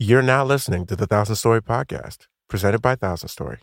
You're 0.00 0.22
now 0.22 0.44
listening 0.44 0.86
to 0.86 0.96
the 0.96 1.06
Thousand 1.06 1.36
Story 1.36 1.62
Podcast, 1.62 2.26
presented 2.48 2.82
by 2.82 2.96
Thousand 2.96 3.28
Story. 3.28 3.60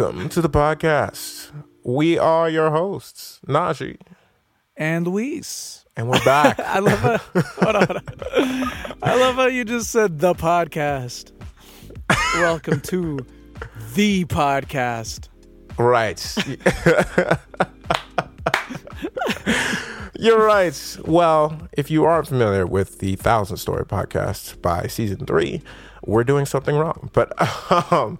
Welcome 0.00 0.30
to 0.30 0.40
the 0.40 0.48
podcast. 0.48 1.50
We 1.82 2.16
are 2.16 2.48
your 2.48 2.70
hosts, 2.70 3.38
Naji, 3.46 3.98
and 4.74 5.06
Luis. 5.06 5.84
and 5.94 6.08
we're 6.08 6.24
back. 6.24 6.58
I 6.64 6.78
love 6.78 6.98
how, 7.00 7.18
hold 7.18 7.76
on, 7.76 7.86
hold 7.86 7.98
on. 7.98 8.72
I 9.02 9.20
love 9.20 9.34
how 9.34 9.44
you 9.44 9.62
just 9.66 9.90
said 9.90 10.18
the 10.18 10.32
podcast. 10.32 11.32
Welcome 12.36 12.80
to 12.80 13.18
the 13.94 14.24
podcast. 14.24 15.28
right. 15.76 16.18
You're 20.18 20.42
right. 20.42 20.96
Well, 21.04 21.68
if 21.72 21.90
you 21.90 22.04
aren't 22.04 22.28
familiar 22.28 22.66
with 22.66 23.00
the 23.00 23.16
Thousand 23.16 23.58
Story 23.58 23.84
podcast 23.84 24.62
by 24.62 24.86
season 24.86 25.26
three, 25.26 25.60
we're 26.06 26.24
doing 26.24 26.46
something 26.46 26.74
wrong. 26.74 27.10
But 27.12 27.34
um, 27.92 28.18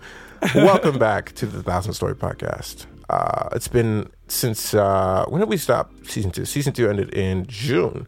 welcome 0.55 0.99
back 0.99 1.33
to 1.35 1.47
the 1.47 1.63
Thousand 1.63 1.93
Story 1.93 2.15
podcast. 2.15 2.87
Uh, 3.09 3.49
it's 3.53 3.69
been 3.69 4.09
since 4.29 4.75
uh, 4.75 5.25
when 5.29 5.41
did 5.41 5.49
we 5.49 5.57
stop 5.57 5.93
season 6.07 6.31
two? 6.31 6.45
Season 6.45 6.73
two 6.73 6.89
ended 6.89 7.13
in 7.15 7.47
June. 7.47 8.07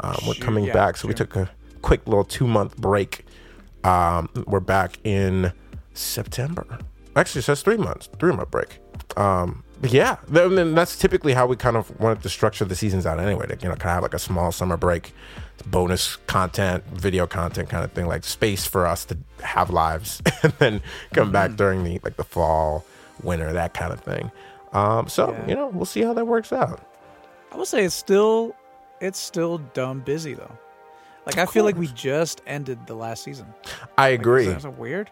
Um, 0.00 0.16
we're 0.26 0.34
coming 0.34 0.64
yeah, 0.64 0.72
back, 0.72 0.96
so 0.96 1.08
we 1.08 1.14
took 1.14 1.36
a 1.36 1.50
quick 1.82 2.06
little 2.06 2.24
two 2.24 2.46
month 2.46 2.76
break. 2.76 3.26
Um, 3.82 4.28
we're 4.46 4.60
back 4.60 4.98
in 5.04 5.52
September. 5.92 6.78
Actually, 7.16 7.40
it 7.40 7.44
says 7.44 7.62
three 7.62 7.76
months, 7.76 8.08
three 8.18 8.32
month 8.32 8.50
break. 8.50 8.78
Um, 9.16 9.63
yeah, 9.82 10.16
th- 10.32 10.50
then 10.52 10.74
that's 10.74 10.96
typically 10.96 11.34
how 11.34 11.46
we 11.46 11.56
kind 11.56 11.76
of 11.76 11.98
wanted 12.00 12.22
to 12.22 12.28
structure 12.28 12.64
the 12.64 12.74
seasons 12.76 13.06
out 13.06 13.18
anyway. 13.20 13.46
To 13.46 13.54
you 13.60 13.68
know, 13.68 13.74
kind 13.76 13.90
of 13.90 13.94
have 13.94 14.02
like 14.02 14.14
a 14.14 14.18
small 14.18 14.52
summer 14.52 14.76
break, 14.76 15.12
bonus 15.66 16.16
content, 16.26 16.84
video 16.92 17.26
content 17.26 17.68
kind 17.68 17.84
of 17.84 17.92
thing, 17.92 18.06
like 18.06 18.24
space 18.24 18.66
for 18.66 18.86
us 18.86 19.04
to 19.06 19.16
have 19.42 19.70
lives, 19.70 20.22
and 20.42 20.52
then 20.58 20.80
come 21.12 21.32
back 21.32 21.48
Mm-hmm. 21.50 21.56
during 21.56 21.84
the 21.84 22.00
like 22.04 22.16
the 22.16 22.24
fall, 22.24 22.84
winter, 23.22 23.52
that 23.52 23.74
kind 23.74 23.92
of 23.92 24.00
thing. 24.00 24.30
Um, 24.72 25.08
so 25.08 25.30
Yeah. 25.32 25.46
you 25.48 25.54
know, 25.54 25.68
we'll 25.68 25.84
see 25.84 26.02
how 26.02 26.14
that 26.14 26.26
works 26.26 26.52
out. 26.52 26.80
I 27.52 27.56
would 27.56 27.66
say 27.68 27.84
it's 27.84 27.94
still 27.94 28.54
it's 29.00 29.18
still 29.18 29.58
dumb 29.58 30.00
busy 30.00 30.34
though. 30.34 30.56
Like 31.26 31.38
I 31.38 31.46
feel 31.46 31.64
like 31.64 31.76
we 31.76 31.86
just 31.88 32.42
ended 32.46 32.86
the 32.86 32.94
last 32.94 33.22
season. 33.24 33.46
I 33.96 34.10
Like, 34.10 34.20
agree. 34.20 34.46
Is 34.46 34.62
that 34.64 34.76
weird? 34.78 35.10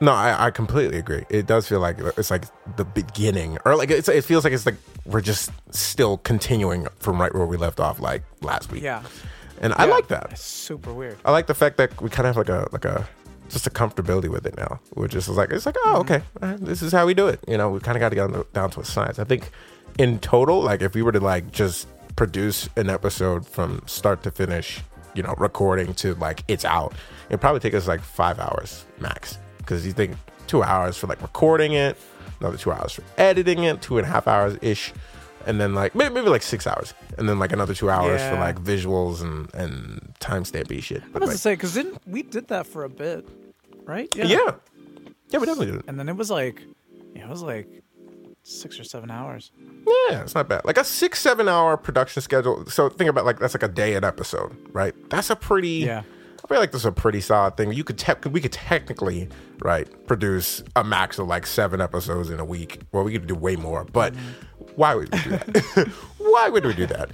No, 0.00 0.12
I, 0.12 0.46
I 0.46 0.50
completely 0.50 0.98
agree. 0.98 1.24
It 1.30 1.46
does 1.46 1.68
feel 1.68 1.80
like 1.80 1.98
it's 2.18 2.30
like 2.30 2.44
the 2.76 2.84
beginning, 2.84 3.58
or 3.64 3.76
like 3.76 3.90
it's, 3.90 4.08
it 4.08 4.24
feels 4.24 4.44
like 4.44 4.52
it's 4.52 4.66
like 4.66 4.76
we're 5.06 5.20
just 5.20 5.50
still 5.70 6.18
continuing 6.18 6.88
from 6.98 7.20
right 7.20 7.34
where 7.34 7.46
we 7.46 7.56
left 7.56 7.80
off, 7.80 8.00
like 8.00 8.22
last 8.42 8.70
week. 8.72 8.82
Yeah. 8.82 9.02
and 9.60 9.72
I 9.76 9.84
like 9.84 10.08
that. 10.08 10.32
It's 10.32 10.42
super 10.42 10.92
weird. 10.92 11.16
I 11.24 11.30
like 11.30 11.46
the 11.46 11.54
fact 11.54 11.76
that 11.76 12.00
we 12.02 12.10
kind 12.10 12.26
of 12.26 12.34
have 12.34 12.48
like 12.48 12.48
a 12.48 12.68
like 12.72 12.84
a 12.84 13.08
just 13.48 13.66
a 13.66 13.70
comfortability 13.70 14.28
with 14.28 14.46
it 14.46 14.56
now. 14.56 14.80
We're 14.94 15.08
just 15.08 15.28
like 15.28 15.50
it's 15.50 15.64
like 15.66 15.76
oh 15.84 16.00
okay, 16.00 16.22
uh, 16.42 16.56
this 16.58 16.82
is 16.82 16.92
how 16.92 17.06
we 17.06 17.14
do 17.14 17.28
it. 17.28 17.40
You 17.46 17.56
know, 17.56 17.70
we 17.70 17.80
kind 17.80 17.96
of 17.96 18.00
got 18.00 18.08
to 18.10 18.16
get 18.16 18.52
down 18.52 18.70
to 18.70 18.80
a 18.80 18.84
science. 18.84 19.18
I 19.18 19.24
think 19.24 19.50
in 19.98 20.18
total, 20.18 20.60
like 20.60 20.82
if 20.82 20.94
we 20.94 21.02
were 21.02 21.12
to 21.12 21.20
like 21.20 21.52
just 21.52 21.86
produce 22.16 22.68
an 22.76 22.90
episode 22.90 23.46
from 23.46 23.82
start 23.86 24.22
to 24.24 24.30
finish, 24.30 24.80
you 25.14 25.22
know, 25.22 25.34
recording 25.38 25.94
to 25.94 26.14
like 26.16 26.42
it's 26.48 26.64
out, 26.64 26.94
it'd 27.28 27.40
probably 27.40 27.60
take 27.60 27.74
us 27.74 27.86
like 27.86 28.00
five 28.00 28.38
hours 28.40 28.84
max. 28.98 29.38
Because 29.64 29.86
you 29.86 29.92
think 29.92 30.16
two 30.46 30.62
hours 30.62 30.96
for 30.96 31.06
like 31.06 31.20
recording 31.22 31.72
it, 31.72 31.96
another 32.40 32.56
two 32.56 32.72
hours 32.72 32.92
for 32.92 33.02
editing 33.18 33.64
it, 33.64 33.82
two 33.82 33.98
and 33.98 34.06
a 34.06 34.10
half 34.10 34.28
hours 34.28 34.58
ish. 34.62 34.92
And 35.46 35.60
then 35.60 35.74
like 35.74 35.94
maybe, 35.94 36.14
maybe 36.14 36.28
like 36.28 36.42
six 36.42 36.66
hours, 36.66 36.94
and 37.18 37.28
then 37.28 37.38
like 37.38 37.52
another 37.52 37.74
two 37.74 37.90
hours 37.90 38.22
for 38.22 38.36
like 38.36 38.56
visuals 38.60 39.20
and 39.20 39.54
and 39.54 40.14
timestampy 40.18 40.82
shit. 40.82 41.02
I 41.14 41.18
was 41.18 41.28
like, 41.28 41.30
to 41.32 41.38
say 41.38 41.52
because 41.54 41.78
we 42.06 42.22
did 42.22 42.48
that 42.48 42.66
for 42.66 42.84
a 42.84 42.88
bit, 42.88 43.28
right? 43.84 44.14
yeah. 44.16 44.24
yeah. 44.24 44.50
we 45.38 45.46
definitely 45.46 45.66
did 45.66 45.74
it. 45.76 45.84
And 45.86 45.98
then 45.98 46.08
it 46.08 46.16
was 46.16 46.30
like, 46.30 46.62
it 47.14 47.28
was 47.28 47.42
like 47.42 47.68
six 48.42 48.78
or 48.78 48.84
seven 48.84 49.10
hours. 49.10 49.50
Yeah, 49.86 50.22
it's 50.22 50.34
not 50.34 50.48
bad. 50.48 50.64
Like 50.64 50.78
a 50.78 50.84
six, 50.84 51.20
seven 51.20 51.48
hour 51.48 51.76
production 51.76 52.22
schedule. 52.22 52.64
So 52.66 52.88
think 52.88 53.10
about 53.10 53.24
like 53.24 53.38
that's 53.38 53.54
like 53.54 53.62
a 53.62 53.68
day 53.68 53.94
an 53.94 54.04
episode, 54.04 54.56
right? 54.72 54.94
That's 55.10 55.30
a 55.30 55.36
pretty. 55.36 55.84
Yeah. 55.84 56.02
I 56.44 56.46
feel 56.46 56.58
like 56.58 56.72
this 56.72 56.82
is 56.82 56.86
a 56.86 56.92
pretty 56.92 57.22
solid 57.22 57.56
thing. 57.56 57.72
You 57.72 57.84
could 57.84 57.96
te- 57.98 58.28
we 58.28 58.38
could 58.38 58.52
technically 58.52 59.30
right 59.60 59.88
produce 60.06 60.62
a 60.76 60.84
max 60.84 61.18
of 61.18 61.26
like 61.26 61.46
seven 61.46 61.80
episodes 61.80 62.28
in 62.28 62.38
a 62.38 62.44
week. 62.44 62.80
Well, 62.92 63.02
we 63.02 63.12
could 63.12 63.26
do 63.26 63.34
way 63.34 63.56
more, 63.56 63.84
but 63.84 64.14
why 64.76 64.94
would 64.94 65.10
we 65.10 65.18
do 65.20 65.30
that? 65.30 65.88
why 66.18 66.50
would 66.50 66.66
we 66.66 66.74
do 66.74 66.84
that? 66.86 67.12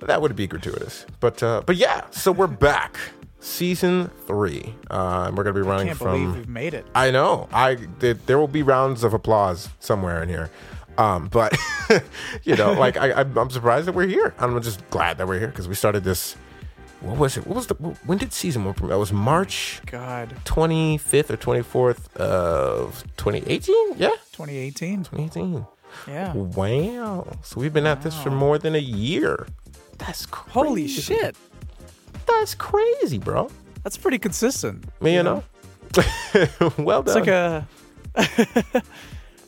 That 0.00 0.20
would 0.20 0.34
be 0.34 0.48
gratuitous. 0.48 1.06
But 1.20 1.40
uh, 1.44 1.62
but 1.64 1.76
yeah, 1.76 2.10
so 2.10 2.32
we're 2.32 2.48
back, 2.48 2.98
season 3.38 4.10
three. 4.26 4.74
Uh, 4.90 5.26
and 5.28 5.36
we're 5.36 5.44
gonna 5.44 5.54
be 5.54 5.62
running 5.62 5.86
Can't 5.86 5.98
from. 5.98 6.20
believe 6.20 6.34
we've 6.34 6.48
made 6.48 6.74
it. 6.74 6.84
I 6.92 7.12
know. 7.12 7.48
I 7.52 7.76
there, 8.00 8.14
there 8.14 8.38
will 8.38 8.48
be 8.48 8.64
rounds 8.64 9.04
of 9.04 9.14
applause 9.14 9.68
somewhere 9.78 10.24
in 10.24 10.28
here. 10.28 10.50
Um, 10.98 11.28
but 11.28 11.56
you 12.42 12.56
know, 12.56 12.72
like 12.72 12.96
I, 12.96 13.12
I'm 13.20 13.50
surprised 13.50 13.86
that 13.86 13.94
we're 13.94 14.08
here. 14.08 14.34
I'm 14.40 14.60
just 14.60 14.88
glad 14.90 15.18
that 15.18 15.28
we're 15.28 15.38
here 15.38 15.48
because 15.48 15.68
we 15.68 15.76
started 15.76 16.02
this. 16.02 16.34
What 17.02 17.18
was 17.18 17.36
it? 17.36 17.46
What 17.46 17.56
was 17.56 17.66
the? 17.66 17.74
When 17.74 18.18
did 18.18 18.32
season 18.32 18.64
one? 18.64 18.74
premiere? 18.74 18.94
That 18.94 19.00
was 19.00 19.12
March 19.12 19.80
God, 19.86 20.34
25th 20.44 21.30
or 21.30 21.36
24th 21.36 22.14
of 22.16 23.02
2018. 23.16 23.94
Yeah, 23.96 24.10
2018. 24.32 25.04
2018. 25.04 25.66
Yeah. 26.08 26.32
Wow. 26.32 27.26
So 27.42 27.60
we've 27.60 27.72
been 27.72 27.86
at 27.86 28.02
this 28.02 28.16
for 28.22 28.30
more 28.30 28.58
than 28.58 28.74
a 28.74 28.78
year. 28.78 29.46
That's 29.98 30.26
crazy. 30.26 30.52
Holy 30.52 30.88
shit. 30.88 31.36
That's 32.26 32.54
crazy, 32.54 33.18
bro. 33.18 33.50
That's 33.82 33.96
pretty 33.96 34.18
consistent. 34.18 34.84
Me, 35.02 35.14
You, 35.14 35.22
know. 35.22 35.44
well 36.78 37.00
It's 37.02 37.14
done. 37.14 37.20
like 37.20 37.28
a 37.28 37.66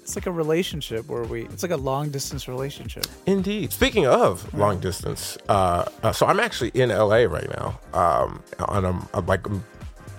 It's 0.04 0.16
like 0.16 0.26
a 0.26 0.30
relationship 0.32 1.08
where 1.08 1.22
we 1.22 1.44
it's 1.46 1.62
like 1.62 1.72
a 1.72 1.78
long 1.78 2.10
distance 2.10 2.46
relationship. 2.46 3.06
Indeed. 3.24 3.72
Speaking 3.72 4.06
of 4.06 4.52
long 4.52 4.78
distance, 4.78 5.38
uh, 5.48 5.86
uh, 6.02 6.12
so 6.12 6.26
I'm 6.26 6.38
actually 6.40 6.72
in 6.74 6.90
LA 6.90 7.24
right 7.24 7.48
now. 7.56 7.80
Um, 7.94 8.42
on 8.68 8.84
a, 8.84 9.08
a- 9.14 9.20
like 9.22 9.46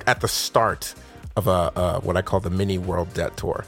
at 0.07 0.21
the 0.21 0.27
start 0.27 0.95
of 1.35 1.45
a 1.45 1.71
uh, 1.75 1.99
what 1.99 2.17
I 2.17 2.23
call 2.23 2.39
the 2.39 2.49
mini 2.49 2.79
world 2.79 3.13
debt 3.13 3.37
tour. 3.37 3.63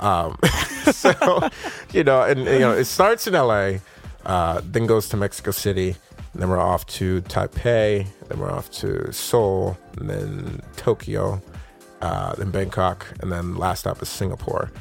Um, 0.00 0.36
so 0.92 1.48
you 1.92 2.02
know, 2.02 2.22
and 2.24 2.40
you 2.40 2.58
know, 2.58 2.72
it 2.72 2.86
starts 2.86 3.28
in 3.28 3.34
LA, 3.34 3.74
uh, 4.26 4.60
then 4.64 4.86
goes 4.86 5.08
to 5.10 5.16
Mexico 5.16 5.52
City, 5.52 5.94
then 6.34 6.48
we're 6.48 6.58
off 6.58 6.84
to 6.98 7.22
Taipei, 7.22 8.06
then 8.28 8.40
we're 8.40 8.50
off 8.50 8.72
to 8.72 9.12
Seoul, 9.12 9.78
and 9.98 10.10
then 10.10 10.62
Tokyo, 10.76 11.40
uh, 12.02 12.34
then 12.34 12.50
Bangkok, 12.50 13.06
and 13.20 13.30
then 13.30 13.54
last 13.54 13.80
stop 13.80 14.02
is 14.02 14.08
Singapore. 14.08 14.72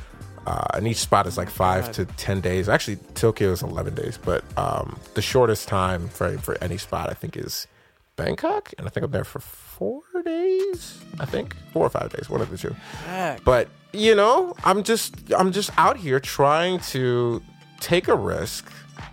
Uh, 0.45 0.65
and 0.73 0.87
each 0.87 0.97
spot 0.97 1.27
is 1.27 1.37
like 1.37 1.49
five 1.49 1.85
God. 1.85 1.93
to 1.93 2.05
10 2.05 2.41
days. 2.41 2.69
Actually, 2.69 2.97
Tokyo 3.13 3.51
is 3.51 3.61
11 3.61 3.95
days, 3.95 4.17
but 4.17 4.43
um, 4.57 4.97
the 5.13 5.21
shortest 5.21 5.67
time 5.67 6.07
for, 6.09 6.37
for 6.39 6.57
any 6.63 6.77
spot, 6.77 7.09
I 7.09 7.13
think, 7.13 7.37
is 7.37 7.67
Bangkok. 8.15 8.73
And 8.77 8.87
I 8.87 8.89
think 8.89 9.05
I'm 9.05 9.11
there 9.11 9.23
for 9.23 9.39
four 9.39 10.01
days, 10.23 10.99
I 11.19 11.25
think. 11.25 11.55
Four 11.73 11.85
or 11.85 11.89
five 11.89 12.11
days, 12.13 12.29
one 12.29 12.41
of 12.41 12.49
the 12.49 12.57
two. 12.57 12.75
Heck. 13.05 13.43
But, 13.43 13.69
you 13.93 14.15
know, 14.15 14.55
I'm 14.63 14.83
just, 14.83 15.15
I'm 15.33 15.51
just 15.51 15.71
out 15.77 15.97
here 15.97 16.19
trying 16.19 16.79
to 16.91 17.41
take 17.79 18.07
a 18.07 18.15
risk, 18.15 18.71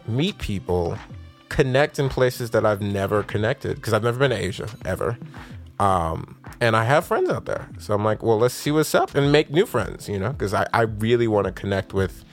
meet 0.09 0.39
people, 0.39 0.99
connect 1.49 1.99
in 1.99 2.09
places 2.09 2.51
that 2.51 2.67
I've 2.67 2.83
never 2.83 3.23
connected 3.23 3.77
because 3.77 3.93
I've 3.93 4.03
never 4.03 4.19
been 4.19 4.31
to 4.31 4.37
Asia 4.37 4.69
ever. 4.85 5.19
Um, 5.79 6.39
and 6.61 6.77
I 6.77 6.85
have 6.85 7.07
friends 7.07 7.29
out 7.29 7.45
there. 7.45 7.69
So 7.79 7.95
I'm 7.95 8.05
like, 8.05 8.23
well, 8.23 8.39
let's 8.39 8.55
see 8.55 8.71
what's 8.71 8.95
up 8.95 9.15
and 9.15 9.31
make 9.33 9.51
new 9.51 9.67
friends, 9.67 10.09
you 10.09 10.19
know, 10.19 10.31
because 10.33 10.55
I, 10.55 10.67
I 10.73 10.83
really 10.83 11.29
want 11.29 11.47
to 11.47 11.53
connect 11.53 11.93
with 11.93 12.25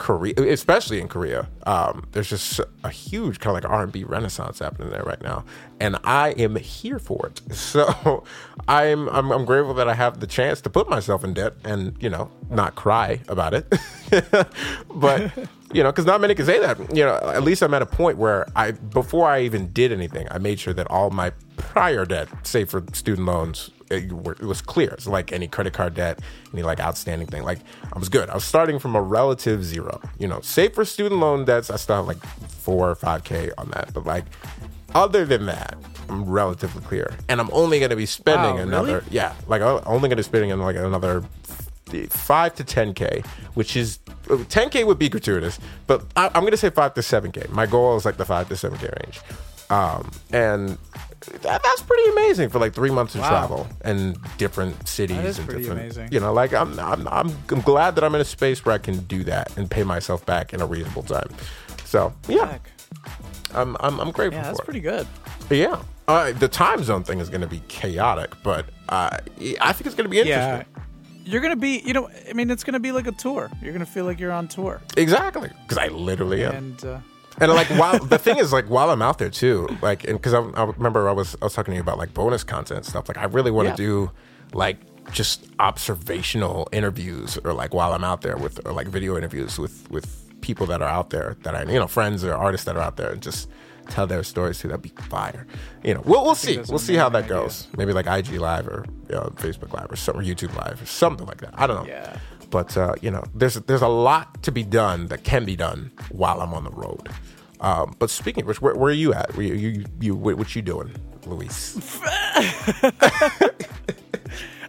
Korea, 0.00 0.32
especially 0.38 0.98
in 0.98 1.08
Korea, 1.08 1.46
um, 1.66 2.06
there's 2.12 2.30
just 2.30 2.58
a 2.82 2.88
huge 2.88 3.38
kind 3.38 3.54
of 3.54 3.62
like 3.62 3.70
R 3.70 3.82
and 3.82 3.92
B 3.92 4.02
renaissance 4.02 4.58
happening 4.58 4.88
there 4.88 5.02
right 5.02 5.20
now, 5.20 5.44
and 5.78 5.98
I 6.04 6.30
am 6.30 6.56
here 6.56 6.98
for 6.98 7.26
it. 7.26 7.42
So 7.54 8.24
I'm, 8.66 9.08
I'm 9.10 9.30
I'm 9.30 9.44
grateful 9.44 9.74
that 9.74 9.88
I 9.88 9.94
have 9.94 10.20
the 10.20 10.26
chance 10.26 10.62
to 10.62 10.70
put 10.70 10.88
myself 10.88 11.22
in 11.22 11.34
debt 11.34 11.52
and 11.64 11.94
you 12.00 12.08
know 12.08 12.30
not 12.48 12.74
cry 12.76 13.20
about 13.28 13.52
it, 13.52 13.68
but 14.94 15.30
you 15.72 15.82
know 15.82 15.92
because 15.92 16.06
not 16.06 16.20
many 16.22 16.34
can 16.34 16.46
say 16.46 16.58
that. 16.60 16.78
You 16.96 17.04
know, 17.04 17.16
at 17.16 17.44
least 17.44 17.62
I'm 17.62 17.74
at 17.74 17.82
a 17.82 17.86
point 17.86 18.16
where 18.16 18.46
I 18.56 18.70
before 18.70 19.28
I 19.28 19.42
even 19.42 19.70
did 19.70 19.92
anything, 19.92 20.26
I 20.30 20.38
made 20.38 20.58
sure 20.58 20.72
that 20.72 20.90
all 20.90 21.10
my 21.10 21.30
prior 21.60 22.04
debt, 22.04 22.28
say 22.46 22.64
for 22.64 22.82
student 22.92 23.26
loans, 23.26 23.70
it, 23.90 24.04
it 24.04 24.42
was 24.42 24.62
clear. 24.62 24.90
It's 24.90 25.06
like 25.06 25.32
any 25.32 25.48
credit 25.48 25.72
card 25.72 25.94
debt, 25.94 26.20
any 26.52 26.62
like 26.62 26.80
outstanding 26.80 27.26
thing. 27.26 27.42
Like 27.42 27.58
I 27.92 27.98
was 27.98 28.08
good. 28.08 28.30
I 28.30 28.34
was 28.34 28.44
starting 28.44 28.78
from 28.78 28.94
a 28.94 29.02
relative 29.02 29.64
zero. 29.64 30.00
You 30.18 30.28
know, 30.28 30.40
save 30.42 30.74
for 30.74 30.84
student 30.84 31.20
loan 31.20 31.44
debts, 31.44 31.70
I 31.70 31.76
still 31.76 31.96
have 31.96 32.06
like 32.06 32.24
four 32.48 32.90
or 32.90 32.94
five 32.94 33.24
k 33.24 33.50
on 33.58 33.70
that. 33.70 33.92
But 33.92 34.06
like 34.06 34.24
other 34.94 35.24
than 35.24 35.46
that, 35.46 35.76
I'm 36.08 36.24
relatively 36.28 36.82
clear, 36.82 37.14
and 37.28 37.40
I'm 37.40 37.50
only 37.52 37.78
going 37.78 37.90
to 37.90 37.96
be 37.96 38.06
spending 38.06 38.56
Wow, 38.56 38.62
another. 38.62 38.94
really? 38.98 39.06
Yeah, 39.10 39.34
like 39.46 39.62
I'm 39.62 39.80
only 39.86 40.08
going 40.08 40.10
to 40.10 40.16
be 40.16 40.22
spending 40.24 40.56
like 40.58 40.76
another 40.76 41.22
five 42.08 42.54
to 42.56 42.64
ten 42.64 42.94
k, 42.94 43.22
which 43.54 43.76
is 43.76 43.98
ten 44.48 44.70
k 44.70 44.84
would 44.84 44.98
be 44.98 45.08
gratuitous, 45.08 45.58
but 45.86 46.04
I, 46.16 46.26
I'm 46.26 46.42
going 46.42 46.50
to 46.52 46.56
say 46.56 46.70
five 46.70 46.94
to 46.94 47.02
seven 47.02 47.32
k. 47.32 47.44
My 47.50 47.66
goal 47.66 47.96
is 47.96 48.04
like 48.04 48.16
the 48.16 48.24
five 48.24 48.48
to 48.48 48.56
seven 48.56 48.78
k 48.78 48.88
range, 49.04 49.20
um, 49.70 50.10
and 50.32 50.78
that, 51.42 51.62
that's 51.62 51.82
pretty 51.82 52.10
amazing 52.10 52.48
for 52.48 52.58
like 52.58 52.72
three 52.74 52.90
months 52.90 53.14
of 53.14 53.20
Wow. 53.22 53.28
travel 53.28 53.68
and 53.82 54.18
different 54.38 54.88
cities 54.88 55.16
That 55.16 55.24
is 55.26 55.38
and 55.38 55.46
pretty 55.48 55.62
different. 55.62 55.80
amazing. 55.82 56.08
You 56.12 56.20
know, 56.20 56.32
like 56.32 56.52
I'm, 56.54 56.78
I'm, 56.80 57.06
I'm, 57.08 57.30
I'm 57.50 57.60
glad 57.60 57.94
that 57.96 58.04
I'm 58.04 58.14
in 58.14 58.20
a 58.20 58.24
space 58.24 58.64
where 58.64 58.74
I 58.74 58.78
can 58.78 58.98
do 59.00 59.24
that 59.24 59.56
and 59.56 59.70
pay 59.70 59.82
myself 59.84 60.24
back 60.26 60.52
in 60.54 60.60
a 60.60 60.66
reasonable 60.66 61.02
time. 61.02 61.28
So 61.84 62.12
yeah, 62.28 62.52
Heck. 62.52 62.70
I'm, 63.54 63.76
I'm, 63.80 64.00
I'm 64.00 64.10
grateful 64.12 64.38
Yeah, 64.40 64.46
that's 64.48 64.60
pretty 64.60 64.80
good. 64.80 65.06
Yeah. 65.50 65.82
Uh, 66.08 66.32
the 66.32 66.48
time 66.48 66.82
zone 66.82 67.04
thing 67.04 67.20
is 67.20 67.28
going 67.28 67.40
to 67.42 67.46
be 67.46 67.62
chaotic, 67.68 68.30
but 68.42 68.66
uh, 68.88 69.10
I 69.60 69.72
think 69.72 69.86
it's 69.86 69.94
going 69.94 70.04
to 70.06 70.08
be 70.08 70.18
interesting. 70.20 70.66
Yeah. 70.76 70.82
You're 71.22 71.42
gonna 71.42 71.54
be, 71.54 71.80
you 71.84 71.92
know, 71.92 72.08
I 72.28 72.32
mean, 72.32 72.50
it's 72.50 72.64
gonna 72.64 72.80
be 72.80 72.90
like 72.92 73.06
a 73.06 73.12
tour. 73.12 73.50
You're 73.62 73.74
gonna 73.74 73.84
feel 73.86 74.04
like 74.06 74.18
you're 74.18 74.32
on 74.32 74.48
tour, 74.48 74.80
Exactly, 74.96 75.50
because 75.62 75.76
I 75.78 75.88
literally 75.88 76.42
am. 76.44 76.54
and 76.54 76.84
uh, 76.84 76.98
And 77.38 77.50
like 77.52 77.68
while 77.68 77.98
the 77.98 78.18
thing 78.18 78.38
is 78.38 78.52
like 78.52 78.66
while 78.66 78.90
I'm 78.90 79.02
out 79.02 79.18
there 79.18 79.30
too, 79.30 79.68
like 79.82 80.04
and 80.04 80.14
because 80.18 80.34
I, 80.34 80.40
I 80.40 80.64
remember 80.64 81.08
I 81.08 81.12
was 81.12 81.36
I 81.40 81.46
was 81.46 81.54
talking 81.54 81.72
to 81.72 81.76
you 81.76 81.80
about 81.82 81.98
like 81.98 82.12
bonus 82.14 82.44
content 82.44 82.78
and 82.78 82.86
stuff. 82.86 83.08
Like 83.08 83.18
I 83.18 83.24
really 83.24 83.50
want 83.50 83.66
to 83.66 83.70
Yeah. 83.82 83.88
do 83.88 84.10
like 84.52 84.78
just 85.12 85.46
observational 85.58 86.68
interviews 86.72 87.38
or 87.44 87.52
like 87.52 87.72
while 87.74 87.92
I'm 87.92 88.04
out 88.04 88.20
there 88.22 88.36
with 88.36 88.64
or 88.66 88.72
like 88.72 88.88
video 88.88 89.16
interviews 89.16 89.58
with 89.58 89.90
with 89.90 90.16
people 90.40 90.66
that 90.66 90.82
are 90.82 90.88
out 90.88 91.10
there 91.10 91.36
that 91.42 91.54
I 91.54 91.62
you 91.64 91.78
know 91.78 91.86
friends 91.86 92.24
or 92.24 92.34
artists 92.34 92.64
that 92.66 92.76
are 92.76 92.82
out 92.82 92.96
there 92.96 93.10
and 93.12 93.22
just 93.22 93.48
tell 93.88 94.06
their 94.06 94.22
stories 94.22 94.58
too. 94.58 94.68
That'd 94.68 94.82
be 94.82 94.92
fire. 95.08 95.46
You 95.82 95.94
know, 95.94 96.02
we'll 96.04 96.22
we'll 96.24 96.34
see. 96.34 96.58
We'll 96.68 96.78
see 96.78 96.94
how 96.94 97.08
that 97.10 97.24
idea. 97.24 97.36
goes. 97.36 97.68
Maybe 97.76 97.92
like 97.92 98.06
IG 98.06 98.38
live 98.38 98.68
or 98.68 98.84
you 99.08 99.14
know, 99.16 99.32
Facebook 99.36 99.72
live 99.72 99.90
or 99.90 99.96
something, 99.96 100.22
or 100.22 100.34
YouTube 100.34 100.54
live 100.56 100.80
or 100.82 100.86
something 100.86 101.26
like 101.26 101.38
that. 101.40 101.54
I 101.58 101.66
don't 101.66 101.84
know. 101.84 101.88
Yeah. 101.90 102.16
But 102.50 102.76
uh, 102.76 102.94
you 103.00 103.10
know, 103.10 103.24
there's 103.34 103.54
there's 103.54 103.82
a 103.82 103.88
lot 103.88 104.42
to 104.42 104.52
be 104.52 104.62
done 104.62 105.06
that 105.06 105.24
can 105.24 105.44
be 105.44 105.56
done 105.56 105.92
while 106.10 106.40
I'm 106.40 106.52
on 106.52 106.64
the 106.64 106.70
road. 106.70 107.08
Um, 107.60 107.94
but 107.98 108.08
speaking 108.10 108.42
of 108.42 108.48
which, 108.48 108.62
where, 108.62 108.74
where 108.74 108.90
are 108.90 108.94
you 108.94 109.12
at? 109.12 109.36
Where 109.36 109.44
you, 109.44 109.54
you, 109.54 109.84
you, 110.00 110.14
what 110.16 110.56
you 110.56 110.62
doing, 110.62 110.94
Luis? 111.26 111.76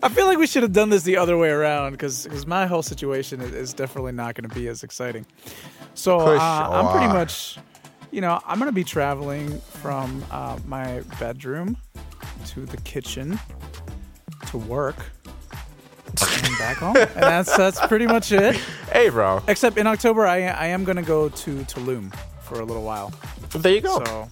I 0.04 0.10
feel 0.10 0.26
like 0.26 0.38
we 0.38 0.48
should 0.48 0.64
have 0.64 0.74
done 0.74 0.90
this 0.90 1.04
the 1.04 1.16
other 1.16 1.38
way 1.38 1.50
around 1.50 1.92
because 1.92 2.46
my 2.46 2.66
whole 2.66 2.82
situation 2.82 3.40
is, 3.40 3.54
is 3.54 3.74
definitely 3.74 4.12
not 4.12 4.36
going 4.36 4.50
to 4.50 4.54
be 4.54 4.68
as 4.68 4.84
exciting. 4.84 5.26
So 5.94 6.20
uh, 6.20 6.70
I'm 6.72 6.92
pretty 6.92 7.14
much, 7.14 7.58
you 8.12 8.20
know, 8.20 8.42
I'm 8.46 8.58
going 8.58 8.70
to 8.70 8.76
be 8.76 8.84
traveling 8.84 9.60
from 9.62 10.24
uh, 10.32 10.60
my 10.66 11.02
bedroom 11.20 11.78
to 12.48 12.66
the 12.66 12.78
kitchen 12.78 13.40
to 14.48 14.58
work 14.58 14.98
and 16.20 16.58
back 16.58 16.78
home, 16.78 16.96
and 16.98 17.10
that's 17.24 17.56
that's 17.56 17.80
pretty 17.88 18.08
much 18.08 18.32
it. 18.32 18.56
Hey, 18.92 19.10
bro. 19.10 19.42
Except 19.48 19.78
in 19.78 19.88
October, 19.88 20.26
I 20.28 20.44
I 20.48 20.68
am 20.68 20.84
going 20.84 20.98
to 20.98 21.04
go 21.04 21.30
to 21.30 21.52
Tulum 21.66 22.14
for 22.42 22.60
a 22.60 22.66
little 22.66 22.84
while, 22.84 23.12
There 23.52 23.74
you 23.74 23.82
go. 23.82 24.04
so 24.04 24.28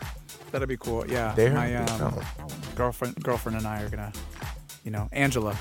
that'll 0.52 0.68
be 0.68 0.78
cool. 0.78 1.06
Yeah, 1.08 1.34
there 1.36 1.54
my 1.54 1.72
you 1.72 1.78
um, 1.78 1.98
go. 2.16 2.22
girlfriend 2.76 3.16
girlfriend 3.24 3.58
and 3.58 3.66
I 3.68 3.82
are 3.84 3.90
gonna, 3.90 4.12
you 4.84 4.92
know, 4.92 5.08
Angela 5.14 5.56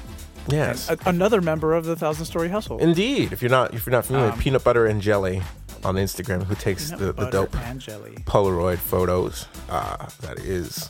Yes, 0.48 0.90
a- 0.90 0.96
another 1.06 1.40
member 1.40 1.74
of 1.74 1.84
the 1.84 1.94
Thousand 1.94 2.24
Story 2.24 2.48
Household. 2.48 2.80
indeed. 2.80 3.32
If 3.32 3.42
you're 3.42 3.50
not 3.50 3.74
if 3.74 3.86
you're 3.86 3.92
not 3.92 4.06
familiar, 4.06 4.32
Um, 4.32 4.38
peanut 4.38 4.64
butter 4.64 4.86
and 4.86 5.00
jelly 5.00 5.42
on 5.84 5.94
Instagram, 5.94 6.42
who 6.44 6.54
takes 6.56 6.90
the, 6.90 7.12
the 7.12 7.30
dope. 7.30 7.52
Polaroid 8.26 8.78
photos. 8.78 9.46
Uh, 9.70 10.06
that 10.22 10.38
is 10.40 10.88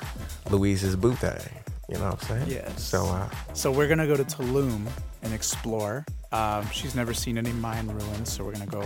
Luis's 0.50 0.96
boothé. 0.96 1.46
You 1.88 1.96
know 1.98 2.10
what 2.10 2.22
I'm 2.22 2.28
saying? 2.28 2.50
Yes. 2.50 2.82
So 2.82 3.06
uh, 3.06 3.28
So 3.54 3.72
we're 3.72 3.88
gonna 3.88 4.06
go 4.06 4.16
to 4.16 4.24
Tulum 4.24 4.86
and 5.22 5.32
explore. 5.32 6.04
Um, 6.32 6.68
she's 6.70 6.94
never 6.94 7.14
seen 7.14 7.38
any 7.38 7.52
Mayan 7.52 7.88
ruins, 7.88 8.30
so 8.32 8.44
we're 8.44 8.52
gonna 8.52 8.66
go 8.66 8.84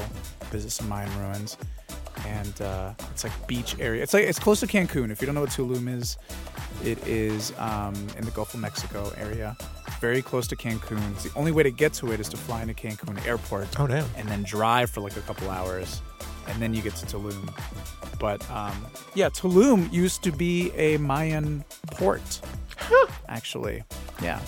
visit 0.51 0.71
some 0.71 0.89
Mayan 0.89 1.11
ruins. 1.19 1.57
And 2.27 2.61
uh, 2.63 2.93
it's 3.11 3.25
like 3.25 3.33
beach 3.49 3.75
area. 3.81 4.03
It's 4.03 4.15
like 4.15 4.25
it's 4.25 4.39
close 4.39 4.61
to 4.61 4.67
Cancun. 4.67 5.11
If 5.11 5.21
you 5.21 5.27
don't 5.27 5.35
know 5.35 5.41
what 5.41 5.51
Tulum 5.51 5.89
is, 5.89 6.17
it 6.85 7.05
is 7.07 7.53
um, 7.59 7.95
in 8.17 8.25
the 8.25 8.31
Gulf 8.31 8.55
of 8.55 8.61
Mexico 8.61 9.13
area, 9.17 9.57
very 10.01 10.23
close 10.23 10.47
to 10.49 10.57
Cancun. 10.57 11.21
The 11.23 11.37
only 11.37 11.51
way 11.51 11.65
to 11.65 11.71
get 11.73 11.93
to 11.95 12.13
it 12.13 12.21
is 12.21 12.29
to 12.29 12.37
fly 12.37 12.63
into 12.63 12.75
Cancun 12.75 13.25
Airport. 13.27 13.81
oh 13.81 13.87
damn. 13.89 14.05
and 14.17 14.29
then 14.29 14.45
drive 14.45 14.91
for 14.91 15.01
like 15.01 15.17
a 15.17 15.21
couple 15.23 15.51
hours, 15.51 16.01
and 16.49 16.61
then 16.61 16.75
you 16.75 16.83
get 16.83 16.95
to 16.97 17.07
Tulum. 17.07 17.53
But 18.19 18.49
um, 18.51 18.87
yeah, 19.15 19.29
Tulum 19.29 19.93
used 19.93 20.23
to 20.25 20.33
be 20.33 20.71
a 20.73 20.97
Mayan 20.99 21.65
port, 21.93 22.41
actually. 23.29 23.85
Yeah. 24.23 24.41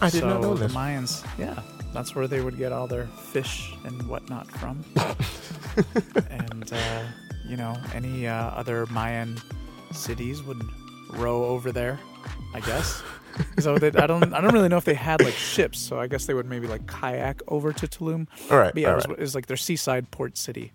I 0.00 0.10
did 0.10 0.20
so 0.20 0.28
not 0.28 0.40
know 0.40 0.54
this. 0.54 0.72
the. 0.72 0.78
Mayans, 0.78 1.26
yeah, 1.38 1.60
that's 1.92 2.14
where 2.14 2.28
they 2.28 2.40
would 2.40 2.56
get 2.56 2.72
all 2.72 2.86
their 2.86 3.06
fish 3.06 3.72
and 3.84 4.08
whatnot 4.08 4.46
from. 4.46 4.84
and 6.30 6.72
uh, 6.72 7.02
you 7.48 7.56
know, 7.56 7.76
any 7.94 8.28
uh, 8.28 8.50
other 8.50 8.86
Mayan 8.86 9.36
cities 9.92 10.42
would 10.42 10.62
row 11.10 11.44
over 11.44 11.72
there, 11.72 11.98
I 12.54 12.60
guess. 12.60 13.02
so 13.58 13.78
they, 13.78 13.88
I 13.88 14.06
don't, 14.06 14.32
I 14.32 14.40
don't 14.40 14.52
really 14.52 14.68
know 14.68 14.76
if 14.76 14.84
they 14.84 14.94
had 14.94 15.22
like 15.22 15.34
ships. 15.34 15.78
So 15.78 15.98
I 15.98 16.06
guess 16.06 16.26
they 16.26 16.34
would 16.34 16.46
maybe 16.46 16.66
like 16.66 16.86
kayak 16.86 17.42
over 17.48 17.72
to 17.72 17.86
Tulum. 17.86 18.28
All 18.50 18.58
right. 18.58 18.72
But 18.72 18.82
yeah, 18.82 18.88
all 18.88 18.92
it 18.92 18.96
was, 18.96 19.06
right. 19.06 19.18
it 19.18 19.22
was 19.22 19.34
like 19.34 19.46
their 19.46 19.56
seaside 19.56 20.10
port 20.10 20.36
city. 20.36 20.72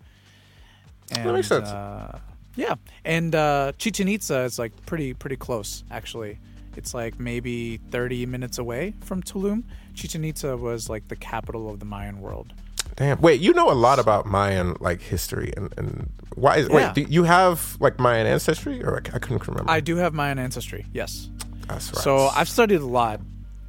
And, 1.12 1.32
makes 1.32 1.48
sense. 1.48 1.68
Uh, 1.68 2.18
yeah, 2.56 2.74
and 3.04 3.34
uh, 3.34 3.72
Chichen 3.78 4.08
Itza 4.08 4.40
is 4.42 4.58
like 4.58 4.72
pretty 4.86 5.14
pretty 5.14 5.36
close 5.36 5.84
actually. 5.90 6.38
It's 6.76 6.92
like 6.92 7.20
maybe 7.20 7.76
30 7.90 8.26
minutes 8.26 8.58
away 8.58 8.94
from 9.02 9.22
Tulum. 9.22 9.62
Chichen 9.94 10.24
Itza 10.24 10.56
was 10.56 10.88
like 10.90 11.06
the 11.08 11.14
capital 11.16 11.70
of 11.70 11.78
the 11.78 11.84
Mayan 11.86 12.20
world. 12.20 12.52
Damn. 12.96 13.20
Wait, 13.20 13.40
you 13.40 13.52
know 13.52 13.70
a 13.70 13.74
lot 13.74 13.98
about 13.98 14.26
Mayan 14.26 14.76
like 14.80 15.00
history 15.00 15.52
and, 15.56 15.72
and 15.76 16.10
why 16.34 16.56
is 16.58 16.68
Yeah. 16.68 16.92
wait, 16.92 16.94
do 16.94 17.02
you 17.02 17.24
have 17.24 17.76
like 17.80 17.98
Mayan 17.98 18.26
ancestry 18.26 18.82
or 18.82 18.96
I, 18.96 19.16
I 19.16 19.18
couldn't 19.18 19.46
remember. 19.46 19.70
I 19.70 19.80
do 19.80 19.96
have 19.96 20.14
Mayan 20.14 20.38
ancestry, 20.38 20.86
yes. 20.92 21.28
That's 21.68 21.92
right. 21.92 22.02
So 22.02 22.28
I've 22.28 22.48
studied 22.48 22.80
a 22.80 22.86
lot. 22.86 23.20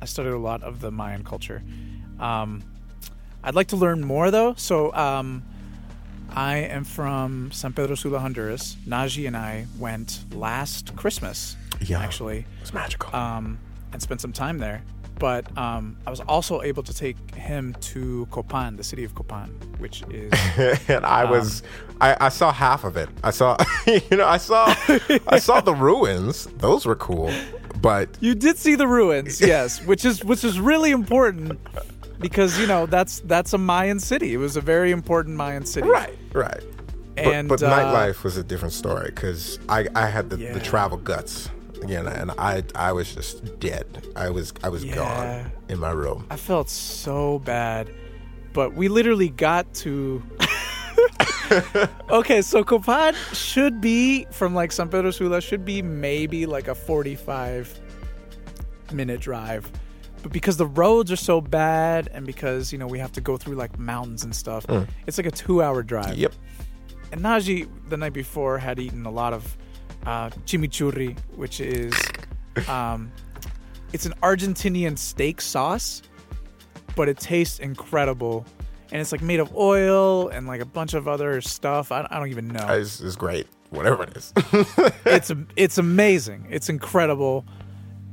I 0.02 0.06
studied 0.06 0.34
a 0.34 0.38
lot 0.38 0.64
of 0.64 0.82
the 0.82 0.92
Mayan 0.92 1.24
culture. 1.24 1.64
Um, 2.20 2.64
I'd 3.44 3.56
like 3.56 3.68
to 3.68 3.76
learn 3.78 4.02
more 4.04 4.32
though. 4.32 4.54
So 4.56 4.94
um, 4.94 5.44
I 6.36 6.58
am 6.58 6.84
from 6.84 7.52
San 7.52 7.72
Pedro 7.74 7.96
Sula, 7.96 8.20
Honduras. 8.20 8.76
Naji 8.88 9.26
and 9.28 9.38
I 9.38 9.68
went 9.80 10.20
last 10.34 10.96
Christmas, 10.96 11.56
Yeah. 11.82 12.02
actually, 12.02 12.46
was 12.62 12.74
magical. 12.74 13.16
um, 13.16 13.58
and 13.94 14.02
spent 14.02 14.20
some 14.22 14.34
time 14.34 14.58
there. 14.58 14.82
But 15.18 15.58
um, 15.58 15.96
I 16.06 16.10
was 16.10 16.20
also 16.20 16.62
able 16.62 16.84
to 16.84 16.94
take 16.94 17.16
him 17.36 17.74
to 17.94 18.28
Copan, 18.32 18.76
the 18.76 18.84
city 18.84 19.06
of 19.06 19.16
Copan, 19.16 19.48
which 19.78 20.04
is 20.10 20.34
and 20.90 21.06
I 21.06 21.24
was 21.24 21.62
um, 21.62 21.98
I, 22.02 22.18
I 22.20 22.30
saw 22.30 22.52
half 22.52 22.84
of 22.84 22.98
it. 22.98 23.08
I 23.24 23.32
saw 23.32 23.56
you 23.88 24.18
know, 24.18 24.28
I 24.28 24.36
saw 24.36 24.76
I 25.30 25.40
saw 25.40 25.62
the 25.62 25.74
ruins. 25.74 26.48
Those 26.58 26.86
were 26.86 26.98
cool. 26.98 27.32
But 27.82 28.10
You 28.20 28.36
did 28.36 28.58
see 28.58 28.76
the 28.76 28.88
ruins, 28.88 29.40
yes, 29.54 29.82
which 29.86 30.04
is 30.04 30.22
which 30.26 30.44
is 30.44 30.60
really 30.60 30.92
important 30.92 31.62
because 32.20 32.60
you 32.60 32.68
know 32.68 32.86
that's 32.86 33.22
that's 33.22 33.54
a 33.54 33.58
Mayan 33.58 34.02
city. 34.02 34.34
It 34.34 34.38
was 34.38 34.58
a 34.58 34.62
very 34.62 34.92
important 34.92 35.38
Mayan 35.38 35.66
city. 35.66 35.88
right, 35.88 36.18
right. 36.36 36.62
And 37.18 37.48
but 37.48 37.62
but 37.62 37.72
uh, 37.72 37.80
nightlife 37.80 38.24
was 38.24 38.36
a 38.38 38.44
different 38.44 38.74
story 38.74 39.06
because 39.10 39.58
I, 39.70 39.88
I 39.96 40.08
had 40.08 40.30
the, 40.30 40.38
Yeah. 40.38 40.54
the 40.54 40.60
travel 40.60 40.98
guts 40.98 41.50
again, 41.82 42.08
and 42.08 42.32
I 42.32 42.64
I 42.76 42.92
was 42.92 43.16
just 43.16 43.58
dead. 43.60 44.06
I 44.18 44.30
was 44.30 44.54
I 44.64 44.70
was 44.70 44.84
Yeah. 44.84 44.96
gone 44.96 45.52
in 45.70 45.80
my 45.80 45.92
room. 45.92 46.28
I 46.30 46.36
felt 46.36 46.70
so 46.70 47.40
bad, 47.40 47.90
but 48.54 48.74
we 48.74 48.90
literally 48.90 49.30
got 49.30 49.74
to. 49.76 50.22
okay, 52.10 52.42
so 52.42 52.64
Copan 52.64 53.16
should 53.34 53.80
be 53.80 54.26
from 54.32 54.54
like 54.54 54.72
San 54.72 54.90
Pedro 54.90 55.12
Sula 55.12 55.40
should 55.42 55.64
be 55.64 55.82
maybe 55.82 56.46
like 56.46 56.68
a 56.68 56.76
forty-five 56.76 57.80
minute 58.92 59.22
drive, 59.22 59.72
but 60.26 60.32
because 60.32 60.58
the 60.58 60.66
roads 60.66 61.12
are 61.12 61.16
so 61.16 61.40
bad 61.40 62.10
and 62.12 62.26
because 62.26 62.74
you 62.74 62.80
know 62.80 62.88
we 62.88 62.98
have 62.98 63.12
to 63.12 63.22
go 63.22 63.38
through 63.38 63.54
like 63.54 63.78
mountains 63.78 64.24
and 64.24 64.36
stuff, 64.36 64.66
it's 65.06 65.20
like 65.20 65.28
a 65.28 65.32
two-hour 65.32 65.84
drive. 65.84 66.18
Yep. 66.18 66.34
And 67.12 67.22
Naji 67.22 67.70
the 67.90 67.98
night 67.98 68.14
before 68.14 68.58
had 68.58 68.80
eaten 68.80 69.06
a 69.06 69.12
lot 69.12 69.34
of 69.34 69.56
uh, 70.08 70.32
chimichurri, 70.48 71.16
which 71.36 71.60
is 71.60 71.94
um, 72.68 73.12
it's 73.94 74.08
an 74.08 74.16
Argentinian 74.24 74.98
steak 74.98 75.42
sauce, 75.42 76.02
but 76.96 77.08
it 77.08 77.20
tastes 77.20 77.60
incredible. 77.60 78.48
And 78.92 79.02
it's 79.02 79.12
like 79.12 79.22
made 79.22 79.40
of 79.40 79.56
oil 79.56 80.30
and 80.30 80.48
like 80.48 80.60
a 80.60 80.66
bunch 80.66 80.96
of 80.96 81.08
other 81.08 81.40
stuff. 81.40 81.92
I, 81.92 82.08
I 82.10 82.18
don't 82.18 82.30
even 82.30 82.48
know. 82.48 82.66
It's, 82.70 83.00
it's 83.00 83.16
great. 83.16 83.46
Whatever 83.70 84.06
it 84.06 84.18
is. 84.18 84.34
it's 85.06 85.32
it's 85.56 85.78
amazing. 85.78 86.48
It's 86.50 86.68
incredible, 86.70 87.46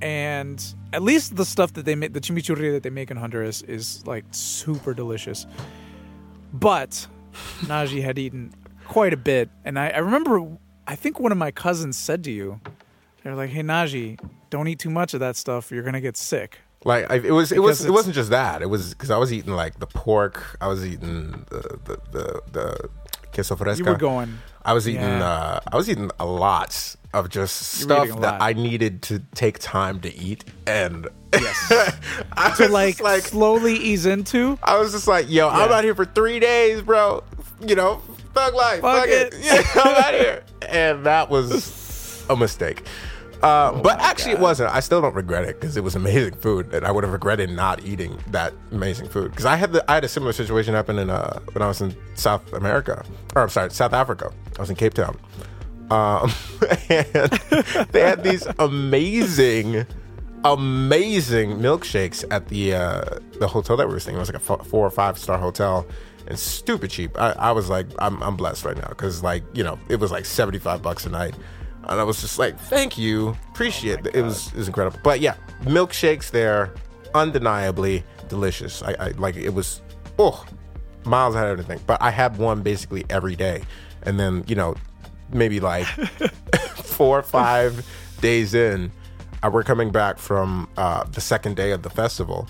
and 0.02 0.74
at 0.92 1.02
least 1.02 1.36
the 1.36 1.44
stuff 1.44 1.72
that 1.74 1.84
they 1.84 1.94
make, 1.94 2.12
the 2.12 2.20
chimichurri 2.20 2.72
that 2.72 2.82
they 2.82 2.90
make 2.90 3.10
in 3.10 3.16
Honduras, 3.16 3.62
is 3.62 4.04
like 4.06 4.24
super 4.32 4.92
delicious. 4.92 5.46
But 6.52 7.06
Naji 7.60 8.02
had 8.02 8.18
eaten 8.18 8.52
quite 8.88 9.14
a 9.14 9.16
bit, 9.16 9.48
and 9.64 9.78
I, 9.78 9.90
I 9.90 9.98
remember, 9.98 10.46
I 10.86 10.96
think 10.96 11.20
one 11.20 11.32
of 11.32 11.38
my 11.38 11.52
cousins 11.52 11.96
said 11.96 12.24
to 12.24 12.32
you, 12.32 12.60
they 13.22 13.30
were 13.30 13.36
like, 13.36 13.50
"Hey 13.50 13.62
Naji, 13.62 14.18
don't 14.50 14.66
eat 14.66 14.80
too 14.80 14.90
much 14.90 15.14
of 15.14 15.20
that 15.20 15.36
stuff. 15.36 15.70
You're 15.70 15.84
gonna 15.84 16.00
get 16.00 16.16
sick." 16.16 16.58
Like 16.84 17.08
I, 17.08 17.14
it 17.14 17.30
was, 17.30 17.52
it 17.52 17.60
was, 17.60 17.84
it 17.84 17.92
wasn't 17.92 18.16
just 18.16 18.30
that. 18.30 18.60
It 18.60 18.66
was 18.66 18.92
because 18.92 19.10
I 19.10 19.16
was 19.16 19.32
eating 19.32 19.52
like 19.52 19.78
the 19.78 19.86
pork. 19.86 20.58
I 20.60 20.66
was 20.66 20.84
eating 20.84 21.46
the 21.48 21.78
the 21.84 22.00
the, 22.10 22.42
the 22.50 22.88
queso 23.32 23.54
fresca. 23.54 23.84
You 23.84 23.90
were 23.90 23.96
going. 23.96 24.38
I 24.64 24.72
was 24.74 24.88
eating. 24.88 25.02
Yeah. 25.02 25.24
Uh, 25.24 25.60
I 25.72 25.76
was 25.76 25.88
eating 25.90 26.10
a 26.20 26.26
lot 26.26 26.96
of 27.12 27.28
just 27.28 27.56
stuff 27.80 28.20
that. 28.20 28.40
I 28.40 28.52
needed 28.52 29.02
to 29.02 29.18
take 29.34 29.58
time 29.58 30.00
to 30.00 30.14
eat, 30.14 30.44
and 30.66 31.08
Yes. 31.34 31.72
I 32.36 32.48
was 32.48 32.56
to 32.58 32.62
just 32.64 32.70
like, 32.72 33.00
like 33.00 33.22
slowly 33.22 33.74
ease 33.74 34.06
into. 34.06 34.58
I 34.62 34.78
was 34.78 34.92
just 34.92 35.08
like, 35.08 35.30
yo, 35.30 35.48
I'm 35.48 35.70
Yeah. 35.70 35.76
out 35.76 35.84
here 35.84 35.94
for 35.94 36.04
three 36.04 36.38
days, 36.40 36.82
bro. 36.82 37.22
You 37.66 37.74
know, 37.74 38.02
thug 38.34 38.54
life, 38.54 38.80
Fuck 38.82 39.00
fuck, 39.00 39.08
it. 39.08 39.34
it. 39.34 39.40
Yeah, 39.42 39.62
I'm 39.82 40.04
out 40.04 40.14
here, 40.14 40.44
and 40.68 41.06
that 41.06 41.28
was 41.30 42.24
a 42.28 42.36
mistake. 42.36 42.82
Uh, 43.42 43.72
but 43.82 43.98
my 43.98 44.04
actually, 44.04 44.32
it 44.32 44.38
wasn't. 44.38 44.72
I 44.72 44.78
still 44.80 45.00
don't 45.00 45.14
regret 45.14 45.44
it 45.44 45.60
because 45.60 45.76
it 45.76 45.82
was 45.82 45.96
amazing 45.96 46.34
food, 46.34 46.72
and 46.72 46.86
I 46.86 46.92
would 46.92 47.02
have 47.02 47.12
regretted 47.12 47.50
not 47.50 47.84
eating 47.84 48.16
that 48.28 48.54
amazing 48.70 49.08
food. 49.08 49.32
Because 49.32 49.46
I 49.46 49.56
had 49.56 49.72
the 49.72 49.90
I 49.90 49.94
had 49.94 50.04
a 50.04 50.08
similar 50.08 50.32
situation 50.32 50.74
happen 50.74 50.98
in 50.98 51.10
uh, 51.10 51.40
when 51.52 51.60
I 51.60 51.66
was 51.66 51.80
in 51.80 51.96
South 52.14 52.52
America, 52.52 53.04
or 53.34 53.42
I'm 53.42 53.48
sorry, 53.48 53.70
South 53.72 53.92
Africa. 53.92 54.32
I 54.56 54.60
was 54.60 54.70
in 54.70 54.76
Cape 54.76 54.94
Town, 54.94 55.18
um, 55.90 56.30
and 56.88 57.10
they 57.90 58.00
had 58.00 58.22
these 58.22 58.46
amazing 58.60 59.86
amazing 60.44 61.58
milkshakes 61.58 62.24
at 62.30 62.48
the 62.48 62.74
uh, 62.74 63.04
the 63.40 63.48
hotel 63.48 63.76
that 63.76 63.86
we 63.88 63.94
were 63.94 64.00
staying. 64.00 64.16
It 64.16 64.20
was 64.20 64.32
like 64.32 64.42
a 64.42 64.64
four 64.64 64.86
or 64.86 64.90
five 64.90 65.18
star 65.18 65.38
hotel, 65.38 65.86
and 66.26 66.38
stupid 66.38 66.90
cheap. 66.90 67.20
I, 67.20 67.32
I 67.32 67.52
was 67.52 67.68
like, 67.68 67.86
I'm, 67.98 68.22
I'm 68.22 68.36
blessed 68.36 68.64
right 68.64 68.76
now 68.76 68.88
because 68.88 69.22
like 69.22 69.42
you 69.52 69.64
know 69.64 69.78
it 69.88 69.96
was 69.96 70.10
like 70.10 70.24
seventy 70.24 70.58
five 70.58 70.82
bucks 70.82 71.06
a 71.06 71.10
night, 71.10 71.34
and 71.88 72.00
I 72.00 72.04
was 72.04 72.20
just 72.20 72.38
like, 72.38 72.58
thank 72.58 72.96
you, 72.96 73.36
appreciate 73.50 74.06
it. 74.06 74.14
It 74.14 74.22
was 74.22 74.48
it 74.48 74.56
was 74.56 74.68
incredible. 74.68 74.98
But 75.02 75.20
yeah, 75.20 75.34
milkshakes 75.62 76.30
there, 76.30 76.74
undeniably 77.14 78.04
delicious. 78.28 78.82
I, 78.82 78.94
I 78.98 79.08
like 79.10 79.36
it 79.36 79.54
was 79.54 79.82
oh 80.18 80.44
miles 81.04 81.34
ahead 81.34 81.46
of 81.46 81.52
everything. 81.52 81.82
But 81.86 82.00
I 82.02 82.10
had 82.10 82.36
one 82.36 82.62
basically 82.62 83.04
every 83.10 83.36
day, 83.36 83.62
and 84.02 84.18
then 84.18 84.44
you 84.46 84.54
know 84.54 84.74
maybe 85.32 85.60
like 85.60 85.86
four 86.74 87.18
or 87.18 87.22
five 87.22 87.86
days 88.20 88.54
in, 88.54 88.92
uh, 89.42 89.50
we're 89.52 89.62
coming 89.62 89.90
back 89.90 90.18
from 90.18 90.68
uh, 90.76 91.04
the 91.04 91.20
second 91.20 91.56
day 91.56 91.72
of 91.72 91.82
the 91.82 91.90
festival 91.90 92.48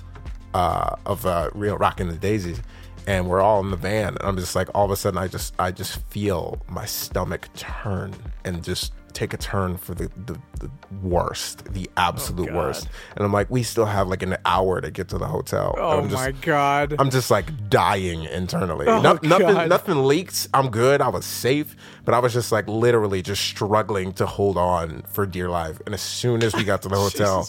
uh, 0.54 0.96
of 1.06 1.24
uh, 1.24 1.50
Real 1.54 1.76
Rockin' 1.76 2.08
the 2.08 2.16
Daisies, 2.16 2.60
and 3.06 3.28
we're 3.28 3.40
all 3.40 3.60
in 3.60 3.70
the 3.70 3.76
van. 3.76 4.08
And 4.08 4.22
I'm 4.22 4.36
just 4.36 4.54
like, 4.54 4.68
all 4.74 4.84
of 4.84 4.90
a 4.90 4.96
sudden, 4.96 5.18
I 5.18 5.28
just 5.28 5.54
I 5.58 5.70
just 5.70 6.02
feel 6.08 6.60
my 6.68 6.84
stomach 6.84 7.48
turn 7.54 8.14
and 8.44 8.62
just 8.62 8.92
take 9.12 9.32
a 9.32 9.36
turn 9.36 9.76
for 9.76 9.94
the 9.94 10.10
the, 10.26 10.38
the 10.60 10.70
worst, 11.02 11.64
the 11.72 11.90
absolute 11.96 12.48
oh, 12.50 12.52
God. 12.52 12.56
worst. 12.56 12.88
And 13.16 13.24
I'm 13.24 13.32
like, 13.32 13.50
we 13.50 13.62
still 13.62 13.86
have 13.86 14.08
like 14.08 14.22
an 14.22 14.36
hour 14.44 14.80
to 14.80 14.90
get 14.90 15.08
to 15.08 15.18
the 15.18 15.26
hotel. 15.26 15.74
Oh 15.78 15.98
I'm 15.98 16.08
just, 16.08 16.22
my 16.22 16.32
god. 16.32 16.94
I'm 16.98 17.10
just 17.10 17.30
like 17.30 17.68
dying 17.68 18.24
internally. 18.24 18.86
Oh, 18.86 19.00
No- 19.00 19.18
nothing, 19.22 19.68
nothing 19.68 20.04
leaked. 20.04 20.48
I'm 20.54 20.70
good. 20.70 21.00
I 21.00 21.08
was 21.08 21.24
safe, 21.24 21.76
but 22.04 22.14
I 22.14 22.18
was 22.18 22.32
just 22.32 22.52
like 22.52 22.68
literally 22.68 23.22
just 23.22 23.42
struggling 23.42 24.12
to 24.14 24.26
hold 24.26 24.56
on 24.56 25.02
for 25.02 25.26
dear 25.26 25.48
life. 25.48 25.80
And 25.86 25.94
as 25.94 26.02
soon 26.02 26.42
as 26.42 26.54
we 26.54 26.64
got 26.64 26.82
to 26.82 26.88
the 26.88 26.96
hotel, 26.98 27.48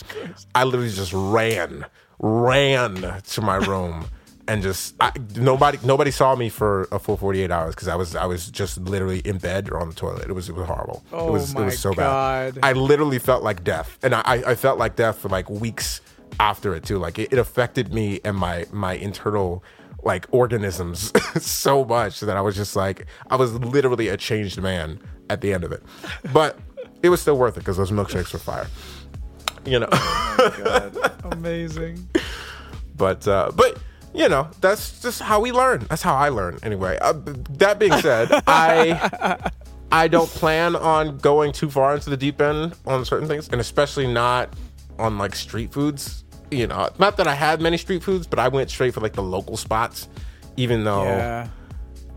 I 0.55 0.63
literally 0.63 0.91
just 0.91 1.13
ran, 1.13 1.86
ran 2.20 3.22
to 3.22 3.41
my 3.41 3.55
room. 3.55 4.05
And 4.48 4.62
just 4.62 4.96
I, 5.00 5.12
nobody, 5.36 5.78
nobody 5.84 6.12
saw 6.12 6.36
me 6.36 6.50
for 6.50 6.88
a 6.92 7.00
full 7.00 7.16
forty 7.16 7.42
eight 7.42 7.52
hours 7.52 7.76
because 7.76 7.88
I 7.88 7.96
was, 7.96 8.16
I 8.16 8.26
was 8.26 8.52
just 8.52 8.78
literally 8.78 9.20
in 9.20 9.38
bed 9.38 9.70
or 9.72 9.80
on 9.80 9.88
the 9.88 9.96
toilet. 9.96 10.30
It 10.30 10.34
was, 10.34 10.50
it 10.50 10.56
was 10.56 10.68
horrible. 10.68 11.04
Oh 11.14 11.30
it 11.30 11.32
was, 11.32 11.54
my 11.54 11.62
it 11.62 11.66
was 11.66 11.80
so 11.80 11.94
God. 11.94 12.56
bad. 12.56 12.60
I 12.64 12.74
literally 12.74 13.20
felt 13.20 13.42
like 13.42 13.64
death, 13.64 13.98
and 14.04 14.14
I, 14.14 14.22
I 14.26 14.56
felt 14.56 14.78
like 14.78 14.98
death 14.98 15.20
for 15.20 15.30
like 15.30 15.50
weeks 15.50 16.02
after 16.40 16.76
it 16.76 16.84
too. 16.84 16.98
Like 16.98 17.20
it, 17.20 17.32
it 17.32 17.40
affected 17.40 17.94
me 17.94 18.20
and 18.26 18.36
my 18.36 18.66
my 18.72 18.94
internal 18.94 19.64
like 20.04 20.28
organisms 20.32 21.14
so 21.42 21.86
much 21.86 22.20
that 22.20 22.36
I 22.36 22.42
was 22.42 22.56
just 22.56 22.76
like 22.76 23.06
I 23.30 23.36
was 23.36 23.54
literally 23.54 24.10
a 24.10 24.18
changed 24.18 24.62
man 24.62 25.00
at 25.30 25.42
the 25.42 25.54
end 25.54 25.64
of 25.64 25.72
it. 25.72 25.84
But 26.34 26.60
it 27.02 27.10
was 27.10 27.22
still 27.22 27.38
worth 27.38 27.58
it 27.58 27.62
because 27.62 27.78
those 27.78 27.92
milkshakes 27.92 28.34
were 28.34 28.40
fire. 28.40 28.68
You 29.66 29.80
know, 29.80 29.88
God. 29.88 30.98
Amazing. 31.32 32.08
but 32.96 33.28
uh, 33.28 33.52
but 33.56 33.80
you 34.13 34.29
know 34.29 34.48
that's 34.62 35.01
just 35.01 35.22
how 35.22 35.39
we 35.41 35.51
learn. 35.51 35.86
That's 35.89 36.01
how 36.01 36.15
I 36.15 36.29
learn 36.29 36.60
anyway. 36.63 36.98
Uh, 37.01 37.13
that 37.58 37.79
being 37.79 37.93
said, 38.00 38.29
I. 38.48 39.51
I 39.91 40.08
don't 40.08 40.27
plan 40.29 40.75
on 40.75 41.20
going 41.20 41.51
too 41.51 41.70
far 41.70 41.93
into 41.93 42.10
the 42.10 42.17
deep 42.17 42.41
end 42.41 42.74
on 42.88 43.05
certain 43.05 43.27
things, 43.27 43.48
and 43.50 43.62
especially 43.62 44.08
not 44.08 44.51
on 44.98 45.20
like 45.20 45.36
street 45.36 45.72
foods. 45.72 46.24
You 46.50 46.65
know, 46.65 46.89
not 46.98 47.17
that 47.17 47.27
I 47.27 47.36
had 47.36 47.62
many 47.62 47.77
street 47.77 48.01
foods, 48.01 48.25
but 48.25 48.39
I 48.39 48.48
went 48.48 48.72
straight 48.72 48.96
for 48.96 49.01
like 49.01 49.13
the 49.13 49.22
local 49.22 49.55
spots, 49.55 50.08
even 50.58 50.84
though 50.84 51.03
Yeah. 51.03 51.48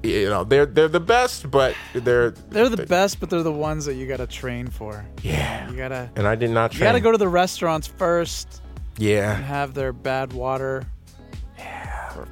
you 0.03 0.31
know 0.31 0.43
they're 0.43 0.65
they're 0.65 0.89
the 0.89 1.01
best, 1.01 1.51
but 1.51 1.75
they're 1.95 2.31
They're 2.49 2.71
the 2.71 2.87
best, 2.87 3.21
but 3.21 3.29
they're 3.29 3.43
the 3.43 3.53
ones 3.53 3.85
that 3.85 3.95
you 3.97 4.07
gotta 4.07 4.27
train 4.27 4.69
for. 4.69 5.05
yeah. 5.23 5.71
You 5.71 5.77
gotta 5.77 6.11
And 6.17 6.27
I 6.27 6.35
did 6.35 6.51
not. 6.53 6.73
you 6.73 6.81
gotta 6.81 7.01
go 7.01 7.13
to 7.13 7.19
the 7.19 7.29
restaurants 7.29 7.87
first 7.87 8.63
and 8.97 9.05
Yeah, 9.05 9.35
have 9.35 9.75
their 9.75 9.93
bad 9.93 10.33
water. 10.33 10.85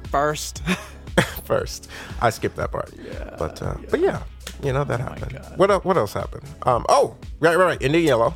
First. 0.09 0.63
first. 1.45 1.89
I 2.21 2.29
skipped 2.29 2.55
that 2.57 2.71
part. 2.71 2.91
Yeah, 2.97 3.35
but 3.37 3.61
uh, 3.61 3.75
but 3.89 3.99
yeah, 3.99 4.23
you 4.63 4.73
know 4.73 4.83
that 4.83 4.99
happened. 4.99 5.39
What 5.57 5.71
el- 5.71 5.81
what 5.81 5.97
else 5.97 6.13
happened? 6.13 6.43
Um, 6.63 6.85
oh, 6.89 7.15
right, 7.39 7.57
right, 7.57 7.65
right. 7.65 7.81
Indian 7.81 8.05
Yellow 8.05 8.35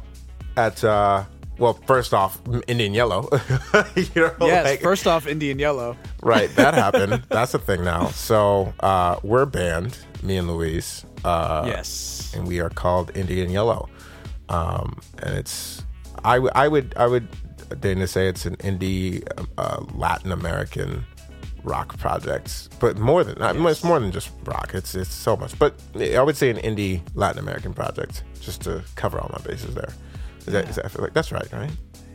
at 0.58 0.84
uh, 0.84 1.24
well, 1.58 1.74
first 1.86 2.14
off, 2.14 2.40
Indian 2.68 2.94
Yellow. 2.94 3.28
you 3.96 4.06
know, 4.16 4.34
yes. 4.42 4.66
like- 4.66 4.82
first 4.82 5.06
off, 5.08 5.28
Indian 5.28 5.60
yellow. 5.60 5.98
Right, 6.24 6.50
that 6.56 6.74
happened. 6.86 7.24
That's 7.30 7.54
a 7.54 7.60
thing 7.60 7.84
now. 7.84 8.08
So 8.08 8.74
uh, 8.80 9.18
we're 9.24 9.42
a 9.44 9.48
band, 9.48 9.98
me 10.24 10.38
and 10.38 10.48
Luis. 10.48 11.06
Uh, 11.26 11.66
yes. 11.68 12.32
and 12.34 12.48
we 12.48 12.62
are 12.62 12.70
called 12.70 13.12
Indian 13.16 13.50
Yellow. 13.50 13.90
Um, 14.48 15.00
and 15.22 15.38
it's 15.38 15.84
I, 16.24 16.36
w- 16.36 16.52
I 16.56 16.68
would 16.68 16.94
I 16.96 17.08
would 17.08 17.28
Dana 17.82 18.08
say 18.08 18.28
it's 18.28 18.46
an 18.46 18.56
indie 18.58 19.28
uh, 19.58 19.84
Latin 19.94 20.32
American 20.32 21.06
rock 21.64 21.98
projects, 21.98 22.70
but 22.80 22.98
more 22.98 23.24
than 23.24 23.42
I 23.42 23.54
mean, 23.54 23.66
it's 23.68 23.84
more 23.84 24.00
than 24.00 24.12
just 24.12 24.32
rock. 24.46 24.72
It's 24.74 24.96
it's 24.96 25.14
so 25.14 25.36
much, 25.36 25.58
but 25.60 25.76
I 25.96 26.22
would 26.22 26.38
say 26.38 26.50
an 26.50 26.58
indie 26.58 27.02
Latin 27.16 27.40
American 27.40 27.74
project 27.74 28.24
just 28.42 28.62
to 28.62 28.84
cover 28.96 29.20
all 29.20 29.30
my 29.32 29.42
bases 29.46 29.76
there. 29.76 29.94
Is 30.48 30.54
that, 30.54 30.70
is 30.70 30.76
that, 30.78 30.86
I 30.86 30.88
feel 30.88 31.02
like 31.04 31.14
that's 31.14 31.32
right, 31.32 31.48
right? 31.54 31.72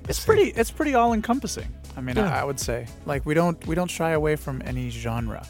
It's 0.09 0.25
pretty. 0.25 0.51
It's 0.51 0.71
pretty 0.71 0.95
all 0.95 1.13
encompassing. 1.13 1.73
I 1.97 2.01
mean, 2.01 2.17
Yeah. 2.17 2.35
I, 2.35 2.41
I 2.41 2.45
would 2.45 2.59
say 2.61 2.87
like 3.07 3.25
we 3.27 3.35
don't 3.35 3.65
we 3.67 3.75
don't 3.75 3.91
shy 3.91 4.11
away 4.11 4.37
from 4.37 4.63
any 4.65 4.91
genre. 4.91 5.47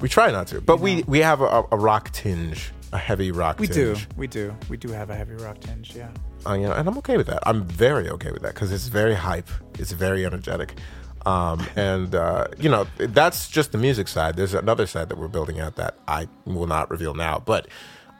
We 0.00 0.08
try 0.08 0.30
not 0.30 0.46
to, 0.48 0.60
but 0.60 0.80
we 0.80 1.02
we 1.06 1.18
have 1.20 1.40
a, 1.40 1.64
a 1.72 1.76
rock 1.76 2.10
tinge, 2.12 2.72
a 2.92 2.98
heavy 2.98 3.30
rock. 3.32 3.58
Tinge. 3.58 3.68
We 3.68 3.74
do. 3.74 3.96
We 4.16 4.26
do. 4.26 4.56
We 4.68 4.76
do 4.76 4.88
have 4.92 5.10
a 5.10 5.14
heavy 5.14 5.34
rock 5.34 5.60
tinge. 5.60 5.94
Yeah. 5.94 6.08
uh, 6.46 6.54
you 6.54 6.66
know, 6.66 6.72
and 6.72 6.86
I'm 6.88 6.98
okay 6.98 7.16
with 7.16 7.26
that. 7.28 7.40
I'm 7.46 7.64
very 7.64 8.08
okay 8.10 8.30
with 8.30 8.42
that 8.42 8.54
because 8.54 8.70
it's 8.72 8.88
very 8.88 9.14
hype. 9.14 9.48
It's 9.78 9.92
very 9.92 10.24
energetic, 10.26 10.78
um, 11.26 11.66
and 11.76 12.14
uh, 12.14 12.46
you 12.58 12.68
know 12.68 12.86
that's 12.98 13.48
just 13.48 13.72
the 13.72 13.78
music 13.78 14.08
side. 14.08 14.36
There's 14.36 14.54
another 14.54 14.86
side 14.86 15.08
that 15.08 15.18
we're 15.18 15.28
building 15.28 15.60
out 15.60 15.76
that 15.76 15.96
I 16.08 16.28
will 16.44 16.66
not 16.66 16.90
reveal 16.90 17.14
now, 17.14 17.42
but 17.44 17.68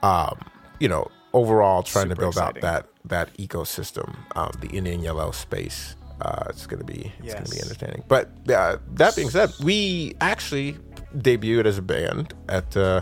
um, 0.03 0.37
you 0.79 0.87
know, 0.87 1.09
overall, 1.33 1.83
trying 1.83 2.09
to 2.09 2.15
build 2.15 2.33
exciting. 2.33 2.63
out 2.63 2.85
that 3.05 3.29
that 3.29 3.37
ecosystem, 3.37 4.15
um, 4.35 4.51
the 4.61 4.67
Indian 4.69 5.01
yellow 5.01 5.31
space. 5.31 5.95
Uh, 6.21 6.45
it's 6.49 6.65
gonna 6.65 6.83
be 6.83 7.11
it's 7.19 7.33
gonna 7.33 7.45
be 7.49 7.57
Yes. 7.57 7.65
entertaining. 7.69 8.03
But 8.07 8.31
uh, 8.49 8.77
that 8.93 9.15
being 9.15 9.29
said, 9.29 9.51
we 9.61 10.15
actually 10.21 10.77
debuted 11.17 11.65
as 11.65 11.77
a 11.77 11.81
band 11.81 12.33
at. 12.49 12.75
Uh, 12.75 13.01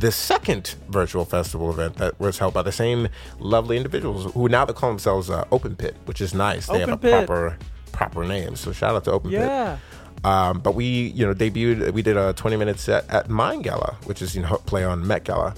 the 0.00 0.10
second 0.10 0.74
virtual 0.88 1.24
festival 1.24 1.70
event 1.70 1.94
that 1.98 2.18
was 2.18 2.38
held 2.38 2.52
by 2.52 2.60
the 2.62 2.72
same 2.72 3.06
lovely 3.38 3.76
individuals 3.76 4.32
who 4.34 4.48
now 4.48 4.64
they 4.64 4.72
call 4.72 4.90
themselves 4.90 5.30
uh, 5.30 5.44
Open 5.52 5.76
Pit, 5.76 5.94
which 6.06 6.20
is 6.20 6.34
nice. 6.34 6.66
they 6.66 6.80
have 6.80 6.88
a 6.88 6.96
Pit. 6.96 7.24
proper 7.24 7.56
proper 7.96 8.24
names. 8.24 8.60
So 8.60 8.72
shout 8.72 8.94
out 8.94 9.04
to 9.04 9.12
Open 9.12 9.30
Pit. 9.30 9.40
Yeah. 9.40 9.78
Um, 10.24 10.60
but 10.60 10.74
we, 10.74 10.84
you 11.14 11.26
know, 11.26 11.34
debuted. 11.34 11.92
We 11.92 12.02
did 12.02 12.16
a 12.16 12.32
20 12.34 12.56
minute 12.56 12.78
set 12.78 13.08
at 13.10 13.28
Mind 13.28 13.64
Gala, 13.64 13.96
which 14.04 14.20
is 14.22 14.34
you 14.36 14.42
know 14.42 14.56
play 14.66 14.84
on 14.84 15.06
Met 15.06 15.24
Gala, 15.24 15.54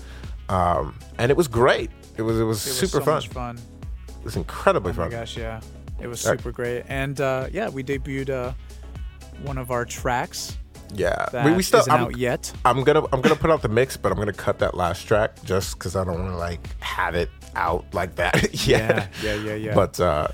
um, 0.48 0.94
and 1.18 1.30
it 1.30 1.36
was 1.36 1.48
great. 1.48 1.90
It 2.16 2.22
was 2.22 2.38
it 2.40 2.44
was 2.44 2.64
It 2.66 2.70
was 2.70 2.78
super 2.78 2.98
so 3.04 3.04
fun. 3.04 3.22
fun. 3.22 3.58
It 4.18 4.24
was 4.24 4.36
incredibly 4.36 4.92
Oh 4.92 4.96
my 4.96 5.02
fun. 5.04 5.10
gosh, 5.10 5.36
yeah. 5.36 5.60
It 6.00 6.06
was 6.06 6.20
super 6.20 6.52
great. 6.52 6.84
And 6.88 7.20
uh, 7.20 7.48
yeah, 7.52 7.68
we 7.68 7.82
debuted 7.82 8.30
uh, 8.30 8.52
one 9.42 9.58
of 9.58 9.70
our 9.70 9.84
tracks 9.84 10.56
Yeah, 10.94 11.44
we, 11.44 11.52
we 11.52 11.62
still. 11.62 11.82
I'm, 11.90 12.00
out 12.04 12.16
yet. 12.16 12.52
I'm 12.64 12.82
gonna 12.84 13.04
I'm 13.12 13.20
gonna 13.20 13.36
put 13.36 13.50
out 13.50 13.62
the 13.62 13.68
mix, 13.68 13.96
but 13.96 14.10
I'm 14.12 14.18
gonna 14.18 14.32
cut 14.32 14.58
that 14.60 14.74
last 14.76 15.06
track 15.06 15.42
just 15.44 15.78
because 15.78 15.96
I 15.96 16.04
don't 16.04 16.18
want 16.18 16.32
to 16.32 16.36
like 16.36 16.60
have 16.82 17.14
it 17.14 17.30
out 17.56 17.84
like 17.94 18.16
that 18.16 18.34
yet. 18.66 19.08
Yeah, 19.22 19.34
yeah, 19.34 19.34
yeah, 19.44 19.54
yeah. 19.54 19.74
But 19.74 19.98
uh, 20.00 20.28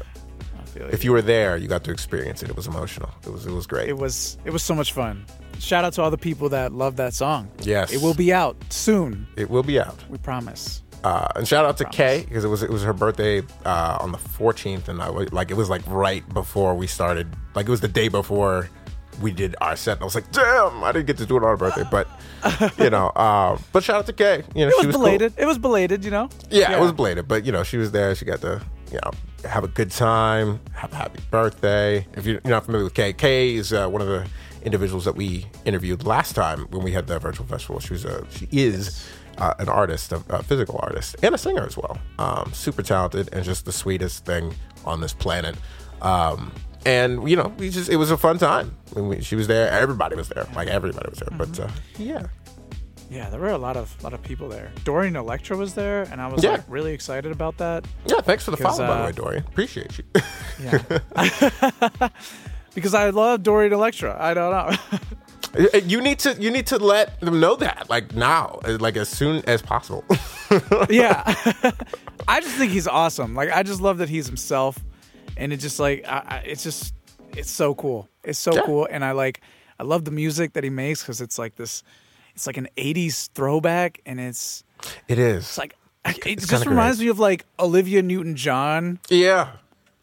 I 0.75 0.79
feel 0.79 0.89
if 0.95 1.05
you 1.05 1.13
were 1.13 1.23
there, 1.23 1.57
you 1.57 1.69
got 1.69 1.85
to 1.85 1.91
experience 1.91 2.43
it. 2.43 2.49
It 2.51 2.57
was 2.57 2.67
emotional. 2.67 3.11
It 3.27 3.33
was 3.33 3.47
it 3.47 3.53
was 3.53 3.67
great. 3.67 3.89
it 3.89 3.97
was 3.97 4.39
it 4.45 4.51
was 4.53 4.63
so 4.63 4.75
much 4.75 4.93
fun. 4.93 5.25
Shout 5.61 5.85
out 5.85 5.93
to 5.95 6.03
all 6.03 6.11
the 6.11 6.19
people 6.19 6.49
that 6.51 6.73
love 6.73 6.97
that 6.97 7.15
song. 7.15 7.49
yes, 7.63 7.93
It 7.93 8.03
will 8.03 8.15
be 8.15 8.33
out 8.33 8.57
soon. 8.71 9.27
It 9.37 9.49
will 9.49 9.63
be 9.63 9.79
out. 9.79 9.97
We 10.11 10.19
promise. 10.19 10.83
Uh, 11.05 11.29
and 11.37 11.47
shout 11.47 11.65
out 11.65 11.77
to 11.77 11.85
Promise. 11.85 11.97
Kay 11.97 12.25
because 12.27 12.45
it 12.45 12.49
was 12.49 12.63
it 12.63 12.71
was 12.71 12.83
her 12.83 12.93
birthday 12.95 13.43
uh, 13.65 13.99
on 14.01 14.11
the 14.11 14.19
14th, 14.19 14.89
and 14.89 15.01
I 15.03 15.11
was 15.11 15.33
like 15.33 15.51
it 15.51 15.57
was 15.57 15.69
like 15.71 15.83
right 15.87 16.27
before 16.33 16.75
we 16.75 16.87
started. 16.87 17.27
Like 17.55 17.67
it 17.67 17.71
was 17.71 17.81
the 17.83 17.89
day 17.89 18.09
before 18.09 18.69
we 19.23 19.31
did 19.31 19.55
our 19.61 19.77
set. 19.77 19.93
And 19.99 20.03
I 20.03 20.05
was 20.07 20.15
like, 20.17 20.33
damn, 20.33 20.83
I 20.83 20.91
didn't 20.91 21.07
get 21.07 21.19
to 21.19 21.27
do 21.27 21.37
it 21.37 21.43
on 21.45 21.51
her 21.51 21.57
birthday, 21.57 21.85
but 21.89 22.09
you 22.79 22.91
know. 22.91 23.09
Uh, 23.09 23.59
but 23.73 23.85
shout 23.85 23.97
out 23.97 24.07
to 24.07 24.13
Kay. 24.13 24.43
You 24.57 24.65
know, 24.65 24.69
It 24.71 24.73
she 24.73 24.77
was 24.79 24.87
was 24.87 24.97
cool. 24.97 25.05
belated. 25.05 25.35
It 25.37 25.45
was 25.47 25.59
belated, 25.59 26.05
you 26.05 26.11
know. 26.11 26.29
Yeah, 26.51 26.77
it 26.77 26.81
was 26.81 26.91
belated, 26.93 27.29
but 27.29 27.45
you 27.45 27.53
know, 27.53 27.63
she 27.63 27.77
was 27.77 27.93
there. 27.93 28.15
She 28.17 28.25
got 28.25 28.41
to, 28.41 28.61
you 28.93 28.99
know, 29.05 29.11
have 29.49 29.65
a 29.65 29.69
good 29.69 29.91
time, 29.91 30.61
have 30.75 30.93
a 30.93 30.97
happy 30.97 31.21
birthday. 31.31 32.07
If 32.15 32.27
you're 32.27 32.41
not 32.45 32.65
familiar 32.65 32.85
with 32.85 32.95
Kay, 32.95 33.13
Kay 33.13 33.55
is 33.55 33.73
uh, 33.73 33.89
one 33.89 34.03
of 34.03 34.09
the 34.09 34.27
individuals 34.63 35.05
that 35.05 35.17
we 35.17 35.47
interviewed 35.65 36.05
last 36.05 36.35
time 36.35 36.67
when 36.71 36.83
we 36.83 36.93
had 36.93 37.07
the 37.07 37.19
virtual 37.19 37.47
festival. 37.47 37.81
She 37.81 37.93
was 37.93 38.05
a, 38.05 38.27
she 38.31 38.49
is 38.51 39.07
uh, 39.39 39.55
an 39.59 39.69
artist, 39.69 40.13
a, 40.13 40.23
a 40.29 40.43
physical 40.43 40.79
artist, 40.83 41.17
and 41.23 41.35
a 41.35 41.39
singer 41.39 41.65
as 41.65 41.77
well. 41.77 41.99
Um, 42.19 42.53
super 42.53 42.83
talented 42.83 43.29
and 43.33 43.45
just 43.45 43.65
the 43.65 43.73
sweetest 43.73 44.25
thing 44.25 44.55
on 44.85 45.01
this 45.01 45.13
planet. 45.13 45.57
Um, 46.03 46.53
and 46.87 47.29
you 47.29 47.37
know, 47.37 47.53
we 47.59 47.71
just 47.71 47.89
it 47.89 47.97
was 47.97 48.11
a 48.11 48.17
fun 48.17 48.39
time. 48.39 48.75
When 48.93 49.09
we, 49.09 49.21
she 49.23 49.37
was 49.37 49.47
there, 49.47 49.71
everybody 49.71 50.17
was 50.17 50.29
there, 50.29 50.47
like 50.55 50.69
everybody 50.69 51.09
was 51.09 51.19
there. 51.19 51.37
But 51.37 51.59
uh, 51.59 51.69
yeah, 51.99 52.27
Yeah, 53.11 53.29
there 53.31 53.39
were 53.41 53.51
a 53.51 53.59
lot 53.59 53.77
of 53.77 54.03
lot 54.03 54.13
of 54.15 54.23
people 54.23 54.49
there. 54.49 54.71
Dorian 54.85 55.15
Electra 55.17 55.57
was 55.57 55.75
there, 55.75 56.03
and 56.11 56.21
I 56.21 56.27
was 56.29 56.43
Yeah. 56.43 56.53
like 56.53 56.65
really 56.69 56.93
excited 56.95 57.31
about 57.33 57.57
that 57.59 57.85
yeah. 58.07 58.21
Thanks 58.21 58.45
for 58.45 58.51
the 58.51 58.57
follow, 58.57 58.79
by 58.79 58.97
the 58.97 59.03
uh, 59.03 59.07
way, 59.07 59.13
Dorian. 59.13 59.45
Appreciate 59.47 59.99
you. 59.99 60.05
Yeah. 60.61 60.81
because 62.75 62.95
I 62.95 63.11
love 63.11 63.43
Dorian 63.43 63.73
Electra. 63.73 64.17
I 64.19 64.35
don't 64.35 64.51
know. 64.53 64.77
Uh, 65.57 65.79
You 65.85 66.01
need 66.01 66.19
to 66.19 66.35
you 66.43 66.51
need 66.51 66.67
to 66.67 66.79
let 66.81 67.21
them 67.21 67.39
know 67.39 67.55
that 67.55 67.89
like 67.89 68.13
now, 68.13 68.59
uh, 68.65 68.77
like 68.81 68.97
as 68.97 69.09
soon 69.09 69.41
as 69.47 69.63
possible. 69.63 70.05
yeah. 70.91 71.23
I 72.27 72.41
just 72.41 72.57
think 72.57 72.73
he's 72.73 72.89
awesome. 72.89 73.37
Like 73.37 73.53
I 73.53 73.63
just 73.63 73.81
love 73.81 73.99
that 73.99 74.09
he's 74.09 74.27
himself, 74.27 74.77
and 75.37 75.53
it 75.53 75.59
just 75.59 75.79
like 75.79 76.05
I, 76.09 76.23
I, 76.27 76.37
it's 76.39 76.65
just 76.65 76.93
it's 77.37 77.53
so 77.53 77.73
cool. 77.77 78.09
It's 78.25 78.39
so 78.41 78.53
Yeah. 78.53 78.63
cool, 78.67 78.89
and 78.91 79.05
I 79.05 79.13
like 79.13 79.43
I 79.79 79.85
love 79.85 80.05
the 80.05 80.11
music 80.11 80.55
that 80.55 80.65
he 80.65 80.71
makes 80.71 81.03
because 81.03 81.21
it's 81.21 81.39
like 81.39 81.55
this. 81.55 81.85
It's 82.35 82.47
like 82.47 82.57
an 82.57 82.69
'80s 82.77 83.31
throwback, 83.35 84.01
and 84.07 84.21
it's 84.21 84.65
it 85.09 85.19
is. 85.19 85.45
it's 85.45 85.59
like 85.59 85.77
it 86.07 86.19
it's 86.27 86.47
just 86.47 86.67
reminds 86.67 87.01
me 87.01 87.09
of 87.09 87.19
like 87.19 87.47
Olivia 87.59 88.03
Newton-John, 88.03 88.99
yeah, 89.09 89.53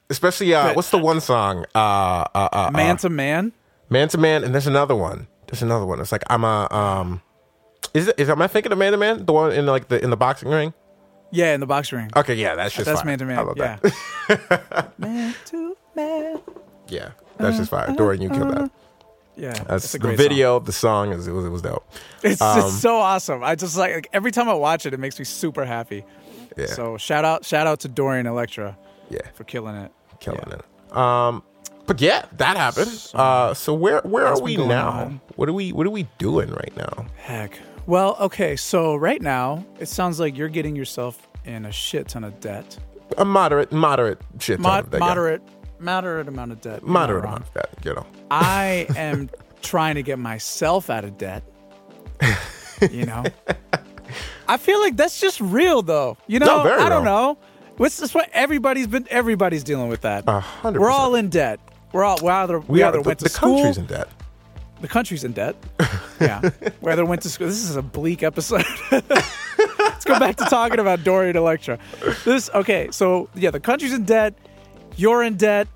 especially 0.10 0.54
uh, 0.54 0.68
But- 0.68 0.76
what's 0.78 0.90
the 0.92 0.98
one 0.98 1.20
song? 1.22 1.66
Uh, 1.76 2.26
uh, 2.34 2.50
uh, 2.54 2.72
Man 2.74 2.96
uh, 2.96 2.98
to 3.00 3.10
Man. 3.10 3.52
man 3.90 4.08
to 4.10 4.18
man, 4.18 4.44
and 4.44 4.54
there's 4.54 4.68
another 4.68 4.96
one. 4.96 5.28
There's 5.48 5.62
another 5.62 5.86
one. 5.86 6.00
It's 6.00 6.12
like 6.12 6.24
I'm 6.30 6.44
a 6.46 6.68
um. 6.74 7.22
Is 7.94 8.08
it? 8.08 8.16
Is 8.18 8.30
am 8.30 8.42
I 8.42 8.48
thinking 8.48 8.72
of 8.72 8.78
man 8.78 8.94
to 8.94 8.98
man? 8.98 9.26
The 9.26 9.34
one 9.34 9.52
in 9.52 9.66
like 9.66 9.90
the 9.90 10.02
in 10.02 10.10
the 10.10 10.18
boxing 10.18 10.50
ring? 10.50 10.74
Yeah, 11.34 11.54
in 11.54 11.60
the 11.60 11.66
box 11.68 11.92
ring. 11.92 12.10
Okay, 12.16 12.36
yeah, 12.36 12.56
that's 12.56 12.74
just 12.76 12.86
That's 12.86 13.04
man 13.06 13.18
to 13.20 13.26
I 13.26 13.28
man. 13.28 13.46
love 13.48 13.58
Yeah. 13.58 13.78
that. 14.28 14.94
man 14.98 15.36
to 15.46 15.78
man. 15.96 16.40
yeah, 16.88 17.12
that's 17.38 17.58
just 17.58 17.70
fire. 17.70 17.94
Dorian, 17.96 18.22
you 18.22 18.30
killed 18.30 18.54
that. 18.56 18.72
Yeah, 19.42 19.54
That's 19.68 19.92
the 19.92 20.16
video 20.16 20.56
of 20.56 20.66
the 20.66 20.72
song 20.72 21.12
is 21.14 21.28
it 21.28 21.32
was 21.32 21.46
it 21.46 21.50
was 21.50 21.62
dope. 21.64 21.84
It's 22.22 22.40
Um, 22.42 22.60
just 22.62 22.80
so 22.82 22.98
awesome. 22.98 23.44
I 23.44 23.56
just 23.56 23.76
like, 23.76 23.94
like 23.96 24.10
every 24.14 24.32
time 24.32 24.48
I 24.48 24.54
watch 24.54 24.86
it, 24.86 24.94
it 24.94 25.00
makes 25.00 25.18
me 25.18 25.26
super 25.26 25.66
happy. 25.66 26.06
Yeah, 26.58 26.68
So 26.68 26.98
shout 26.98 27.26
out, 27.26 27.44
shout 27.44 27.66
out 27.66 27.80
to 27.80 27.88
Dorian 27.88 28.28
Electra 28.28 28.78
yeah, 29.10 29.20
for 29.34 29.44
killing 29.44 29.76
it. 29.76 29.92
killing 30.20 30.44
Yeah. 30.48 30.58
it. 30.92 30.96
Um, 30.98 31.44
but 31.88 32.00
yeah, 32.00 32.26
that 32.38 32.56
happened. 32.58 32.92
uh, 33.16 33.54
so 33.56 33.74
where 33.74 34.02
where 34.02 34.28
are 34.28 34.40
we 34.40 34.58
now? 34.58 34.90
on. 34.90 35.22
What 35.38 35.50
are 35.50 35.54
we 35.54 35.72
what 35.74 35.88
are 35.88 35.92
we 35.92 36.08
doing 36.20 36.52
right 36.52 36.74
now? 36.78 37.08
Heck. 37.18 37.58
Well, 37.88 38.18
okay. 38.20 38.56
So 38.56 38.96
right 38.96 39.22
now, 39.22 39.66
it 39.80 39.88
sounds 39.88 40.20
like 40.20 40.38
you're 40.38 40.50
getting 40.50 40.76
yourself 40.76 41.28
in 41.46 41.66
a 41.66 41.72
shit 41.72 42.10
ton 42.10 42.24
of 42.24 42.40
debt. 42.42 42.78
A 43.18 43.26
moderate 43.26 43.72
moderate 43.72 44.22
shit. 44.40 44.58
ton 44.58 44.64
Mod- 44.64 44.84
of 44.86 44.92
that, 44.92 45.02
yeah. 45.02 45.08
Moderate, 45.82 46.28
amount 46.28 46.52
of 46.52 46.62
debt. 46.62 46.84
Moderate 46.84 47.26
amount 47.26 47.42
of 47.44 47.54
that. 47.54 47.70
You 47.84 47.96
know. 47.96 48.06
I 48.30 48.88
am 48.96 49.30
trying 49.62 49.96
to 49.96 50.04
get 50.04 50.20
myself 50.20 50.90
out 50.90 51.04
of 51.04 51.18
debt. 51.18 51.44
You 52.92 53.06
know, 53.06 53.24
I 54.48 54.58
feel 54.58 54.80
like 54.80 54.98
that's 54.98 55.20
just 55.22 55.40
real, 55.40 55.84
though. 55.84 56.18
You 56.26 56.40
know, 56.40 56.64
No, 56.64 56.80
I 56.84 56.90
don't 56.90 57.04
know. 57.06 57.38
What's 57.78 57.98
this? 57.98 58.12
What 58.12 58.28
everybody's 58.34 58.88
been? 58.88 59.06
Everybody's 59.12 59.64
dealing 59.64 59.88
with 59.88 60.02
that. 60.02 60.28
Hundred. 60.28 60.80
We're 60.82 60.90
all 60.90 61.14
in 61.14 61.30
debt. 61.30 61.60
We're 61.94 62.04
all 62.04 62.18
we 62.24 62.30
either 62.30 62.60
we, 62.60 62.66
We 62.68 62.82
are. 62.82 62.88
either 62.88 62.98
The, 63.04 63.08
went 63.08 63.20
to 63.20 63.26
the 63.26 63.30
school. 63.30 63.58
The 63.58 63.62
country's 63.64 63.78
in 63.78 63.86
debt. 63.86 64.08
the 64.82 64.88
country's 64.88 65.24
in 65.24 65.32
debt. 65.34 65.56
Yeah, 66.22 66.50
we 66.82 66.92
either 66.92 67.06
went 67.06 67.22
to 67.22 67.30
school. 67.30 67.48
This 67.48 67.64
is 67.70 67.76
a 67.76 67.82
bleak 67.84 68.22
episode. 68.24 68.64
Let's 68.92 70.06
go 70.06 70.20
back 70.20 70.36
to 70.38 70.46
talking 70.46 70.80
about 70.80 71.04
Dorian 71.04 71.36
Electra. 71.36 71.78
This 72.26 72.50
okay? 72.54 72.90
So 72.92 73.30
yeah, 73.36 73.52
the 73.52 73.60
country's 73.60 73.94
in 73.94 74.06
debt. 74.06 74.34
You're 74.98 75.24
in 75.24 75.36
debt, 75.38 75.68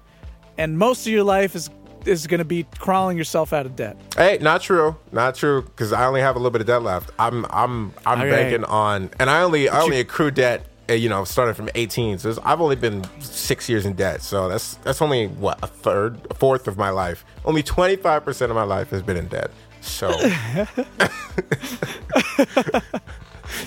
and 0.58 0.78
most 0.78 1.06
of 1.08 1.14
your 1.14 1.24
life 1.24 1.56
is 1.56 1.70
is 2.06 2.28
going 2.28 2.38
to 2.38 2.46
be 2.46 2.66
crawling 2.78 3.18
yourself 3.18 3.52
out 3.52 3.66
of 3.66 3.76
debt. 3.76 3.98
Hey, 4.16 4.38
not 4.40 4.62
true. 4.62 4.96
Not 5.12 5.34
true. 5.34 5.64
Because 5.64 5.92
I 5.92 6.06
only 6.06 6.22
have 6.22 6.36
a 6.36 6.40
little 6.40 6.52
bit 6.52 6.62
of 6.62 6.68
debt 6.68 6.84
left. 6.84 7.10
I'm 7.18 7.46
I'm 7.50 7.94
I'm 8.06 8.20
Okay. 8.22 8.30
banking 8.30 8.64
on, 8.66 9.10
and 9.20 9.30
I 9.30 9.42
only 9.42 9.70
I 9.70 9.82
only 9.82 9.96
you- 9.98 10.02
accrue 10.04 10.30
debt. 10.32 10.68
uh, 10.88 10.94
You 10.94 11.10
know, 11.10 11.24
starting 11.24 11.56
from 11.56 11.68
18. 11.74 12.20
So 12.20 12.38
I've 12.44 12.62
only 12.62 12.76
been 12.76 13.04
six 13.20 13.68
years 13.68 13.88
in 13.88 13.94
debt. 13.94 14.22
So 14.22 14.48
that's 14.50 14.76
that's 14.84 15.02
only 15.02 15.28
what 15.28 15.58
a 15.64 15.68
third, 15.68 16.20
a 16.30 16.36
fourth 16.36 16.68
of 16.68 16.78
my 16.78 16.92
life. 16.92 17.26
Only 17.44 17.64
25 17.64 18.24
percent 18.24 18.52
of 18.52 18.56
my 18.56 18.64
life 18.64 18.92
has 18.92 19.02
been 19.02 19.18
in 19.18 19.28
debt. 19.28 19.50
So 19.82 20.10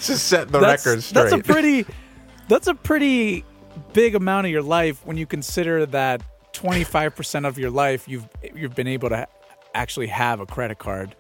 just 0.01 0.27
set 0.29 0.49
the 0.51 0.59
That's, 0.61 0.85
record 0.87 1.03
straight. 1.03 1.23
that's 1.23 1.33
a 1.33 1.39
pretty 1.39 1.87
that's 2.49 2.67
a 2.67 2.75
pretty 2.75 3.45
big 3.79 4.15
amount 4.15 4.47
of 4.47 4.53
your 4.53 4.63
life 4.63 5.05
when 5.05 5.17
you 5.17 5.27
consider 5.27 5.87
that 5.87 6.23
25% 6.53 7.47
of 7.47 7.59
your 7.59 7.71
life 7.71 8.09
you've 8.09 8.29
you've 8.55 8.75
been 8.75 8.89
able 8.89 9.09
to 9.09 9.27
actually 9.75 10.09
have 10.09 10.41
a 10.41 10.47
credit 10.47 10.79
card 10.79 11.15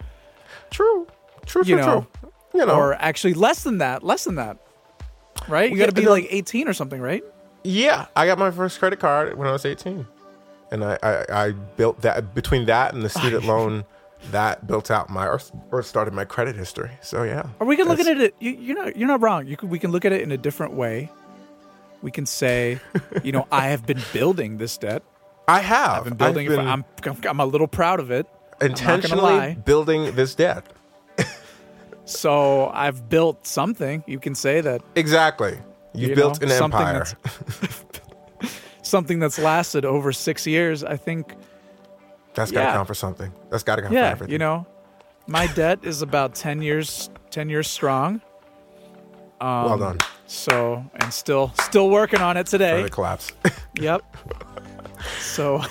true. 0.70 1.06
True. 1.46 1.62
you 1.64 1.76
True. 1.76 1.84
know, 1.86 2.06
true. 2.20 2.32
You 2.54 2.66
know. 2.66 2.74
or 2.74 2.94
actually 2.94 3.34
less 3.34 3.62
than 3.62 3.78
that, 3.78 4.02
less 4.02 4.24
than 4.24 4.36
that. 4.36 4.58
Right? 5.48 5.70
You 5.70 5.78
got 5.78 5.86
to 5.86 5.92
be 5.94 6.06
like 6.06 6.26
18 6.30 6.68
or 6.68 6.72
something, 6.72 7.00
right? 7.00 7.22
Yeah, 7.64 8.06
I 8.16 8.26
got 8.26 8.38
my 8.38 8.50
first 8.50 8.78
credit 8.78 8.98
card 8.98 9.36
when 9.38 9.48
I 9.48 9.52
was 9.52 9.64
18. 9.64 10.06
And 10.70 10.84
I, 10.84 10.98
I, 11.02 11.24
I 11.46 11.50
built 11.52 12.02
that 12.02 12.34
between 12.34 12.66
that 12.66 12.94
and 12.94 13.02
the 13.02 13.08
student 13.18 13.44
loan, 13.44 13.84
that 14.30 14.66
built 14.66 14.90
out 14.90 15.08
my 15.08 15.26
or, 15.26 15.40
or 15.70 15.82
started 15.82 16.12
my 16.12 16.24
credit 16.24 16.56
history. 16.56 16.90
So 17.00 17.22
yeah. 17.22 17.48
Or 17.60 17.66
we 17.66 17.76
can 17.76 17.88
look 17.88 18.00
at 18.00 18.06
it 18.06 18.34
you, 18.40 18.50
you're 18.50 18.76
not 18.76 18.96
you're 18.96 19.08
not 19.08 19.22
wrong. 19.22 19.46
You 19.46 19.56
could, 19.56 19.70
we 19.70 19.78
can 19.78 19.92
look 19.92 20.04
at 20.04 20.12
it 20.12 20.22
in 20.22 20.32
a 20.32 20.36
different 20.36 20.74
way. 20.74 21.10
We 22.02 22.10
can 22.10 22.26
say, 22.26 22.78
you 23.24 23.32
know, 23.32 23.46
I 23.50 23.68
have 23.68 23.86
been 23.86 24.00
building 24.12 24.58
this 24.58 24.78
debt. 24.78 25.02
I 25.48 25.60
have. 25.60 25.98
I've 25.98 26.04
been 26.04 26.14
building 26.14 26.46
I've 26.46 26.52
it. 26.52 26.56
been 27.02 27.14
For, 27.14 27.28
I'm 27.28 27.30
I'm 27.30 27.40
a 27.40 27.46
little 27.46 27.66
proud 27.68 28.00
of 28.00 28.10
it. 28.10 28.26
I'm 28.60 28.68
not 28.70 28.78
gonna 28.80 28.94
intentionally 28.94 29.54
building 29.64 30.14
this 30.14 30.34
debt. 30.34 30.64
So 32.04 32.68
I've 32.70 33.10
built 33.10 33.46
something. 33.46 34.02
You 34.06 34.18
can 34.18 34.34
say 34.34 34.62
that 34.62 34.80
Exactly. 34.94 35.58
You've 35.92 36.10
You 36.10 36.16
built 36.16 36.40
know, 36.40 36.46
an 36.46 36.52
something 36.52 36.80
empire. 36.80 37.04
something 38.82 39.18
that's 39.18 39.38
lasted 39.38 39.84
over 39.84 40.10
six 40.12 40.46
years. 40.46 40.82
I 40.82 40.96
think, 40.96 41.34
That's 42.34 42.50
got 42.50 42.60
to 42.60 42.66
yeah. 42.66 42.72
count 42.74 42.88
for 42.88 42.94
something. 42.94 43.30
That's 43.50 43.62
got 43.62 43.76
to 43.76 43.82
count 43.82 43.92
for 43.92 43.98
yeah, 43.98 44.08
everything. 44.08 44.32
you 44.32 44.38
know, 44.38 44.66
my 45.26 45.48
debt 45.48 45.80
is 45.82 46.00
about 46.00 46.34
ten 46.34 46.62
years, 46.62 47.10
ten 47.30 47.50
years 47.50 47.68
strong. 47.68 48.22
Um, 49.40 49.64
well 49.64 49.78
done 49.78 49.98
So 50.28 50.84
and 50.96 51.12
still, 51.12 51.52
still 51.62 51.88
working 51.88 52.20
on 52.20 52.36
it 52.36 52.46
today. 52.46 52.82
the 52.82 52.90
collapse. 52.90 53.32
Yep. 53.80 54.02
So, 55.20 55.62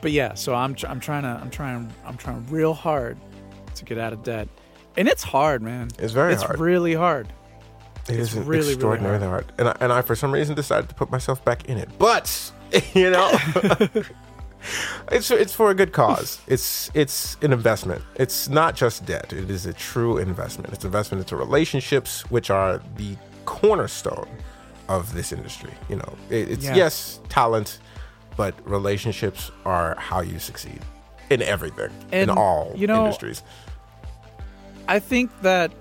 but 0.00 0.10
yeah, 0.10 0.34
so 0.34 0.54
I'm 0.54 0.74
tr- 0.74 0.88
I'm 0.88 0.98
trying 1.00 1.22
to 1.22 1.28
I'm 1.28 1.50
trying 1.50 1.92
I'm 2.04 2.16
trying 2.16 2.44
real 2.48 2.74
hard 2.74 3.16
to 3.76 3.84
get 3.84 3.96
out 3.96 4.12
of 4.12 4.24
debt, 4.24 4.48
and 4.96 5.06
it's 5.08 5.22
hard, 5.22 5.62
man. 5.62 5.88
It's 5.98 6.12
very 6.12 6.32
hard. 6.32 6.32
it's 6.34 6.42
hard. 6.42 6.58
really 6.58 6.94
hard. 6.94 7.28
It 8.08 8.18
It's 8.18 8.32
is 8.32 8.34
really, 8.34 8.48
really 8.58 8.72
extraordinarily 8.72 9.26
hard. 9.26 9.46
And, 9.56 9.68
I, 9.68 9.76
and 9.80 9.92
I, 9.92 10.02
for 10.02 10.14
some 10.16 10.32
reason, 10.32 10.54
decided 10.56 10.88
to 10.90 10.94
put 10.94 11.10
myself 11.10 11.44
back 11.44 11.66
in 11.66 11.78
it. 11.78 11.88
But 11.98 12.52
you 12.94 13.10
know. 13.10 13.38
it's 15.12 15.30
it's 15.30 15.54
for 15.54 15.70
a 15.70 15.74
good 15.74 15.92
cause. 15.92 16.40
It's 16.46 16.90
it's 16.94 17.36
an 17.42 17.52
investment. 17.52 18.02
It's 18.16 18.48
not 18.48 18.74
just 18.76 19.04
debt. 19.06 19.32
It 19.32 19.50
is 19.50 19.66
a 19.66 19.72
true 19.72 20.18
investment. 20.18 20.72
It's 20.72 20.84
investment 20.84 21.20
into 21.22 21.36
relationships, 21.36 22.22
which 22.30 22.50
are 22.50 22.80
the 22.96 23.16
cornerstone 23.44 24.28
of 24.88 25.12
this 25.14 25.32
industry. 25.32 25.72
You 25.88 25.96
know, 25.96 26.14
it, 26.30 26.50
it's 26.50 26.64
Yeah. 26.64 26.76
yes 26.76 27.20
talent, 27.28 27.78
but 28.36 28.54
relationships 28.68 29.50
are 29.64 29.96
how 29.98 30.20
you 30.20 30.38
succeed 30.38 30.80
in 31.30 31.40
everything 31.42 31.90
in 32.12 32.28
all 32.30 32.72
you 32.76 32.86
know, 32.86 33.04
industries. 33.04 33.42
I 34.88 34.98
think 34.98 35.30
that 35.42 35.72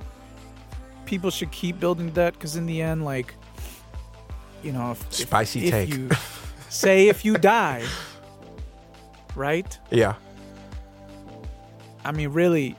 people 1.05 1.29
should 1.31 1.51
keep 1.51 1.79
building 1.79 2.09
debt 2.11 2.33
because 2.33 2.55
in 2.55 2.65
the 2.65 2.81
end, 2.81 3.03
like, 3.03 3.35
you 4.63 4.71
know, 4.71 4.91
if, 4.91 5.01
if- 5.07 5.13
Spicy 5.13 5.65
if 5.65 5.71
take. 5.71 5.89
you 5.89 6.09
say 6.69 7.09
if 7.09 7.25
you 7.25 7.37
die, 7.37 7.83
right? 9.35 9.77
Yeah. 9.91 10.15
I 12.05 12.11
mean, 12.11 12.29
really, 12.29 12.75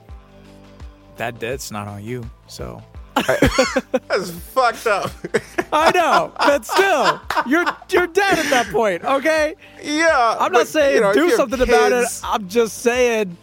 that 1.17 1.39
debt's 1.39 1.71
not 1.71 1.87
on 1.87 2.03
you. 2.03 2.29
So 2.47 2.81
That's 3.15 4.29
fucked 4.29 4.87
up. 4.87 5.09
I 5.71 5.91
know, 5.91 6.33
but 6.37 6.65
still, 6.65 7.21
you're 7.47 7.65
you're 7.89 8.07
dead 8.07 8.39
at 8.39 8.49
that 8.49 8.67
point. 8.71 9.05
Okay, 9.05 9.55
yeah. 9.81 10.35
I'm 10.37 10.51
but, 10.51 10.59
not 10.59 10.67
saying 10.67 10.95
you 10.95 11.01
know, 11.01 11.13
do 11.13 11.29
something 11.31 11.61
about 11.61 11.93
it. 11.93 12.07
I'm 12.25 12.49
just 12.49 12.79
saying 12.79 13.37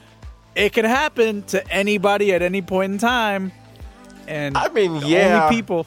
it 0.54 0.74
can 0.74 0.84
happen 0.84 1.42
to 1.44 1.66
anybody 1.72 2.34
at 2.34 2.42
any 2.42 2.60
point 2.60 2.92
in 2.92 2.98
time. 2.98 3.50
And 4.28 4.58
I 4.58 4.68
mean, 4.68 4.96
yeah. 5.06 5.44
only 5.44 5.56
people. 5.56 5.86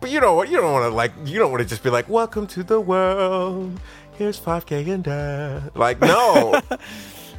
But 0.00 0.10
you 0.10 0.20
know 0.20 0.34
what? 0.34 0.48
You 0.48 0.58
don't 0.58 0.72
want 0.72 0.84
to 0.84 0.94
like. 0.94 1.12
You 1.24 1.40
don't 1.40 1.50
want 1.50 1.64
to 1.64 1.68
just 1.68 1.82
be 1.82 1.90
like, 1.90 2.08
"Welcome 2.08 2.46
to 2.48 2.62
the 2.62 2.80
world. 2.80 3.80
Here's 4.18 4.38
5k 4.40 4.86
in 4.86 5.02
debt." 5.02 5.76
Like, 5.76 6.00
no. 6.00 6.60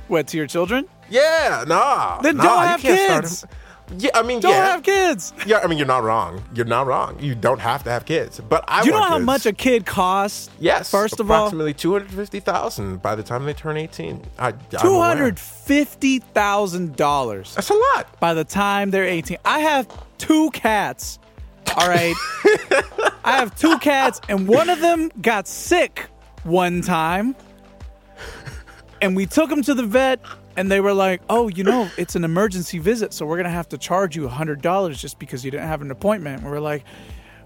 What 0.08 0.28
to 0.28 0.38
your 0.38 0.48
children? 0.48 0.88
yeah, 1.10 1.66
nah. 1.68 2.22
Then 2.22 2.38
nah, 2.38 2.44
don't 2.44 2.64
have 2.68 2.80
kids. 2.80 3.46
Yeah, 3.98 4.12
I 4.16 4.22
mean, 4.22 4.40
Don't 4.42 4.52
yeah, 4.52 4.66
have 4.72 4.84
kids. 4.84 5.34
yeah. 5.46 5.60
I 5.64 5.68
mean, 5.68 5.78
you're 5.78 5.88
not 5.88 6.04
wrong. 6.04 6.42
You're 6.54 6.66
not 6.66 6.88
wrong. 6.88 7.18
You 7.22 7.36
don't 7.36 7.60
have 7.60 7.84
to 7.84 7.90
have 7.90 8.06
kids. 8.06 8.40
But 8.40 8.64
I 8.70 8.82
Do 8.84 8.88
you 8.88 8.94
know 8.94 9.02
how 9.02 9.16
kids. 9.16 9.26
much 9.26 9.46
a 9.46 9.52
kid 9.54 9.86
costs? 9.86 10.50
Yes. 10.60 10.90
First 10.92 11.20
of 11.22 11.30
all, 11.32 11.38
approximately 11.48 11.74
two 11.74 11.92
hundred 11.94 12.12
fifty 12.12 12.40
thousand 12.42 13.02
by 13.02 13.16
the 13.16 13.24
time 13.24 13.44
they 13.46 13.54
turn 13.54 13.76
eighteen. 13.78 14.22
Two 14.82 15.00
hundred 15.02 15.38
fifty 15.40 16.20
thousand 16.20 16.96
dollars 16.98 17.56
That's 17.56 17.70
a 17.70 17.76
lot. 17.96 18.18
by 18.22 18.34
the 18.34 18.44
time 18.46 18.92
they're 18.92 19.04
eighteen. 19.06 19.38
I 19.44 19.60
have 19.60 19.88
two 20.18 20.52
cats. 20.52 21.20
All 21.78 21.88
right, 21.90 22.16
I 23.26 23.38
have 23.38 23.58
two 23.58 23.78
cats, 23.80 24.20
and 24.30 24.48
one 24.48 24.70
of 24.70 24.80
them 24.80 25.12
got 25.22 25.48
sick 25.50 26.08
one 26.48 26.82
time, 26.82 27.36
and 29.02 29.16
we 29.16 29.26
took 29.26 29.52
him 29.52 29.62
to 29.64 29.74
the 29.74 29.86
vet. 29.86 30.20
And 30.56 30.72
they 30.72 30.80
were 30.80 30.94
like, 30.94 31.22
"Oh, 31.30 31.50
you 31.50 31.64
know, 31.64 31.88
it's 32.00 32.16
an 32.16 32.24
emergency 32.24 32.80
visit, 32.80 33.14
so 33.14 33.28
we're 33.28 33.38
gonna 33.38 33.52
have 33.52 33.70
to 33.70 33.78
charge 33.78 34.16
you 34.16 34.28
hundred 34.28 34.64
dollars 34.64 35.00
just 35.00 35.20
because 35.20 35.46
you 35.46 35.52
didn't 35.52 35.68
have 35.68 35.84
an 35.84 35.92
appointment." 35.92 36.42
And 36.42 36.50
we 36.50 36.58
are 36.58 36.60
like, 36.60 36.84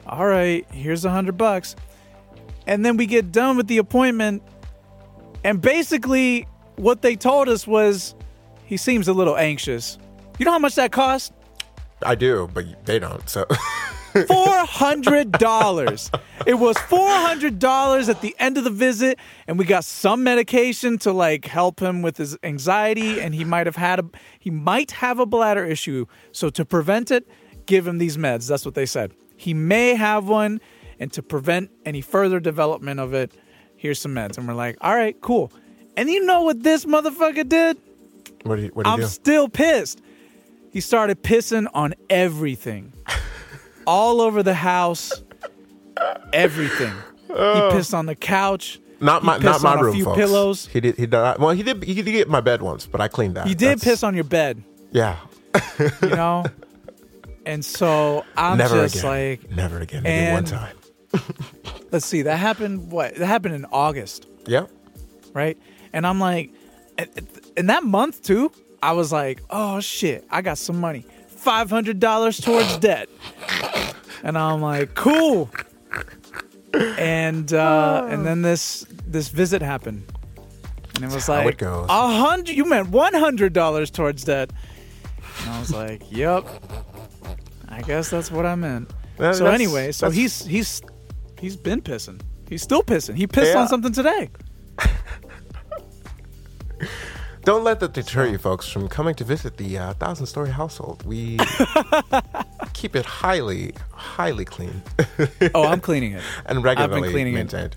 "All 0.08 0.26
right, 0.26 0.66
here's 0.72 1.04
a 1.04 1.10
hundred 1.10 1.38
bucks." 1.38 1.76
And 2.68 2.86
then 2.86 2.96
we 2.96 3.06
get 3.06 3.34
done 3.34 3.58
with 3.58 3.68
the 3.68 3.80
appointment, 3.80 4.44
and 5.44 5.60
basically, 5.60 6.48
what 6.78 7.02
they 7.02 7.18
told 7.18 7.50
us 7.50 7.68
was, 7.68 8.16
he 8.64 8.78
seems 8.78 9.10
a 9.10 9.14
little 9.14 9.36
anxious. 9.36 9.98
You 10.40 10.46
know 10.46 10.52
how 10.52 10.60
much 10.60 10.76
that 10.76 10.94
cost? 10.94 11.34
I 12.04 12.16
do, 12.16 12.50
but 12.54 12.86
they 12.86 12.98
don't. 12.98 13.30
So 13.30 13.46
Four 14.28 14.66
hundred 14.66 15.32
dollars. 15.34 16.12
It 16.46 16.56
was 16.56 16.78
four 16.78 17.10
hundred 17.10 17.60
dollars 17.60 18.10
at 18.10 18.22
the 18.22 18.36
end 18.40 18.58
of 18.58 18.64
the 18.64 18.70
visit, 18.70 19.20
and 19.48 19.58
we 19.60 19.66
got 19.66 19.86
some 19.86 20.24
medication 20.24 20.98
to 21.00 21.12
like 21.14 21.46
help 21.46 21.80
him 21.80 22.02
with 22.02 22.18
his 22.18 22.38
anxiety, 22.44 23.20
and 23.22 23.34
he 23.34 23.44
might 23.46 23.68
have 23.68 23.76
had 23.76 24.00
a 24.00 24.06
he 24.40 24.50
might 24.50 24.92
have 24.92 25.20
a 25.20 25.26
bladder 25.26 25.64
issue. 25.66 26.06
So 26.32 26.50
to 26.50 26.66
prevent 26.66 27.12
it, 27.12 27.28
give 27.66 27.88
him 27.88 27.98
these 28.00 28.18
meds. 28.18 28.48
That's 28.48 28.66
what 28.66 28.76
they 28.76 28.86
said. 28.86 29.14
He 29.38 29.54
may 29.54 29.96
have 29.96 30.28
one, 30.28 30.60
and 31.00 31.12
to 31.14 31.24
prevent 31.24 31.72
any 31.86 32.02
further 32.02 32.40
development 32.40 33.00
of 33.00 33.14
it, 33.14 33.32
here's 33.76 34.00
some 34.00 34.14
meds. 34.14 34.38
And 34.38 34.48
we're 34.48 34.54
like, 34.54 34.78
all 34.82 34.96
right, 34.96 35.20
cool. 35.22 35.52
And 35.98 36.10
you 36.10 36.26
know 36.26 36.42
what 36.44 36.64
this 36.64 36.86
motherfucker 36.86 37.48
did? 37.48 37.78
what 38.44 38.56
do 38.58 38.64
you 38.64 38.70
what 38.70 38.84
do 38.84 38.90
you 38.90 38.94
I'm 38.94 39.02
do? 39.02 39.08
still 39.08 39.48
pissed. 39.50 40.02
He 40.72 40.80
started 40.80 41.22
pissing 41.22 41.68
on 41.74 41.94
everything, 42.10 42.94
all 43.86 44.22
over 44.22 44.44
the 44.44 44.54
house, 44.54 45.12
everything. 46.34 46.94
He 47.28 47.34
oh. 47.34 47.70
pissed 47.72 47.94
on 47.94 48.06
the 48.06 48.16
couch. 48.16 48.80
Not 49.00 49.24
my 49.24 49.38
not 49.38 49.64
my 49.64 49.76
on 49.76 49.88
a 49.88 49.92
few 49.94 50.06
folks. 50.06 50.18
pillows. 50.18 50.68
He 50.68 50.80
did. 50.80 50.96
He 50.96 51.02
did. 51.04 51.12
Not, 51.12 51.40
well, 51.40 51.50
he 51.52 51.64
did. 51.64 51.84
He 51.84 51.96
did 51.96 52.06
get 52.12 52.30
my 52.30 52.42
bed 52.42 52.62
once, 52.62 52.86
but 52.86 53.02
I 53.02 53.08
cleaned 53.08 53.36
that. 53.36 53.48
He 53.48 53.56
did 53.56 53.80
That's- 53.80 53.84
piss 53.84 54.04
on 54.04 54.14
your 54.14 54.24
bed, 54.26 54.64
Yeah. 54.92 55.18
you 56.02 56.10
know. 56.10 56.46
and 57.46 57.66
so 57.66 58.24
I'm 58.38 58.58
Never 58.58 58.84
just 58.84 58.98
again. 58.98 59.10
like, 59.10 59.52
Never 59.52 59.80
again. 59.80 60.04
Maybe 60.04 60.32
one 60.32 60.38
and- 60.40 60.48
time. 60.48 60.76
let's 61.92 62.06
see. 62.06 62.22
That 62.22 62.38
happened. 62.38 62.92
What? 62.92 63.16
That 63.16 63.26
happened 63.26 63.56
in 63.56 63.66
August. 63.66 64.28
Yeah. 64.46 64.68
right? 65.34 65.58
And 65.94 66.06
I'm 66.06 66.20
like, 66.20 66.54
and- 66.98 67.10
in 67.58 67.66
that 67.68 67.84
month 67.84 68.22
too, 68.22 68.52
I 68.84 68.92
was 68.94 69.12
like, 69.12 69.42
oh 69.50 69.80
shit, 69.80 70.26
I 70.30 70.42
got 70.42 70.58
some 70.58 70.80
money, 70.80 71.06
five 71.42 71.70
hundred 71.70 72.00
dollars 72.00 72.40
towards 72.40 72.78
debt, 72.78 73.10
and 74.24 74.38
I'm 74.38 74.62
like, 74.62 74.96
cool. 74.96 75.50
And 76.98 77.52
uh, 77.54 78.08
and 78.10 78.26
then 78.26 78.42
this 78.44 78.86
this 79.06 79.28
visit 79.28 79.62
happened, 79.62 80.04
and 80.96 81.04
it 81.04 81.12
was 81.12 81.28
how 81.28 81.44
like 81.44 81.56
it 81.56 81.58
goes. 81.58 81.88
a 81.90 82.08
hundred. 82.08 82.56
You 82.56 82.66
meant 82.66 82.90
one 82.90 83.14
hundred 83.14 83.52
dollars 83.54 83.92
towards 83.92 84.24
debt, 84.24 84.52
and 85.42 85.50
I 85.50 85.60
was 85.60 85.74
like, 85.74 86.04
yep. 86.10 86.46
I 87.68 87.82
guess 87.82 88.10
that's 88.10 88.32
what 88.32 88.46
I 88.46 88.56
meant. 88.56 88.90
Yeah, 89.20 89.34
so 89.34 89.48
anyway, 89.48 89.92
so 89.92 90.10
he's 90.10 90.46
he's 90.46 90.82
he's 91.40 91.58
been 91.58 91.82
pissing. 91.82 92.22
He's 92.48 92.62
still 92.62 92.84
pissing. 92.84 93.16
He 93.16 93.28
pissed 93.28 93.54
Yeah. 93.54 93.62
on 93.62 93.68
something 93.68 93.92
today. 93.94 94.30
Don't 97.44 97.64
let 97.64 97.80
that 97.80 97.94
deter 97.94 98.28
you, 98.28 98.38
folks, 98.38 98.68
from 98.70 98.88
coming 98.88 99.16
to 99.16 99.24
visit 99.24 99.58
the 99.58 99.78
uh, 99.78 99.94
thousand 99.94 100.28
story 100.28 100.50
household. 100.52 101.04
We 101.06 101.38
keep 102.74 102.96
it 102.96 103.06
highly, 103.06 103.74
highly 103.92 104.46
clean 104.46 104.82
Oh, 105.56 105.66
I'm 105.68 105.80
cleaning 105.80 106.14
it. 106.14 106.24
and 106.46 106.64
regularly 106.64 106.96
I've 106.98 107.04
been 107.04 107.12
cleaning 107.12 107.34
it. 107.34 107.38
maintained. 107.38 107.76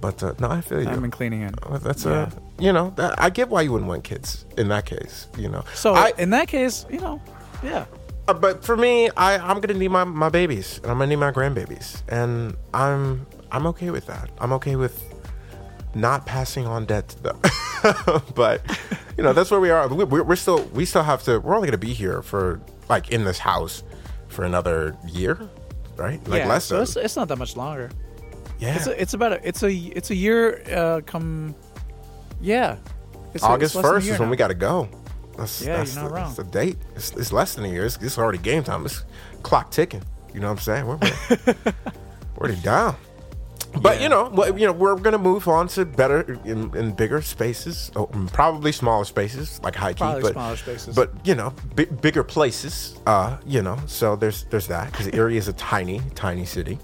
But 0.00 0.22
uh, 0.22 0.34
no, 0.38 0.50
I 0.50 0.60
feel 0.60 0.82
you. 0.82 0.88
I've 0.88 1.00
been 1.00 1.10
cleaning 1.10 1.42
it. 1.42 1.54
That's 1.82 2.04
Yeah. 2.04 2.12
uh, 2.12 2.30
you 2.58 2.72
know, 2.72 2.92
that, 2.96 3.20
I 3.20 3.30
get 3.30 3.48
why 3.48 3.62
you 3.62 3.72
wouldn't 3.72 3.88
want 3.88 4.04
kids 4.04 4.44
in 4.56 4.68
that 4.68 4.84
case. 4.84 5.26
You 5.38 5.48
know, 5.48 5.64
So 5.74 5.94
I, 5.94 6.12
in 6.18 6.30
that 6.30 6.48
case, 6.48 6.84
you 6.90 7.00
know, 7.00 7.20
yeah. 7.62 7.86
Uh, 8.28 8.34
but 8.34 8.62
for 8.62 8.76
me, 8.76 9.08
I, 9.16 9.38
I'm 9.38 9.58
gonna 9.60 9.78
need 9.78 9.88
my, 9.88 10.04
my 10.04 10.28
babies 10.28 10.78
and 10.82 10.90
I'm 10.92 10.98
gonna 10.98 11.06
need 11.08 11.16
my 11.16 11.32
grandbabies, 11.32 12.02
and 12.08 12.54
I'm 12.74 13.26
I'm 13.50 13.66
okay 13.68 13.90
with 13.90 14.06
that. 14.06 14.28
I'm 14.38 14.52
okay 14.52 14.76
with 14.76 15.02
not 16.00 16.26
passing 16.26 16.66
on 16.66 16.86
debt 16.86 17.08
them. 17.22 17.38
but 18.34 18.62
you 19.16 19.22
know, 19.22 19.32
that's 19.32 19.50
where 19.50 19.60
we 19.60 19.70
are. 19.70 19.88
We, 19.88 20.04
we're, 20.04 20.22
we're 20.22 20.36
still 20.36 20.64
we 20.74 20.84
still 20.84 21.02
have 21.02 21.22
to. 21.24 21.38
We're 21.40 21.54
only 21.54 21.68
gonna 21.68 21.78
be 21.78 21.92
here 21.92 22.22
for 22.22 22.60
like 22.88 23.10
in 23.10 23.24
this 23.24 23.38
house 23.38 23.82
for 24.28 24.44
another 24.44 24.96
year, 25.06 25.38
right? 25.96 26.26
Like 26.28 26.40
yeah, 26.40 26.48
less 26.48 26.64
so 26.64 26.76
than 26.76 26.82
it's, 26.84 26.96
it's 26.96 27.16
not 27.16 27.28
that 27.28 27.38
much 27.38 27.56
longer. 27.56 27.90
yeah. 28.58 28.76
It's 28.76 28.86
a, 28.86 29.00
it's 29.00 29.14
about 29.14 29.32
a, 29.32 29.48
it's 29.48 29.62
a 29.62 29.72
it's 29.72 30.10
a 30.10 30.14
year 30.14 30.62
uh, 30.72 31.00
come 31.04 31.54
yeah. 32.40 32.76
It's 33.34 33.44
August 33.44 33.76
it's 33.76 33.84
less 33.84 33.84
than 33.84 33.90
a 33.90 33.94
first 33.94 34.08
is 34.08 34.18
when 34.18 34.28
now. 34.28 34.30
we 34.30 34.36
got 34.36 34.48
to 34.48 34.54
go. 34.54 34.88
That's, 35.36 35.62
Yeah, 35.62 35.76
that's 35.76 35.94
you're 35.94 36.02
not 36.04 36.08
the, 36.08 36.14
wrong. 36.14 36.24
That's 36.24 36.36
the 36.36 36.44
date. 36.44 36.78
It's, 36.96 37.12
it's 37.12 37.32
less 37.32 37.54
than 37.54 37.64
a 37.64 37.68
year. 37.68 37.84
It's, 37.84 37.96
it's 37.98 38.18
already 38.18 38.38
game 38.38 38.64
time. 38.64 38.84
It's 38.86 39.04
clock 39.42 39.70
ticking. 39.70 40.02
You 40.34 40.40
know 40.40 40.48
what 40.48 40.58
I'm 40.58 40.58
saying? 40.58 40.86
We're, 40.86 40.96
we're 40.96 41.54
we're 42.36 42.46
already 42.46 42.60
down. 42.62 42.96
But 43.80 43.96
Yeah. 43.96 44.02
you 44.04 44.08
know, 44.08 44.24
what 44.30 44.58
you 44.58 44.66
know, 44.66 44.72
we're 44.72 44.96
gonna 44.96 45.18
move 45.18 45.46
on 45.48 45.68
to 45.68 45.84
better 45.84 46.20
in, 46.44 46.74
in 46.76 46.92
bigger 46.92 47.20
spaces, 47.22 47.90
oh, 47.96 48.06
mm, 48.08 48.32
probably 48.32 48.72
smaller 48.72 49.04
spaces 49.04 49.60
like 49.62 49.76
high 49.76 49.92
key, 49.92 49.98
Probably 49.98 50.22
but 50.22 50.32
smaller 50.32 50.56
spaces. 50.56 50.94
but 50.96 51.12
you 51.24 51.34
know, 51.34 51.52
bi- 51.76 51.84
bigger 51.84 52.24
places. 52.24 52.96
Uh, 53.06 53.36
you 53.46 53.62
know, 53.62 53.78
so 53.86 54.16
there's 54.16 54.44
there's 54.44 54.66
that 54.68 54.90
because 54.90 55.08
Erie 55.14 55.36
is 55.36 55.48
a 55.48 55.52
tiny, 55.54 56.00
tiny 56.14 56.44
city. 56.44 56.78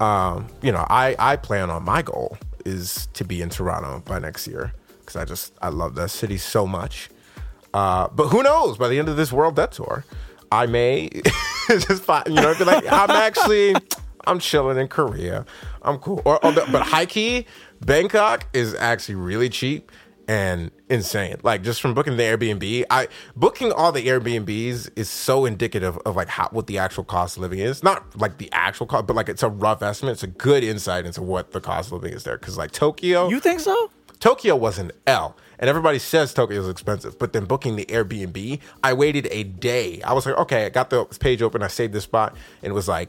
Um, 0.00 0.46
you 0.62 0.72
know, 0.72 0.84
I 0.90 1.14
I 1.18 1.36
plan 1.36 1.70
on 1.70 1.84
my 1.84 2.02
goal 2.02 2.36
is 2.64 3.06
to 3.14 3.24
be 3.24 3.40
in 3.40 3.48
Toronto 3.48 4.02
by 4.04 4.18
next 4.18 4.46
year 4.46 4.72
because 5.00 5.16
I 5.16 5.24
just 5.24 5.52
I 5.62 5.68
love 5.68 5.94
that 5.94 6.10
city 6.10 6.36
so 6.38 6.66
much. 6.66 7.08
Uh, 7.72 8.08
but 8.08 8.28
who 8.28 8.42
knows? 8.42 8.76
By 8.78 8.88
the 8.88 8.98
end 8.98 9.08
of 9.08 9.16
this 9.16 9.32
World 9.32 9.56
Debt 9.56 9.72
Tour, 9.72 10.04
I 10.50 10.66
may 10.66 11.08
just 11.68 12.02
find, 12.02 12.26
you 12.26 12.34
know, 12.34 12.54
be 12.56 12.64
like, 12.64 12.84
I'm 12.90 13.10
actually, 13.10 13.74
I'm 14.26 14.38
chilling 14.38 14.78
in 14.78 14.88
Korea. 14.88 15.44
I'm 15.86 15.98
cool. 15.98 16.22
Or, 16.24 16.38
oh, 16.42 16.48
or 16.48 16.52
the, 16.52 16.66
but 16.70 16.82
high 16.82 17.06
key, 17.06 17.46
Bangkok 17.80 18.46
is 18.52 18.74
actually 18.74 19.16
really 19.16 19.48
cheap, 19.48 19.90
and 20.28 20.70
insane. 20.88 21.36
Like 21.42 21.62
just 21.62 21.80
from 21.80 21.94
booking 21.94 22.16
the 22.16 22.22
Airbnb, 22.22 22.84
I 22.90 23.08
booking 23.34 23.72
all 23.72 23.92
the 23.92 24.06
Airbnbs 24.06 24.90
is 24.96 25.08
so 25.08 25.44
indicative 25.44 25.96
of 25.98 26.16
like 26.16 26.28
how 26.28 26.48
what 26.50 26.66
the 26.66 26.78
actual 26.78 27.04
cost 27.04 27.36
of 27.36 27.42
living 27.42 27.60
is. 27.60 27.82
Not 27.82 28.18
like 28.18 28.38
the 28.38 28.50
actual 28.52 28.86
cost, 28.86 29.06
but 29.06 29.16
like 29.16 29.28
it's 29.28 29.42
a 29.42 29.48
rough 29.48 29.82
estimate. 29.82 30.12
It's 30.12 30.22
a 30.22 30.28
good 30.28 30.64
insight 30.64 31.06
into 31.06 31.22
what 31.22 31.52
the 31.52 31.60
cost 31.60 31.88
of 31.88 31.94
living 31.94 32.12
is 32.12 32.24
there. 32.24 32.38
Because 32.38 32.58
like 32.58 32.72
Tokyo, 32.72 33.28
You 33.28 33.40
think 33.40 33.60
so? 33.60 33.90
Tokyo 34.18 34.56
was 34.56 34.78
an 34.78 34.92
L. 35.06 35.36
And 35.58 35.70
everybody 35.70 35.98
says 35.98 36.34
Tokyo 36.34 36.60
is 36.60 36.68
expensive, 36.68 37.18
but 37.18 37.32
then 37.32 37.46
booking 37.46 37.76
the 37.76 37.86
Airbnb, 37.86 38.60
I 38.84 38.92
waited 38.92 39.26
a 39.30 39.44
day. 39.44 40.02
I 40.02 40.12
was 40.12 40.26
like, 40.26 40.36
okay, 40.36 40.66
I 40.66 40.68
got 40.68 40.90
the 40.90 41.06
page 41.06 41.40
open, 41.40 41.62
I 41.62 41.68
saved 41.68 41.94
this 41.94 42.04
spot, 42.04 42.36
and 42.62 42.70
it 42.72 42.74
was 42.74 42.88
like 42.88 43.08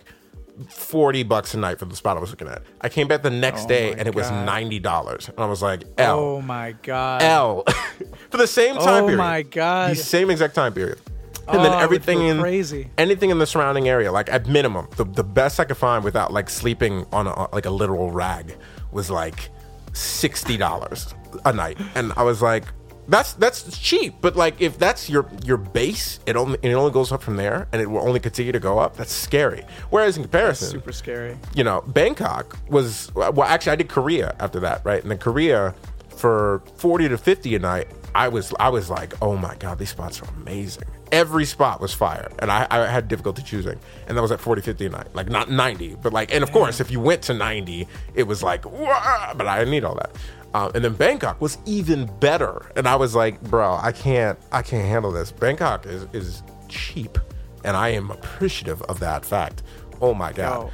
40 0.69 1.23
bucks 1.23 1.53
a 1.53 1.57
night 1.57 1.79
for 1.79 1.85
the 1.85 1.95
spot 1.95 2.17
I 2.17 2.19
was 2.19 2.29
looking 2.31 2.47
at. 2.47 2.63
I 2.81 2.89
came 2.89 3.07
back 3.07 3.21
the 3.21 3.29
next 3.29 3.65
Oh 3.65 3.67
day 3.67 3.93
and 3.93 4.07
it 4.07 4.15
was 4.15 4.25
$90. 4.27 5.29
And 5.29 5.39
I 5.39 5.45
was 5.45 5.61
like, 5.61 5.83
oh 5.97 6.03
L. 6.03 6.19
Oh 6.19 6.41
my 6.41 6.71
god. 6.83 7.21
L. 7.21 7.63
for 8.29 8.37
the 8.37 8.47
same 8.47 8.75
time 8.75 9.03
Oh 9.03 9.07
period. 9.07 9.17
my 9.17 9.41
God. 9.43 9.91
The 9.91 9.95
same 9.95 10.29
exact 10.29 10.55
time 10.55 10.73
period. 10.73 10.99
And 11.47 11.59
Oh, 11.59 11.63
then 11.63 11.73
everything 11.81 12.21
in 12.23 12.39
crazy. 12.41 12.89
anything 12.97 13.29
in 13.29 13.39
the 13.39 13.45
surrounding 13.47 13.87
area, 13.87 14.11
like 14.11 14.29
at 14.31 14.47
minimum, 14.47 14.87
the, 14.97 15.05
the 15.05 15.23
best 15.23 15.59
I 15.61 15.63
could 15.63 15.77
find 15.77 16.03
without 16.03 16.33
like 16.33 16.49
sleeping 16.49 17.05
on 17.13 17.27
a, 17.27 17.47
like 17.55 17.65
a 17.65 17.69
literal 17.69 18.11
rag 18.11 18.57
was 18.91 19.09
like 19.09 19.49
sixty 19.93 20.57
dollars 20.57 21.13
a 21.45 21.53
night, 21.53 21.77
and 21.95 22.11
I 22.17 22.23
was 22.23 22.41
like, 22.41 22.65
that's 23.07 23.33
that's 23.33 23.77
cheap, 23.79 24.15
but 24.21 24.35
like 24.35 24.59
if 24.61 24.77
that's 24.77 25.09
your 25.09 25.29
your 25.45 25.57
base, 25.57 26.19
it 26.25 26.35
only 26.35 26.59
it 26.61 26.73
only 26.73 26.91
goes 26.91 27.11
up 27.11 27.21
from 27.21 27.37
there, 27.37 27.67
and 27.71 27.81
it 27.81 27.89
will 27.89 28.01
only 28.01 28.19
continue 28.19 28.51
to 28.51 28.59
go 28.59 28.79
up. 28.79 28.97
That's 28.97 29.11
scary. 29.13 29.63
Whereas 29.89 30.17
in 30.17 30.23
comparison, 30.23 30.69
Super 30.69 30.91
scary. 30.91 31.37
you 31.55 31.63
know, 31.63 31.81
Bangkok 31.87 32.57
was 32.69 33.11
well. 33.15 33.43
Actually, 33.43 33.71
I 33.73 33.75
did 33.77 33.89
Korea 33.89 34.35
after 34.39 34.59
that, 34.61 34.81
right? 34.85 35.01
And 35.01 35.09
then 35.11 35.17
Korea 35.19 35.73
for 36.15 36.61
forty 36.75 37.07
to 37.07 37.17
fifty 37.17 37.55
a 37.55 37.59
night, 37.59 37.87
I 38.15 38.27
was 38.27 38.53
I 38.59 38.69
was 38.69 38.89
like, 38.89 39.13
oh 39.21 39.37
my 39.37 39.55
god, 39.55 39.79
these 39.79 39.89
spots 39.89 40.21
are 40.21 40.27
amazing. 40.41 40.83
Every 41.09 41.45
spot 41.45 41.79
was 41.79 41.93
fire, 41.93 42.29
and 42.39 42.51
I, 42.51 42.67
I 42.69 42.85
had 42.87 43.07
difficulty 43.07 43.41
choosing. 43.41 43.79
And 44.09 44.17
that 44.17 44.21
was 44.21 44.29
at 44.33 44.41
40, 44.41 44.61
50 44.61 44.87
a 44.87 44.89
night, 44.89 45.07
like 45.15 45.29
not 45.29 45.49
ninety, 45.49 45.95
but 45.95 46.11
like, 46.11 46.33
and 46.33 46.43
of 46.43 46.51
course, 46.51 46.81
if 46.81 46.91
you 46.91 46.99
went 46.99 47.21
to 47.23 47.33
ninety, 47.33 47.87
it 48.13 48.23
was 48.23 48.43
like, 48.43 48.65
"Wah," 48.65 49.33
but 49.33 49.47
I 49.47 49.59
didn't 49.59 49.71
need 49.71 49.85
all 49.85 49.95
that. 49.95 50.11
Um, 50.57 50.71
and 50.73 50.83
then 50.83 50.93
Bangkok 50.93 51.39
was 51.39 51.59
even 51.67 52.09
better, 52.19 52.71
and 52.75 52.87
I 52.87 52.95
was 52.95 53.13
like, 53.13 53.39
bro, 53.43 53.77
I 53.79 53.91
can't, 53.91 54.39
I 54.51 54.63
can't 54.63 54.87
handle 54.87 55.11
this. 55.11 55.31
Bangkok 55.31 55.85
is 55.85 56.07
is 56.13 56.41
cheap, 56.67 57.19
and 57.63 57.77
I 57.77 57.89
am 57.89 58.09
appreciative 58.09 58.81
of 58.83 58.99
that 58.99 59.23
fact. 59.23 59.61
Oh 60.01 60.15
my 60.15 60.33
god. 60.33 60.65
Oh, 60.65 60.71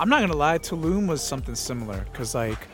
I'm 0.00 0.08
not 0.08 0.20
gonna 0.20 0.34
lie. 0.34 0.58
Tulum 0.58 1.06
was 1.06 1.22
something 1.22 1.54
similar 1.54 2.04
because 2.10 2.34
like 2.34 2.66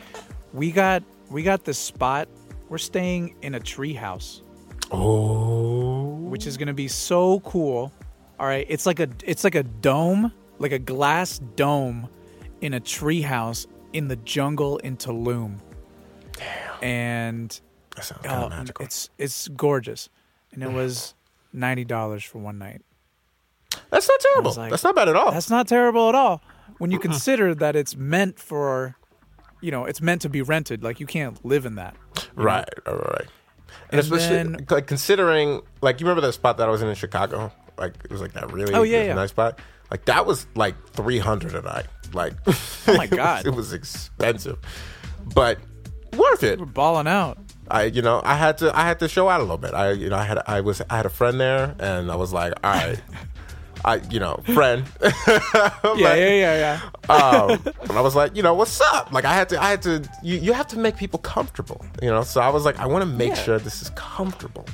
we 0.51 0.71
got 0.71 1.03
we 1.29 1.43
got 1.43 1.63
this 1.63 1.77
spot. 1.77 2.27
We're 2.69 2.79
staying 2.79 3.35
in 3.43 3.53
a 3.53 3.59
tree 3.59 3.93
house, 3.93 4.41
Oh, 4.89 6.15
which 6.21 6.47
is 6.47 6.57
gonna 6.57 6.73
be 6.73 6.87
so 6.87 7.41
cool. 7.41 7.91
All 8.39 8.47
right, 8.47 8.65
it's 8.67 8.87
like 8.87 8.99
a 8.99 9.09
it's 9.23 9.43
like 9.43 9.53
a 9.53 9.61
dome, 9.61 10.33
like 10.57 10.71
a 10.71 10.79
glass 10.79 11.37
dome, 11.55 12.09
in 12.61 12.73
a 12.73 12.79
tree 12.79 13.21
house 13.21 13.67
in 13.93 14.07
the 14.07 14.15
jungle 14.15 14.77
in 14.79 14.97
Tulum. 14.97 15.59
And 16.81 17.59
that 17.95 18.05
sounds 18.05 18.21
kind 18.25 18.37
of 18.37 18.51
um, 18.51 18.57
magical. 18.57 18.85
it's 18.85 19.09
it's 19.17 19.47
gorgeous, 19.49 20.09
and 20.51 20.63
it 20.63 20.71
was 20.71 21.13
ninety 21.53 21.85
dollars 21.85 22.23
for 22.23 22.39
one 22.39 22.57
night. 22.57 22.81
That's 23.89 24.07
not 24.07 24.19
terrible. 24.19 24.53
like, 24.53 24.69
That's 24.69 24.83
not 24.83 24.95
bad 24.95 25.07
at 25.09 25.15
all. 25.15 25.31
That's 25.31 25.49
not 25.49 25.67
terrible 25.67 26.09
at 26.09 26.15
all 26.15 26.41
when 26.77 26.91
you 26.91 26.99
consider 26.99 27.53
that 27.55 27.75
it's 27.75 27.95
meant 27.95 28.39
for, 28.39 28.95
you 29.61 29.71
know, 29.71 29.85
it's 29.85 30.01
meant 30.01 30.21
to 30.23 30.29
be 30.29 30.41
rented. 30.41 30.83
Like 30.83 30.99
you 30.99 31.05
can't 31.05 31.43
live 31.45 31.65
in 31.65 31.75
that. 31.75 31.95
right, 32.35 32.67
right, 32.85 32.95
right. 32.95 33.27
And, 33.89 33.91
And 33.91 33.99
especially 33.99 34.35
then- 34.35 34.65
like 34.69 34.87
considering, 34.87 35.61
like 35.81 35.99
you 36.01 36.05
remember 36.05 36.21
that 36.25 36.33
spot 36.33 36.57
that 36.57 36.67
I 36.67 36.71
was 36.71 36.81
in 36.81 36.87
in 36.89 36.95
Chicago? 36.95 37.51
Like 37.77 37.93
it 38.03 38.11
was 38.11 38.21
like 38.21 38.33
that 38.33 38.51
really 38.51 38.73
Oh, 38.73 38.83
yeah, 38.83 38.97
it 38.97 38.99
was 38.99 39.05
a 39.05 39.07
yeah. 39.09 39.13
nice 39.15 39.29
spot. 39.29 39.59
Like 39.89 40.05
that 40.05 40.25
was 40.25 40.47
like 40.55 40.75
three 40.89 41.19
hundred 41.19 41.55
a 41.55 41.61
night. 41.61 41.87
Like 42.13 42.33
Oh 42.47 42.53
my 42.87 43.03
it 43.05 43.11
was- 43.11 43.17
God. 43.17 43.45
it 43.45 43.53
was 43.55 43.71
expensive, 43.73 44.57
but 45.33 45.59
worth 46.17 46.43
it. 46.43 46.59
We're 46.59 46.65
balling 46.65 47.07
out. 47.07 47.37
I 47.69 47.83
you 47.83 48.01
know 48.01 48.21
I 48.23 48.35
had 48.35 48.57
to 48.59 48.77
I 48.77 48.81
had 48.85 48.99
to 48.99 49.07
show 49.07 49.29
out 49.29 49.39
a 49.39 49.43
little 49.43 49.57
bit. 49.57 49.73
I 49.73 49.91
you 49.91 50.09
know 50.09 50.17
I 50.17 50.23
had 50.23 50.39
I 50.47 50.61
was 50.61 50.81
I 50.89 50.97
had 50.97 51.05
a 51.05 51.09
friend 51.09 51.39
there 51.39 51.75
and 51.79 52.11
I 52.11 52.15
was 52.15 52.33
like 52.33 52.53
all 52.63 52.71
right. 52.73 53.01
I, 53.83 53.95
you 54.11 54.19
know, 54.19 54.39
friend. 54.53 54.85
Yeah, 55.01 56.13
yeah, 56.13 56.13
yeah, 56.15 56.79
yeah. 57.09 57.13
um, 57.15 57.59
and 57.89 57.91
I 57.97 58.01
was 58.01 58.15
like, 58.15 58.35
you 58.35 58.43
know, 58.43 58.53
what's 58.53 58.79
up? 58.79 59.11
Like, 59.11 59.25
I 59.25 59.33
had 59.33 59.49
to, 59.49 59.59
I 59.59 59.71
had 59.71 59.81
to, 59.81 60.07
you, 60.21 60.37
you 60.37 60.53
have 60.53 60.67
to 60.67 60.77
make 60.77 60.97
people 60.97 61.17
comfortable, 61.17 61.83
you 61.99 62.09
know. 62.11 62.21
So 62.21 62.41
I 62.41 62.49
was 62.49 62.63
like, 62.63 62.77
I 62.79 62.85
want 62.85 63.01
to 63.01 63.07
make 63.07 63.29
Yeah. 63.29 63.43
sure 63.43 63.57
this 63.57 63.81
is 63.81 63.89
comfortable. 63.95 64.67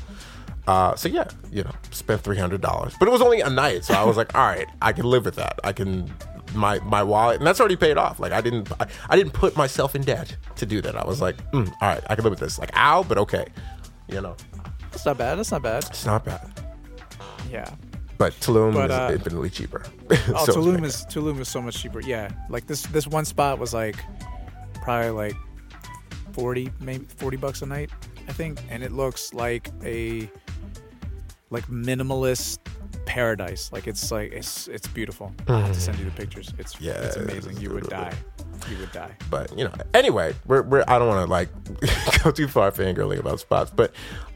Uh, 0.67 0.93
so 0.97 1.07
yeah, 1.07 1.23
you 1.49 1.63
know, 1.63 1.71
spent 1.91 2.19
three 2.21 2.35
hundred 2.37 2.59
dollars, 2.59 2.95
but 2.99 3.07
it 3.07 3.11
was 3.11 3.21
only 3.21 3.39
a 3.39 3.49
night, 3.49 3.85
so 3.85 3.93
I 3.93 4.03
was 4.03 4.17
like, 4.17 4.35
all 4.35 4.45
right, 4.45 4.67
I 4.81 4.91
can 4.91 5.05
live 5.05 5.23
with 5.23 5.35
that. 5.35 5.57
I 5.63 5.71
can 5.71 6.13
my 6.57 6.79
my 6.79 7.03
wallet, 7.03 7.37
and 7.37 7.47
that's 7.47 7.59
already 7.59 7.75
paid 7.75 7.97
off. 7.97 8.19
Like 8.19 8.31
I 8.31 8.41
didn't, 8.41 8.71
I, 8.81 8.87
I 9.09 9.15
didn't 9.15 9.33
put 9.33 9.55
myself 9.55 9.95
in 9.95 10.01
debt 10.01 10.35
to 10.55 10.65
do 10.65 10.81
that. 10.81 10.95
I 10.95 11.05
was 11.05 11.21
like, 11.21 11.37
mm, 11.51 11.67
all 11.81 11.87
right, 11.89 12.03
I 12.09 12.15
can 12.15 12.23
live 12.23 12.31
with 12.31 12.39
this. 12.39 12.59
Like, 12.59 12.71
ow, 12.75 13.03
but 13.03 13.17
okay, 13.17 13.45
you 14.07 14.21
know, 14.21 14.35
That's 14.91 15.05
not 15.05 15.17
bad. 15.17 15.37
That's 15.37 15.51
not 15.51 15.61
bad. 15.63 15.83
it's 15.85 16.05
not 16.05 16.25
bad. 16.25 16.49
Yeah. 17.51 17.69
But 18.17 18.33
Tulum 18.33 18.73
But, 18.73 18.89
is 18.89 18.97
uh, 18.97 19.09
infinitely 19.13 19.49
cheaper. 19.51 19.83
Oh, 20.29 20.45
So 20.45 20.53
Tulum 20.55 20.83
is 20.83 21.05
Tulum 21.05 21.39
is 21.39 21.47
so 21.47 21.61
much 21.61 21.81
cheaper. 21.81 22.01
Yeah, 22.01 22.31
like 22.49 22.65
this 22.65 22.81
this 22.87 23.05
one 23.07 23.25
spot 23.25 23.59
was 23.59 23.73
like 23.73 23.97
probably 24.81 25.11
like 25.11 25.35
forty, 26.31 26.71
maybe 26.79 27.05
forty 27.05 27.37
bucks 27.37 27.61
a 27.61 27.65
night, 27.65 27.91
I 28.27 28.33
think, 28.33 28.59
and 28.69 28.83
it 28.83 28.91
looks 28.91 29.33
like 29.33 29.69
a 29.83 30.29
like 31.51 31.65
minimalist 31.67 32.59
paradise. 33.07 33.71
Like 33.73 33.87
it's 33.87 34.11
like 34.11 34.31
it's 34.31 34.67
it's 34.67 34.87
beautiful. 34.87 35.33
I 35.47 35.61
have 35.61 35.73
to 35.73 35.81
send 35.81 35.97
you 35.97 36.05
the 36.05 36.11
pictures. 36.11 36.53
It's. 36.59 36.79
Yeah, 36.79 36.91
it's 36.93 37.15
it's 37.15 37.25
amazing. 37.25 37.57
You 37.57 37.71
would 37.73 37.89
die. 37.89 38.13
You 38.69 38.77
would 38.79 38.91
die. 38.91 39.15
but 39.29 39.55
you 39.57 39.63
know 39.63 39.71
anyway 39.93 40.33
we're, 40.47 40.63
we're 40.63 40.83
i 40.87 40.97
don't 40.97 41.07
want 41.07 41.23
to 41.25 41.31
like 41.31 41.49
go 42.23 42.31
too 42.31 42.47
far 42.47 42.71
fangirling 42.71 43.19
about 43.19 43.39
spots 43.39 43.71
but 43.73 43.93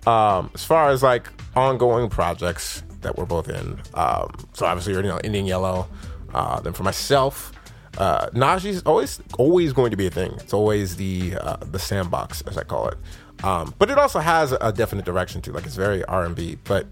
um 0.08 0.52
as 0.54 0.64
far 0.64 0.90
as 0.90 1.02
like 1.02 1.28
ongoing 1.56 2.08
projects 2.08 2.84
that 3.02 3.18
we're 3.18 3.26
both 3.26 3.50
in 3.50 3.80
um 3.96 4.30
so 4.54 4.68
obviously 4.68 4.94
you 4.94 5.02
know 5.02 5.20
indian 5.24 5.48
yellow 5.48 5.88
uh 6.36 6.60
then 6.62 6.72
for 6.72 6.84
myself 6.84 7.52
uh 7.98 8.28
naji's 8.28 8.84
always 8.84 9.20
always 9.40 9.74
going 9.74 9.90
to 9.90 9.98
be 9.98 10.06
a 10.06 10.12
thing 10.12 10.32
it's 10.34 10.54
always 10.54 10.96
the 10.98 11.34
uh 11.42 11.58
the 11.72 11.80
sandbox 11.80 12.42
as 12.42 12.58
i 12.60 12.64
call 12.64 12.88
it 12.90 12.98
um 13.44 13.74
but 13.80 13.90
it 13.90 13.98
also 13.98 14.20
has 14.20 14.54
a 14.62 14.72
definite 14.72 15.04
direction 15.04 15.42
too 15.42 15.52
like 15.52 15.66
it's 15.66 15.76
very 15.76 16.06
r&b 16.06 16.58
but 16.64 16.86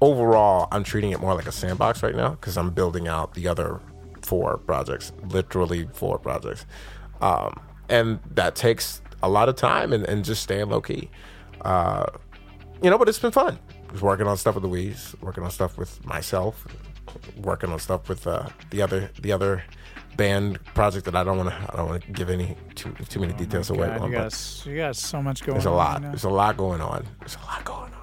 overall 0.00 0.68
i'm 0.70 0.84
treating 0.84 1.10
it 1.10 1.20
more 1.20 1.34
like 1.34 1.46
a 1.46 1.52
sandbox 1.52 2.02
right 2.02 2.14
now 2.14 2.30
because 2.30 2.56
i'm 2.56 2.70
building 2.70 3.08
out 3.08 3.34
the 3.34 3.48
other 3.48 3.80
four 4.28 4.58
projects, 4.58 5.12
literally 5.30 5.88
four 5.94 6.18
projects. 6.18 6.66
Um, 7.20 7.60
and 7.88 8.20
that 8.34 8.54
takes 8.54 9.00
a 9.22 9.28
lot 9.28 9.48
of 9.48 9.56
time 9.56 9.92
and, 9.92 10.04
and 10.04 10.24
just 10.24 10.42
staying 10.42 10.68
low 10.68 10.80
key. 10.80 11.10
Uh, 11.62 12.06
you 12.82 12.90
know, 12.90 12.98
but 12.98 13.08
it's 13.08 13.18
been 13.18 13.32
fun. 13.32 13.58
Just 13.90 14.02
working 14.02 14.26
on 14.26 14.36
stuff 14.36 14.54
with 14.54 14.64
Luis, 14.64 15.16
working 15.22 15.42
on 15.42 15.50
stuff 15.50 15.78
with 15.78 16.04
myself, 16.04 16.66
working 17.38 17.72
on 17.72 17.78
stuff 17.78 18.08
with 18.08 18.26
uh, 18.26 18.48
the 18.70 18.82
other 18.82 19.10
the 19.22 19.32
other 19.32 19.64
band 20.16 20.62
project 20.74 21.06
that 21.06 21.16
I 21.16 21.24
don't 21.24 21.38
want 21.38 21.48
to 21.48 21.56
I 21.56 21.76
don't 21.76 21.88
want 21.88 22.02
to 22.02 22.12
give 22.12 22.28
any 22.28 22.54
too 22.74 22.92
too 23.08 23.18
many 23.18 23.32
details 23.32 23.70
away. 23.70 23.86
Oh 23.86 23.92
God, 23.92 24.00
on, 24.02 24.10
you 24.10 24.18
but- 24.18 24.30
got 24.30 24.66
you 24.66 24.76
got 24.76 24.96
so 24.96 25.22
much 25.22 25.42
going. 25.42 25.54
there's 25.54 25.64
a 25.64 25.70
lot. 25.70 26.02
right. 26.02 26.10
There's 26.10 26.24
a 26.24 26.28
lot 26.28 26.58
going 26.58 26.82
on. 26.82 27.06
There's 27.20 27.36
a 27.36 27.46
lot 27.46 27.64
going 27.64 27.92
on. 27.94 27.97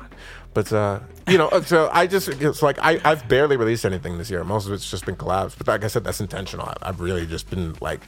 But 0.56 0.74
uh, 0.74 1.02
you 1.28 1.38
know, 1.38 1.50
so 1.66 1.90
I 1.94 2.08
just 2.08 2.30
it's 2.30 2.64
like 2.64 2.80
I 2.80 3.00
I've 3.06 3.28
barely 3.28 3.58
released 3.58 3.86
anything 3.86 4.18
this 4.18 4.32
year. 4.32 4.44
Most 4.44 4.66
of 4.66 4.74
it's 4.74 4.90
just 4.90 5.06
been 5.06 5.18
collabs. 5.18 5.56
But 5.56 5.68
like 5.68 5.84
I 5.84 5.88
said, 5.88 6.04
that's 6.04 6.22
intentional. 6.22 6.66
I- 6.68 6.78
I've 6.90 7.00
really 7.02 7.28
just 7.28 7.50
been 7.50 7.76
like 7.82 8.00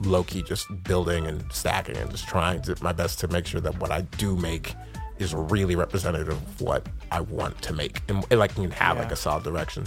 low 0.00 0.24
key, 0.24 0.42
just 0.42 0.66
building 0.82 1.26
and 1.26 1.44
stacking 1.52 1.96
and 1.96 2.10
just 2.10 2.26
trying 2.28 2.60
to 2.62 2.76
my 2.82 2.92
best 2.92 3.20
to 3.20 3.28
make 3.28 3.46
sure 3.46 3.60
that 3.60 3.78
what 3.78 3.90
I 3.92 4.00
do 4.18 4.36
make 4.36 4.74
is 5.18 5.32
really 5.32 5.76
representative 5.76 6.30
of 6.30 6.60
what 6.60 6.88
I 7.12 7.20
want 7.20 7.62
to 7.62 7.72
make 7.72 8.00
and, 8.08 8.24
and 8.30 8.40
like 8.40 8.56
can 8.56 8.70
have 8.72 8.98
like 8.98 9.12
a 9.12 9.16
solid 9.16 9.44
direction. 9.44 9.86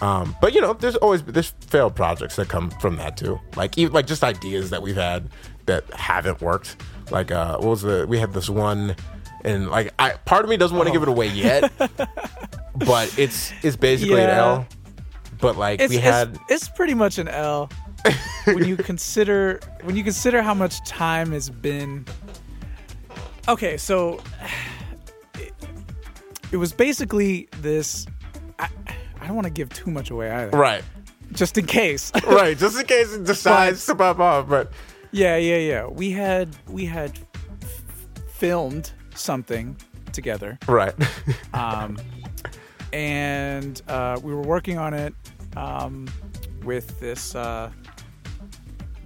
Um, 0.00 0.34
but 0.40 0.54
you 0.54 0.62
know, 0.62 0.72
there's 0.72 0.96
always 0.96 1.22
there's 1.24 1.50
failed 1.60 1.94
projects 1.94 2.36
that 2.36 2.48
come 2.48 2.70
from 2.80 2.96
that 2.96 3.18
too. 3.18 3.38
Like 3.56 3.76
even 3.76 3.92
like 3.92 4.06
just 4.06 4.24
ideas 4.24 4.70
that 4.70 4.80
we've 4.80 4.96
had 4.96 5.28
that 5.66 5.84
haven't 5.92 6.40
worked. 6.40 6.76
Like 7.10 7.30
uh, 7.30 7.58
what 7.58 7.68
was 7.68 7.82
the 7.82 8.06
we 8.08 8.18
had 8.18 8.32
this 8.32 8.48
one, 8.48 8.96
and 9.44 9.70
like 9.70 9.92
I 9.98 10.10
part 10.10 10.44
of 10.44 10.50
me 10.50 10.56
doesn't 10.56 10.76
want 10.76 10.88
to 10.88 10.92
give 10.92 11.02
it 11.02 11.08
away 11.08 11.28
oh. 11.28 11.32
yet, 11.32 11.72
but 12.74 13.18
it's 13.18 13.52
it's 13.62 13.76
basically 13.76 14.22
an 14.22 14.30
L. 14.30 14.66
But 15.40 15.56
like 15.56 15.80
it's, 15.80 15.90
we 15.90 15.98
had 15.98 16.34
it's, 16.48 16.66
it's 16.66 16.68
pretty 16.68 16.94
much 16.94 17.18
an 17.18 17.28
L 17.28 17.70
when 18.44 18.64
you 18.64 18.76
consider 18.76 19.60
when 19.82 19.96
you 19.96 20.04
consider 20.04 20.42
how 20.42 20.54
much 20.54 20.84
time 20.84 21.32
has 21.32 21.48
been. 21.50 22.04
Okay, 23.48 23.76
so 23.76 24.20
it, 25.34 25.52
it 26.52 26.56
was 26.56 26.72
basically 26.72 27.48
this. 27.60 28.06
I, 28.58 28.68
I 29.20 29.26
don't 29.26 29.34
want 29.34 29.46
to 29.46 29.52
give 29.52 29.70
too 29.70 29.90
much 29.90 30.10
away 30.10 30.30
either, 30.30 30.56
right, 30.56 30.84
just 31.32 31.56
in 31.56 31.66
case. 31.66 32.12
right, 32.26 32.56
just 32.56 32.78
in 32.78 32.86
case 32.86 33.14
it 33.14 33.24
decides 33.24 33.84
to 33.86 33.94
pop 33.94 34.18
off. 34.18 34.48
But 34.48 34.72
yeah, 35.10 35.36
yeah, 35.36 35.56
yeah. 35.56 35.86
We 35.86 36.10
had 36.10 36.54
we 36.68 36.84
had 36.84 37.18
f- 37.62 37.82
filmed 38.32 38.92
something 39.20 39.76
together, 40.12 40.58
Right. 40.66 40.94
um, 41.54 41.98
and 42.92 43.80
uh, 43.88 44.18
we 44.22 44.34
were 44.34 44.42
working 44.42 44.76
on 44.78 44.92
it 44.94 45.14
um, 45.56 46.08
with 46.64 46.98
this 46.98 47.34
uh, 47.36 47.70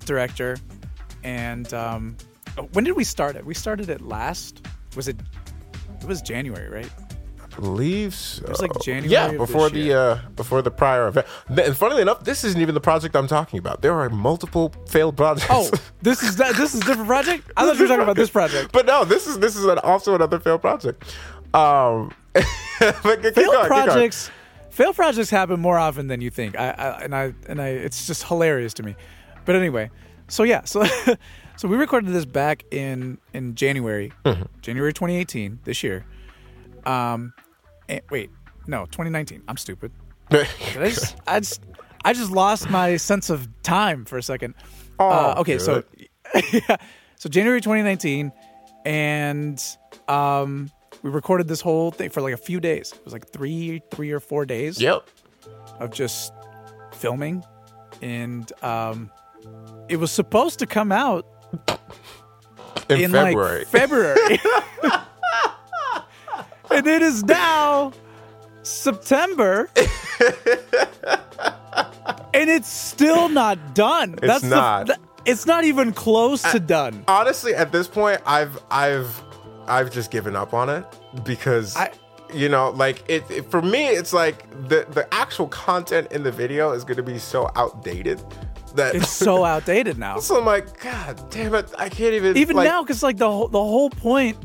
director. 0.07 0.57
And 1.23 1.73
um, 1.75 2.17
when 2.73 2.85
did 2.85 2.93
we 2.93 3.05
start 3.05 3.37
it? 3.37 3.45
We 3.45 3.55
started 3.55 3.91
it 3.91 4.01
last. 4.01 4.67
Was 4.97 5.09
it? 5.09 5.17
It 6.01 6.07
was 6.07 6.23
January, 6.23 6.69
right? 6.69 6.91
Believe 7.61 8.15
so. 8.15 8.45
was 8.49 8.61
like 8.61 8.73
January 8.83 9.09
Yeah, 9.11 9.33
before 9.37 9.71
the 9.71 9.79
year. 9.79 9.99
uh, 9.99 10.21
before 10.37 10.63
the 10.63 10.71
prior 10.71 11.09
event. 11.09 11.27
And 11.49 11.77
funnily 11.77 12.03
enough, 12.03 12.25
this 12.25 12.45
isn't 12.45 12.61
even 12.61 12.75
the 12.75 12.81
project 12.81 13.15
I'm 13.17 13.27
talking 13.27 13.59
about. 13.59 13.83
There 13.83 13.95
are 13.99 14.09
multiple 14.11 14.73
failed 14.89 15.17
projects. 15.17 15.47
Oh, 15.51 15.71
this 16.03 16.23
is 16.23 16.37
that. 16.37 16.57
This 16.57 16.75
is 16.75 16.81
a 16.83 16.85
different 16.85 17.09
project. 17.09 17.51
I 17.57 17.65
thought 17.65 17.77
you 17.77 17.83
were 17.83 17.89
talking 17.89 18.03
about 18.03 18.17
this 18.17 18.31
project. 18.31 18.73
but 18.77 18.87
no, 18.87 19.05
this 19.05 19.27
is 19.27 19.39
this 19.39 19.57
is 19.57 19.65
an, 19.65 19.79
also 19.79 20.15
another 20.15 20.39
failed 20.41 20.61
project. 20.61 21.05
Um, 21.55 22.13
but 22.33 23.23
failed 23.23 23.35
going. 23.35 23.67
projects 23.67 24.31
failed 24.71 24.97
projects 24.97 25.31
happen 25.31 25.61
more 25.61 25.79
often 25.79 26.09
than 26.09 26.21
you 26.21 26.31
think 26.31 26.59
I, 26.59 26.71
I 26.71 27.03
and 27.05 27.15
i 27.15 27.33
and 27.49 27.63
i 27.63 27.69
it's 27.69 28.09
just 28.09 28.25
hilarious 28.25 28.75
to 28.75 28.83
me 28.83 28.97
but 29.45 29.55
anyway 29.55 29.89
so 30.27 30.43
yeah 30.43 30.65
so 30.65 30.85
so 31.57 31.69
we 31.69 31.77
recorded 31.77 32.13
this 32.13 32.25
back 32.25 32.65
in 32.73 33.19
in 33.33 33.55
january 33.55 34.11
Mm-hmm. 34.25 34.43
january 34.63 34.93
2018 34.93 35.61
this 35.63 35.85
year 35.85 36.05
um 36.87 37.33
and, 37.89 38.01
wait. 38.11 38.31
No 38.67 38.87
2019 38.87 39.43
i'm 39.49 39.57
stupid. 39.59 39.93
I 40.31 40.47
just, 40.75 41.17
I 41.27 41.41
just 41.41 41.61
i 42.05 42.13
just 42.15 42.31
lost 42.31 42.71
my 42.71 42.97
sense 42.97 43.29
of 43.31 43.47
time 43.63 44.05
for 44.07 44.17
a 44.19 44.23
second. 44.23 44.55
Oh, 44.99 45.09
uh, 45.09 45.35
okay 45.39 45.59
so 45.59 45.83
yeah. 46.53 46.77
So 47.17 47.29
january 47.29 47.61
2019 47.61 48.33
and 48.87 49.63
um 50.09 50.71
we 51.03 51.11
recorded 51.11 51.47
this 51.49 51.61
whole 51.61 51.91
thing 51.91 52.09
for 52.11 52.23
like 52.23 52.33
a 52.33 52.39
few 52.39 52.61
days. 52.61 52.93
It 52.93 53.05
was 53.05 53.13
like 53.13 53.29
three 53.31 53.83
three 53.91 54.11
or 54.13 54.21
four 54.21 54.47
days 54.47 54.81
Yep. 54.81 55.07
of 55.81 55.91
just 55.93 56.33
filming. 56.93 57.45
And 58.01 58.51
um 58.63 59.11
it 59.91 59.97
was 59.97 60.11
supposed 60.11 60.59
to 60.61 60.67
come 60.67 60.91
out 60.91 61.27
In, 62.89 63.01
in 63.03 63.11
February. 63.13 63.59
like 63.59 63.67
February. 63.69 64.39
and 66.87 66.95
it 66.95 67.03
is 67.03 67.25
now 67.25 67.93
September. 68.63 69.71
and 72.35 72.51
it's 72.51 72.69
still 72.71 73.29
not 73.29 73.75
done. 73.75 74.17
That's 74.21 74.43
the- 74.43 74.49
not. 74.49 74.87
th- 74.87 74.99
it's 75.25 75.47
not 75.47 75.65
even 75.65 75.93
close 75.93 76.43
to 76.43 76.61
done. 76.61 77.03
Honestly, 77.09 77.55
at 77.55 77.73
this 77.73 77.89
point, 77.89 78.21
I've 78.27 78.59
I've 78.71 79.23
I've 79.67 79.91
just 79.91 80.11
given 80.11 80.37
up 80.37 80.53
on 80.53 80.69
it 80.69 80.85
because 81.25 81.77
I- 81.77 81.93
you 82.33 82.49
know, 82.49 82.71
like 82.71 83.03
it, 83.09 83.25
it- 83.31 83.51
for 83.51 83.63
me, 83.63 83.87
it's 83.89 84.13
like 84.13 84.49
the 84.69 84.87
the 84.91 85.07
actual 85.15 85.49
content 85.49 86.13
in 86.13 86.23
the 86.23 86.33
video 86.33 86.73
is 86.73 86.85
going 86.85 86.97
to 86.99 87.03
be 87.03 87.19
so 87.19 87.51
outdated 87.57 88.23
that 88.75 88.95
It's 88.97 89.09
so 89.11 89.45
outdated 89.53 89.97
now. 89.99 90.19
so 90.19 90.39
I'm 90.39 90.45
like, 90.45 90.79
God 90.83 91.31
damn 91.31 91.55
it, 91.55 91.73
I 91.79 91.89
can't 91.89 92.13
even 92.15 92.37
Even 92.37 92.57
like, 92.57 92.69
now, 92.69 92.83
because 92.83 93.03
like 93.03 93.17
the 93.19 93.31
whole, 93.31 93.49
the 93.49 93.63
whole 93.63 93.89
point, 93.89 94.37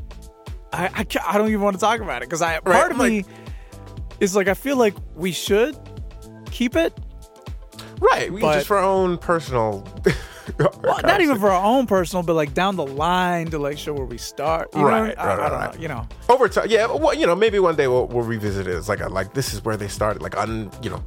I 0.74 0.90
I, 0.94 1.04
ca- 1.04 1.24
I 1.28 1.38
don't 1.38 1.48
even 1.50 1.62
want 1.62 1.76
to 1.76 1.80
talk 1.80 2.00
about 2.02 2.22
it 2.22 2.30
because 2.30 2.42
I 2.42 2.60
part 2.60 2.66
Right, 2.66 2.92
of 2.92 2.98
like- 2.98 3.12
me 3.12 3.26
is 4.20 4.36
like 4.36 4.48
I 4.48 4.54
feel 4.54 4.78
like 4.78 4.94
we 5.16 5.32
should 5.32 5.78
keep 6.52 6.76
it 6.76 6.94
right, 8.02 8.32
we 8.32 8.42
but- 8.42 8.56
just 8.56 8.68
for 8.68 8.78
our 8.78 8.84
own 8.86 9.18
personal. 9.18 9.88
Well, 10.58 11.00
not 11.04 11.22
even 11.22 11.38
for 11.40 11.50
our 11.52 11.64
own 11.64 11.86
personal, 11.86 12.24
but 12.24 12.34
like 12.34 12.56
down 12.56 12.76
the 12.76 12.86
line 12.86 13.52
to 13.52 13.60
like 13.60 13.78
show 13.78 13.94
where 13.94 14.04
we 14.06 14.18
start. 14.18 14.70
You 14.74 14.80
know? 14.82 14.88
Right, 14.88 15.18
I, 15.18 15.28
right, 15.28 15.40
I 15.40 15.50
don't 15.50 15.60
right. 15.60 15.76
know. 15.76 15.80
You 15.82 15.88
know. 15.90 16.08
over 16.28 16.50
time. 16.50 16.66
Yeah, 16.72 16.88
well, 16.88 17.14
you 17.14 17.28
know, 17.28 17.36
maybe 17.36 17.60
one 17.60 17.76
day 17.76 17.88
we'll, 17.88 18.08
we'll 18.08 18.26
revisit 18.26 18.66
it. 18.66 18.76
It's 18.76 18.90
like 18.90 19.00
a, 19.00 19.10
like 19.10 19.36
this 19.36 19.54
is 19.54 19.64
where 19.64 19.78
they 19.78 19.88
started, 19.88 20.24
like 20.24 20.36
un, 20.36 20.72
you 20.82 20.90
know, 20.90 21.04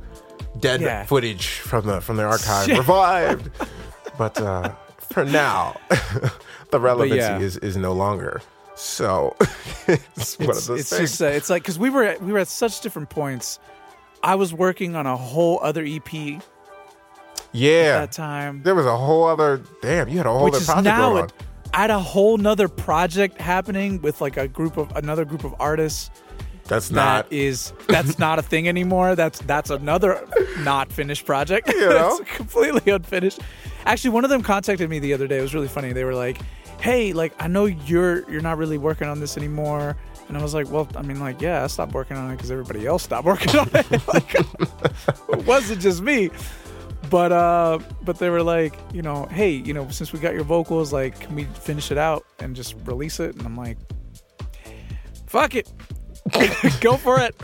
dead 0.61 0.81
Yeah. 0.81 1.05
footage 1.07 1.49
from 1.59 1.87
the 1.87 2.01
from 2.01 2.19
the 2.19 2.23
archive 2.23 2.69
revived. 2.79 3.51
but 4.17 4.41
uh, 4.41 4.71
for 4.99 5.25
now, 5.25 5.75
the 6.71 6.79
relevancy 6.79 7.17
yeah. 7.19 7.41
is 7.41 7.57
is 7.57 7.77
no 7.77 7.93
longer. 7.95 8.41
So 8.75 9.37
it's, 9.87 10.39
one 10.39 10.51
of 10.51 10.67
those 10.67 10.81
it's 10.81 10.91
things. 10.91 11.11
just 11.11 11.23
uh, 11.23 11.27
it's 11.27 11.51
like 11.51 11.63
because 11.63 11.79
we 11.79 11.91
were 11.91 12.05
at, 12.05 12.23
we 12.23 12.33
were 12.33 12.39
at 12.39 12.49
such 12.49 12.81
different 12.81 13.11
points. 13.11 13.59
I 14.23 14.35
was 14.35 14.55
working 14.55 14.95
on 14.95 15.07
a 15.07 15.17
whole 15.17 15.59
other 15.63 15.85
EP 15.85 16.13
Yeah 17.53 17.73
at 17.73 18.01
that 18.01 18.13
time, 18.13 18.63
there 18.63 18.75
was 18.75 18.87
a 18.87 18.97
whole 18.97 19.25
other. 19.25 19.63
Damn, 19.83 20.09
you 20.09 20.17
had 20.17 20.27
a 20.27 20.31
whole 20.31 20.45
which 20.45 20.55
other 20.55 20.65
project 20.65 20.85
now 20.85 21.11
going 21.11 21.23
on. 21.25 21.31
I 21.75 21.81
had 21.83 21.91
a 21.91 21.99
whole 21.99 22.37
nother 22.37 22.69
project 22.69 23.41
happening 23.41 24.01
with 24.03 24.21
like 24.21 24.37
a 24.37 24.47
group 24.47 24.77
of 24.77 24.95
another 24.97 25.25
group 25.25 25.45
of 25.45 25.55
artists. 25.59 26.11
That's 26.65 26.91
not. 26.91 27.31
is 27.33 27.73
that's 27.89 28.19
not 28.19 28.39
a 28.39 28.43
thing 28.43 28.69
anymore. 28.69 29.15
That's 29.15 29.41
that's 29.41 29.71
another 29.71 30.27
not 30.61 30.93
finished 30.93 31.27
project. 31.27 31.69
You 31.69 31.89
know? 31.89 32.19
it's 32.21 32.37
completely 32.37 32.93
unfinished. 32.93 33.41
Actually, 33.85 34.11
one 34.11 34.25
of 34.25 34.31
them 34.31 34.43
contacted 34.43 34.89
me 34.89 34.99
the 34.99 35.13
other 35.13 35.27
day. 35.27 35.39
It 35.39 35.43
was 35.43 35.55
really 35.55 35.69
funny. 35.69 35.93
They 35.93 36.05
were 36.05 36.15
like, 36.15 36.41
"Hey, 36.83 37.13
like 37.13 37.33
I 37.39 37.47
know 37.49 37.65
you're 37.67 38.29
you're 38.31 38.43
not 38.43 38.59
really 38.59 38.79
working 38.79 39.09
on 39.09 39.21
this 39.21 39.37
anymore." 39.37 39.97
And 40.29 40.37
I 40.37 40.43
was 40.43 40.55
like, 40.55 40.71
"Well, 40.71 40.89
I 40.97 41.03
mean, 41.03 41.21
like, 41.21 41.41
yeah, 41.41 41.65
I 41.65 41.67
stopped 41.69 41.93
working 41.93 42.17
on 42.17 42.31
it 42.31 42.37
because 42.37 42.51
everybody 42.51 42.87
else 42.87 43.03
stopped 43.05 43.25
working 43.25 43.57
on 43.59 43.69
it. 43.75 44.09
like, 44.09 44.35
it 44.35 45.47
wasn't 45.47 45.81
just 45.81 46.01
me." 46.03 46.31
But 47.11 47.33
uh, 47.33 47.79
but 48.03 48.19
they 48.19 48.31
were 48.31 48.43
like, 48.43 48.75
you 48.93 49.03
know, 49.03 49.27
hey, 49.27 49.51
you 49.51 49.75
know, 49.75 49.89
since 49.91 50.13
we 50.13 50.19
got 50.19 50.33
your 50.35 50.45
vocals, 50.45 50.93
like, 50.93 51.21
can 51.21 51.35
we 51.35 51.45
finish 51.45 51.91
it 51.91 51.99
out 51.99 52.25
and 52.39 52.57
just 52.57 52.75
release 52.85 53.21
it? 53.21 53.35
And 53.37 53.45
I'm 53.45 53.57
like, 53.57 53.77
fuck 55.27 55.55
it, 55.55 55.71
go 56.81 56.97
for 56.97 57.21
it. 57.21 57.35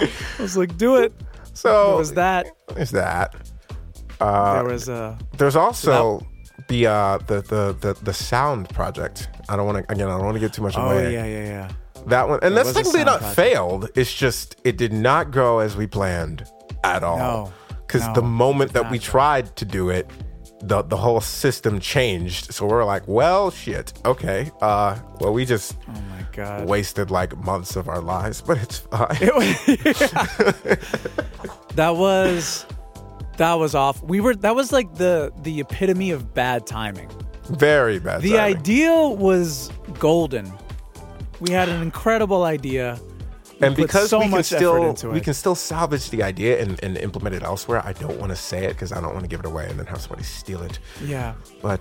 I 0.00 0.42
was 0.42 0.56
like, 0.56 0.76
do 0.76 0.96
it. 0.96 1.12
so 1.54 1.88
There 1.88 1.96
was 1.96 2.12
that. 2.14 2.46
There's 2.74 2.90
that. 2.92 3.34
Uh, 4.20 4.54
There 4.54 4.64
was 4.72 4.88
uh 4.88 5.18
There's 5.36 5.56
also 5.56 6.24
the 6.68 6.86
uh 6.86 7.18
the, 7.26 7.40
the 7.42 7.76
the 7.80 7.94
the 8.02 8.12
sound 8.12 8.68
project. 8.70 9.28
I 9.48 9.56
don't 9.56 9.66
want 9.66 9.78
to 9.86 9.92
again. 9.92 10.08
I 10.08 10.12
don't 10.16 10.24
want 10.24 10.34
to 10.36 10.40
get 10.40 10.52
too 10.52 10.62
much 10.62 10.76
away. 10.76 10.84
oh 10.86 10.90
away. 10.90 11.12
yeah 11.12 11.24
yeah 11.26 11.44
yeah. 11.44 11.70
That 12.06 12.28
one, 12.28 12.40
and 12.42 12.56
There 12.56 12.64
that's 12.64 12.68
was 12.68 12.76
a 12.76 12.78
technically 12.80 13.00
sound 13.00 13.06
not 13.06 13.18
project. 13.20 13.36
failed. 13.36 13.88
It's 13.94 14.12
just 14.12 14.56
it 14.64 14.76
did 14.76 14.92
not 14.92 15.30
go 15.30 15.60
as 15.60 15.76
we 15.76 15.86
planned 15.86 16.44
at 16.84 17.04
all. 17.04 17.18
No, 17.18 17.52
because 17.86 18.06
no, 18.08 18.14
the 18.14 18.22
moment 18.22 18.72
that 18.72 18.90
we 18.90 18.98
tried 18.98 19.54
to 19.56 19.64
do 19.64 19.88
it, 19.90 20.10
the 20.62 20.82
the 20.82 20.96
whole 20.96 21.20
system 21.20 21.78
changed. 21.78 22.52
So 22.52 22.66
we're 22.66 22.84
like, 22.84 23.06
well, 23.06 23.50
shit. 23.52 23.92
Okay. 24.04 24.50
Uh, 24.60 24.98
well, 25.20 25.32
we 25.32 25.44
just 25.44 25.76
Oh 25.88 25.92
my 26.10 26.26
god. 26.32 26.66
wasted 26.68 27.10
like 27.12 27.36
months 27.44 27.76
of 27.76 27.88
our 27.88 28.00
lives, 28.00 28.40
but 28.40 28.58
it's 28.58 28.78
fine. 28.90 29.16
It 29.20 29.34
was- 29.34 30.10
that 31.76 31.96
was 31.96 32.66
that 33.42 33.54
was 33.54 33.74
off. 33.74 34.00
We 34.04 34.20
were 34.20 34.36
that 34.36 34.54
was 34.54 34.72
like 34.72 34.94
the 34.94 35.32
the 35.42 35.60
epitome 35.60 36.12
of 36.12 36.32
bad 36.32 36.64
timing. 36.66 37.10
Very 37.50 37.98
bad. 37.98 38.22
The 38.22 38.36
timing. 38.36 38.56
idea 38.56 38.94
was 39.08 39.70
golden. 39.98 40.52
We 41.40 41.50
had 41.50 41.68
an 41.68 41.82
incredible 41.82 42.44
idea. 42.44 43.00
We 43.60 43.66
and 43.66 43.76
because 43.76 44.10
so 44.10 44.20
we 44.20 44.28
can 44.28 44.44
still 44.44 44.94
we 45.10 45.20
can 45.20 45.34
still 45.34 45.56
salvage 45.56 46.10
the 46.10 46.22
idea 46.22 46.62
and, 46.62 46.82
and 46.84 46.96
implement 46.98 47.34
it 47.34 47.42
elsewhere. 47.42 47.82
I 47.84 47.92
don't 47.94 48.18
want 48.18 48.30
to 48.30 48.36
say 48.36 48.64
it 48.64 48.74
because 48.74 48.92
I 48.92 49.00
don't 49.00 49.12
want 49.12 49.24
to 49.24 49.28
give 49.28 49.40
it 49.40 49.46
away 49.46 49.68
and 49.68 49.76
then 49.78 49.86
have 49.86 50.00
somebody 50.00 50.22
steal 50.22 50.62
it. 50.62 50.78
Yeah. 51.04 51.34
But 51.60 51.80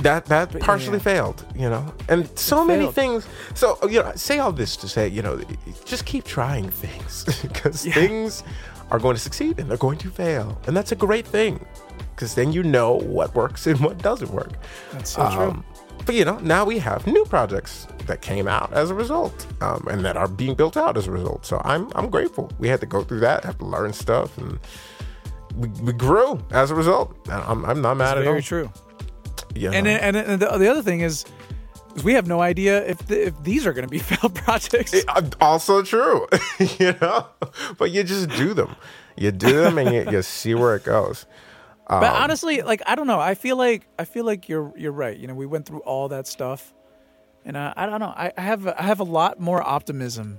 that 0.00 0.24
that 0.26 0.58
partially 0.60 0.98
yeah. 0.98 1.02
failed, 1.04 1.44
you 1.54 1.68
know. 1.68 1.92
And 2.08 2.30
so 2.38 2.64
many 2.64 2.90
things. 2.90 3.26
So 3.54 3.78
you 3.82 4.02
know, 4.02 4.08
I 4.08 4.14
say 4.14 4.38
all 4.38 4.52
this 4.52 4.76
to 4.76 4.88
say, 4.88 5.08
you 5.08 5.22
know, 5.22 5.40
just 5.84 6.06
keep 6.06 6.24
trying 6.24 6.70
things 6.70 7.24
because 7.42 7.84
Yeah. 7.84 7.94
things 7.94 8.42
are 8.92 9.00
going 9.00 9.16
to 9.16 9.20
succeed 9.20 9.58
and 9.58 9.68
they're 9.68 9.76
going 9.88 9.98
to 9.98 10.10
fail, 10.10 10.60
and 10.66 10.76
that's 10.76 10.92
a 10.92 10.96
great 10.96 11.26
thing 11.26 11.64
because 12.14 12.34
then 12.36 12.52
you 12.52 12.62
know 12.62 12.98
what 12.98 13.34
works 13.34 13.66
and 13.66 13.80
what 13.80 13.98
doesn't 13.98 14.30
work. 14.30 14.52
That's 14.92 15.10
so 15.10 15.28
true. 15.30 15.40
Um, 15.50 15.64
but 16.06 16.14
you 16.14 16.24
know, 16.24 16.38
now 16.38 16.64
we 16.64 16.78
have 16.78 17.06
new 17.06 17.24
projects 17.24 17.86
that 18.06 18.22
came 18.22 18.46
out 18.46 18.72
as 18.72 18.90
a 18.90 18.94
result, 18.94 19.46
um, 19.60 19.86
and 19.90 20.04
that 20.04 20.16
are 20.16 20.28
being 20.28 20.54
built 20.54 20.76
out 20.76 20.96
as 20.96 21.06
a 21.06 21.10
result. 21.10 21.46
So 21.46 21.60
I'm 21.64 21.90
I'm 21.94 22.10
grateful. 22.10 22.50
We 22.58 22.68
had 22.68 22.80
to 22.80 22.86
go 22.86 23.02
through 23.02 23.20
that, 23.20 23.44
have 23.44 23.58
to 23.58 23.64
learn 23.64 23.92
stuff, 23.92 24.36
and 24.38 24.58
we, 25.56 25.68
we 25.80 25.92
grew 25.92 26.40
as 26.50 26.70
a 26.70 26.74
result. 26.74 27.16
I'm 27.28 27.64
I'm 27.64 27.80
not 27.80 27.96
mad 27.96 28.18
at 28.18 28.26
all. 28.26 28.32
Very 28.32 28.42
true. 28.42 28.70
You 29.54 29.70
And 29.70 29.86
and, 29.86 30.16
and 30.16 30.40
the, 30.40 30.46
the 30.58 30.70
other 30.70 30.82
thing 30.82 31.00
is, 31.00 31.24
is 31.96 32.04
we 32.04 32.14
have 32.14 32.26
no 32.26 32.40
idea 32.40 32.84
if 32.86 33.06
the, 33.06 33.28
if 33.28 33.42
these 33.42 33.66
are 33.66 33.72
going 33.72 33.86
to 33.86 33.90
be 33.90 33.98
failed 34.10 34.34
projects. 34.34 34.94
Uh, 35.08 35.28
also 35.40 35.82
true, 35.82 36.26
you 36.78 36.94
know. 37.00 37.26
But 37.78 37.90
you 37.90 38.04
just 38.04 38.30
do 38.30 38.54
them. 38.54 38.76
You 39.16 39.30
do 39.30 39.60
them, 39.60 39.78
and 39.78 39.94
you, 39.94 40.10
you 40.10 40.22
see 40.22 40.54
where 40.54 40.74
it 40.76 40.84
goes. 40.84 41.26
but 41.88 42.04
um, 42.04 42.22
honestly, 42.22 42.62
like 42.62 42.82
I 42.86 42.94
don't 42.94 43.06
know. 43.06 43.20
I 43.20 43.34
feel 43.34 43.56
like 43.56 43.86
I 43.98 44.04
feel 44.04 44.24
like 44.24 44.48
you're 44.48 44.72
you're 44.76 44.92
right. 44.92 45.16
You 45.16 45.26
know, 45.26 45.34
we 45.34 45.46
went 45.46 45.66
through 45.66 45.80
all 45.80 46.08
that 46.08 46.26
stuff, 46.26 46.72
and 47.44 47.56
uh, 47.56 47.74
I 47.76 47.86
don't 47.86 48.00
know. 48.00 48.14
I, 48.16 48.32
I 48.36 48.40
have 48.40 48.66
I 48.66 48.82
have 48.82 49.00
a 49.00 49.04
lot 49.04 49.38
more 49.38 49.62
optimism 49.62 50.38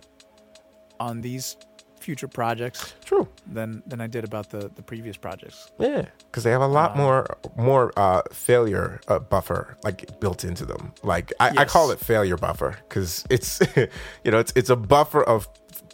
on 0.99 1.22
these 1.22 1.58
future 2.04 2.28
projects 2.28 2.93
True. 3.06 3.26
than 3.56 3.82
than 3.89 4.01
I 4.01 4.08
did 4.08 4.24
about 4.24 4.49
the 4.49 4.70
the 4.76 4.84
previous 4.84 5.18
projects. 5.18 5.72
Yeah, 5.80 6.06
because 6.28 6.43
they 6.43 6.51
have 6.51 6.62
a 6.72 6.74
lot 6.80 6.95
more 6.97 7.26
more 7.56 7.91
uh, 7.97 8.22
failure 8.32 8.99
uh, 9.08 9.20
buffer 9.20 9.78
like 9.84 10.20
built 10.20 10.43
into 10.43 10.66
them. 10.66 10.91
Like 11.04 11.32
I, 11.39 11.47
I 11.62 11.66
call 11.66 11.91
it 11.91 11.99
failure 11.99 12.38
buffer 12.38 12.72
because 12.89 13.26
it's 13.30 13.62
you 14.24 14.32
know 14.32 14.39
it's 14.39 14.54
it's 14.56 14.70
a 14.70 14.76
buffer 14.76 15.24
of 15.24 15.47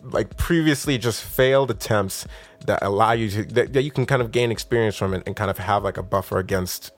like 0.04 0.38
previously 0.38 0.98
just 0.98 1.24
failed 1.24 1.70
attempts 1.72 2.26
that 2.66 2.80
allow 2.82 3.12
you 3.12 3.30
to 3.30 3.44
that, 3.56 3.74
that 3.74 3.84
you 3.84 3.92
can 3.92 4.06
kind 4.06 4.22
of 4.22 4.32
gain 4.32 4.52
experience 4.52 4.96
from 4.98 5.14
it 5.14 5.24
and 5.28 5.36
kind 5.36 5.52
of 5.52 5.58
have 5.58 5.84
like 5.84 5.98
a 5.98 6.04
buffer 6.04 6.40
against 6.40 6.92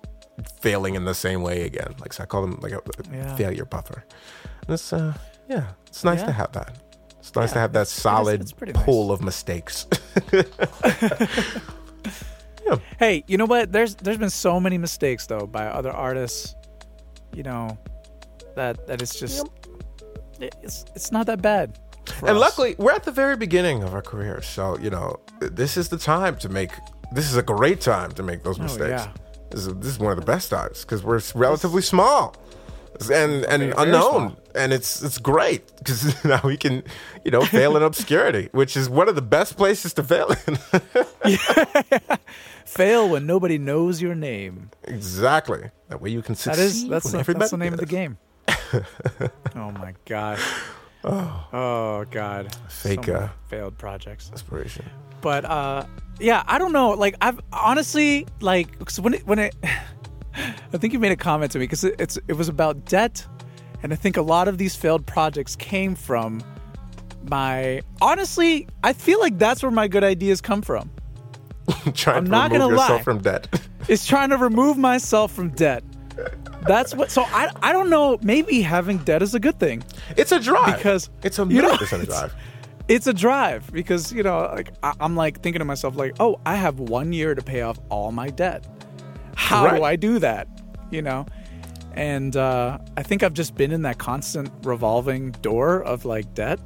failing 0.61 0.95
in 0.95 1.05
the 1.05 1.13
same 1.13 1.41
way 1.41 1.65
again. 1.65 1.93
Like 1.99 2.13
so 2.13 2.23
I 2.23 2.25
call 2.25 2.41
them 2.41 2.59
like 2.61 2.73
a, 2.73 2.81
Yeah. 3.11 3.35
failure 3.35 3.65
buffer. 3.65 4.03
And 4.67 4.73
it's 4.73 4.93
uh 4.93 5.13
yeah, 5.49 5.65
it's 5.87 6.03
nice 6.03 6.23
to 6.23 6.31
have 6.31 6.51
that. 6.53 6.77
It's 7.21 7.35
nice 7.35 7.53
to 7.53 7.59
have 7.59 7.73
that 7.73 7.81
it's- 7.81 7.91
solid 7.91 8.41
it's 8.41 8.53
nice. 8.59 8.73
pool 8.83 9.11
of 9.11 9.21
mistakes. 9.21 9.87
Hey, 12.99 13.23
you 13.27 13.37
know 13.37 13.45
what? 13.45 13.71
There's 13.71 13.95
there's 13.95 14.17
been 14.17 14.29
so 14.29 14.59
many 14.59 14.77
mistakes 14.77 15.25
though 15.25 15.45
by 15.45 15.65
other 15.65 15.91
artists. 15.91 16.55
You 17.33 17.43
know, 17.43 17.77
that 18.55 18.87
that 18.87 19.01
it's 19.01 19.19
just 19.19 19.49
it's 20.39 20.85
it's 20.95 21.11
not 21.11 21.25
that 21.25 21.41
bad. 21.41 21.77
And 22.21 22.29
us. 22.29 22.39
luckily, 22.39 22.75
we're 22.77 22.91
at 22.91 23.03
the 23.03 23.11
very 23.11 23.35
beginning 23.35 23.83
of 23.83 23.93
our 23.93 24.01
career. 24.01 24.41
So, 24.41 24.77
you 24.77 24.89
know, 24.89 25.19
this 25.39 25.77
is 25.77 25.89
the 25.89 25.97
time 25.97 26.35
to 26.37 26.49
make, 26.49 26.71
this 27.13 27.29
is 27.29 27.37
a 27.37 27.43
great 27.43 27.79
time 27.79 28.11
to 28.13 28.23
make 28.23 28.43
those 28.43 28.59
oh, 28.59 28.63
mistakes. 28.63 29.03
Oh, 29.07 29.11
yeah. 29.13 29.47
This, 29.49 29.65
is, 29.65 29.75
this 29.75 29.87
is 29.87 29.99
one 29.99 30.11
of 30.11 30.19
the 30.19 30.25
best 30.25 30.49
times 30.49 30.81
because 30.81 31.03
we're 31.03 31.21
relatively 31.35 31.81
small 31.81 32.35
and, 33.09 33.45
and 33.45 33.73
unknown. 33.77 34.37
And 34.53 34.73
it's 34.73 35.01
it's 35.01 35.17
great 35.17 35.65
because 35.77 36.23
now 36.25 36.41
we 36.43 36.57
can, 36.57 36.83
you 37.23 37.31
know, 37.31 37.41
fail 37.41 37.77
in 37.77 37.83
obscurity, 37.83 38.49
which 38.51 38.75
is 38.75 38.89
one 38.89 39.07
of 39.09 39.15
the 39.15 39.21
best 39.21 39.55
places 39.57 39.93
to 39.93 40.03
fail 40.03 40.29
in. 40.45 40.57
fail 42.65 43.09
when 43.09 43.25
nobody 43.25 43.57
knows 43.57 44.01
your 44.01 44.15
name. 44.15 44.69
exactly. 44.83 45.69
That 45.89 46.01
way 46.01 46.09
you 46.09 46.21
can 46.21 46.35
succeed 46.35 46.59
That 46.59 46.65
is 46.65 46.87
that's 46.87 47.11
the, 47.11 47.23
that's 47.33 47.51
the 47.51 47.57
name 47.57 47.73
of 47.73 47.79
the 47.79 47.85
game. 47.85 48.17
oh 49.55 49.71
my 49.71 49.93
god. 50.05 50.39
Oh 51.03 52.05
god. 52.11 52.55
Fake, 52.69 53.05
So 53.05 53.13
uh, 53.13 53.29
failed 53.47 53.77
projects. 53.77 54.29
Inspiration. 54.31 54.85
But 55.21 55.45
uh 55.45 55.85
yeah, 56.19 56.43
I 56.47 56.57
don't 56.57 56.73
know. 56.73 56.91
Like 56.91 57.15
I've 57.21 57.39
honestly 57.51 58.27
like 58.41 58.77
'cause 58.79 58.99
when 58.99 59.15
it 59.15 59.25
when 59.25 59.39
it 59.39 59.55
I 60.35 60.77
think 60.77 60.93
you 60.93 60.99
made 60.99 61.11
a 61.11 61.15
comment 61.17 61.51
to 61.53 61.59
me 61.59 61.65
because 61.65 61.83
it, 61.83 61.95
it's 61.99 62.17
it 62.27 62.33
was 62.33 62.47
about 62.49 62.85
debt, 62.85 63.25
and 63.83 63.91
I 63.91 63.95
think 63.95 64.17
a 64.17 64.21
lot 64.21 64.47
of 64.47 64.57
these 64.57 64.75
failed 64.75 65.05
projects 65.05 65.55
came 65.55 65.95
from 65.95 66.41
my 67.29 67.81
honestly. 68.01 68.67
I 68.83 68.93
feel 68.93 69.19
like 69.19 69.37
that's 69.37 69.61
where 69.63 69.71
my 69.71 69.87
good 69.87 70.03
ideas 70.03 70.41
come 70.41 70.61
from. 70.61 70.89
Trying 71.93 72.17
I'm 72.17 72.25
to 72.25 72.31
not 72.31 72.51
remove 72.51 72.61
gonna 72.69 72.73
yourself 72.81 72.99
lie. 72.99 73.03
from 73.03 73.21
debt. 73.21 73.61
Is 73.87 74.05
trying 74.05 74.29
to 74.29 74.37
remove 74.37 74.77
myself 74.77 75.31
from 75.31 75.49
debt. 75.49 75.83
That's 76.67 76.93
what. 76.93 77.09
So 77.11 77.23
I 77.23 77.49
I 77.63 77.73
don't 77.73 77.89
know. 77.89 78.19
Maybe 78.21 78.61
having 78.61 78.97
debt 78.99 79.21
is 79.23 79.33
a 79.33 79.39
good 79.39 79.59
thing. 79.59 79.83
It's 80.17 80.31
a 80.31 80.39
drive. 80.39 80.77
Because, 80.77 81.09
it's 81.23 81.39
a 81.39 81.45
you 81.45 81.61
know, 81.61 81.75
percent 81.77 82.03
a 82.03 82.05
it's- 82.05 82.19
drive. 82.19 82.35
it's 82.87 83.07
a 83.07 83.13
drive 83.13 83.71
because 83.71 84.11
you 84.13 84.21
know 84.23 84.39
like 84.53 84.71
I, 84.83 84.93
i'm 84.99 85.15
like 85.15 85.41
thinking 85.41 85.59
to 85.59 85.65
myself 85.65 85.95
like 85.95 86.15
oh 86.19 86.39
i 86.45 86.55
have 86.55 86.79
one 86.79 87.13
year 87.13 87.35
to 87.35 87.41
pay 87.41 87.61
off 87.61 87.79
all 87.89 88.11
my 88.11 88.29
debt 88.29 88.65
how 89.35 89.65
Right. 89.65 89.77
do 89.77 89.83
i 89.83 89.95
do 89.95 90.19
that 90.19 90.47
you 90.91 91.01
know 91.01 91.25
and 91.93 92.35
uh, 92.37 92.77
i 92.97 93.03
think 93.03 93.23
i've 93.23 93.33
just 93.33 93.55
been 93.55 93.71
in 93.71 93.81
that 93.83 93.97
constant 93.97 94.49
revolving 94.63 95.31
door 95.41 95.81
of 95.83 96.05
like 96.05 96.33
debt 96.33 96.59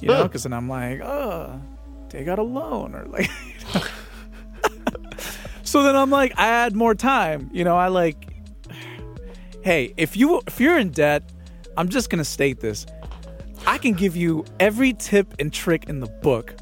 you 0.00 0.08
know 0.08 0.22
because 0.24 0.42
then 0.44 0.52
i'm 0.52 0.68
like 0.68 1.00
oh 1.02 1.60
take 2.08 2.28
out 2.28 2.38
a 2.38 2.42
loan 2.42 2.94
or 2.94 3.04
like 3.06 3.30
so 5.62 5.82
then 5.82 5.94
i'm 5.96 6.10
like 6.10 6.32
i 6.38 6.46
add 6.48 6.74
more 6.74 6.94
time 6.94 7.50
you 7.52 7.62
know 7.64 7.76
i 7.76 7.88
like 7.88 8.16
hey 9.62 9.92
if 9.96 10.16
you 10.16 10.40
if 10.46 10.58
you're 10.60 10.78
in 10.78 10.90
debt 10.90 11.22
i'm 11.76 11.88
just 11.88 12.10
gonna 12.10 12.24
state 12.24 12.60
this 12.60 12.86
I 13.66 13.76
can 13.76 13.92
give 13.92 14.16
you 14.16 14.46
every 14.58 14.94
tip 14.94 15.34
and 15.38 15.52
trick 15.52 15.84
in 15.90 16.00
the 16.00 16.06
book 16.06 16.54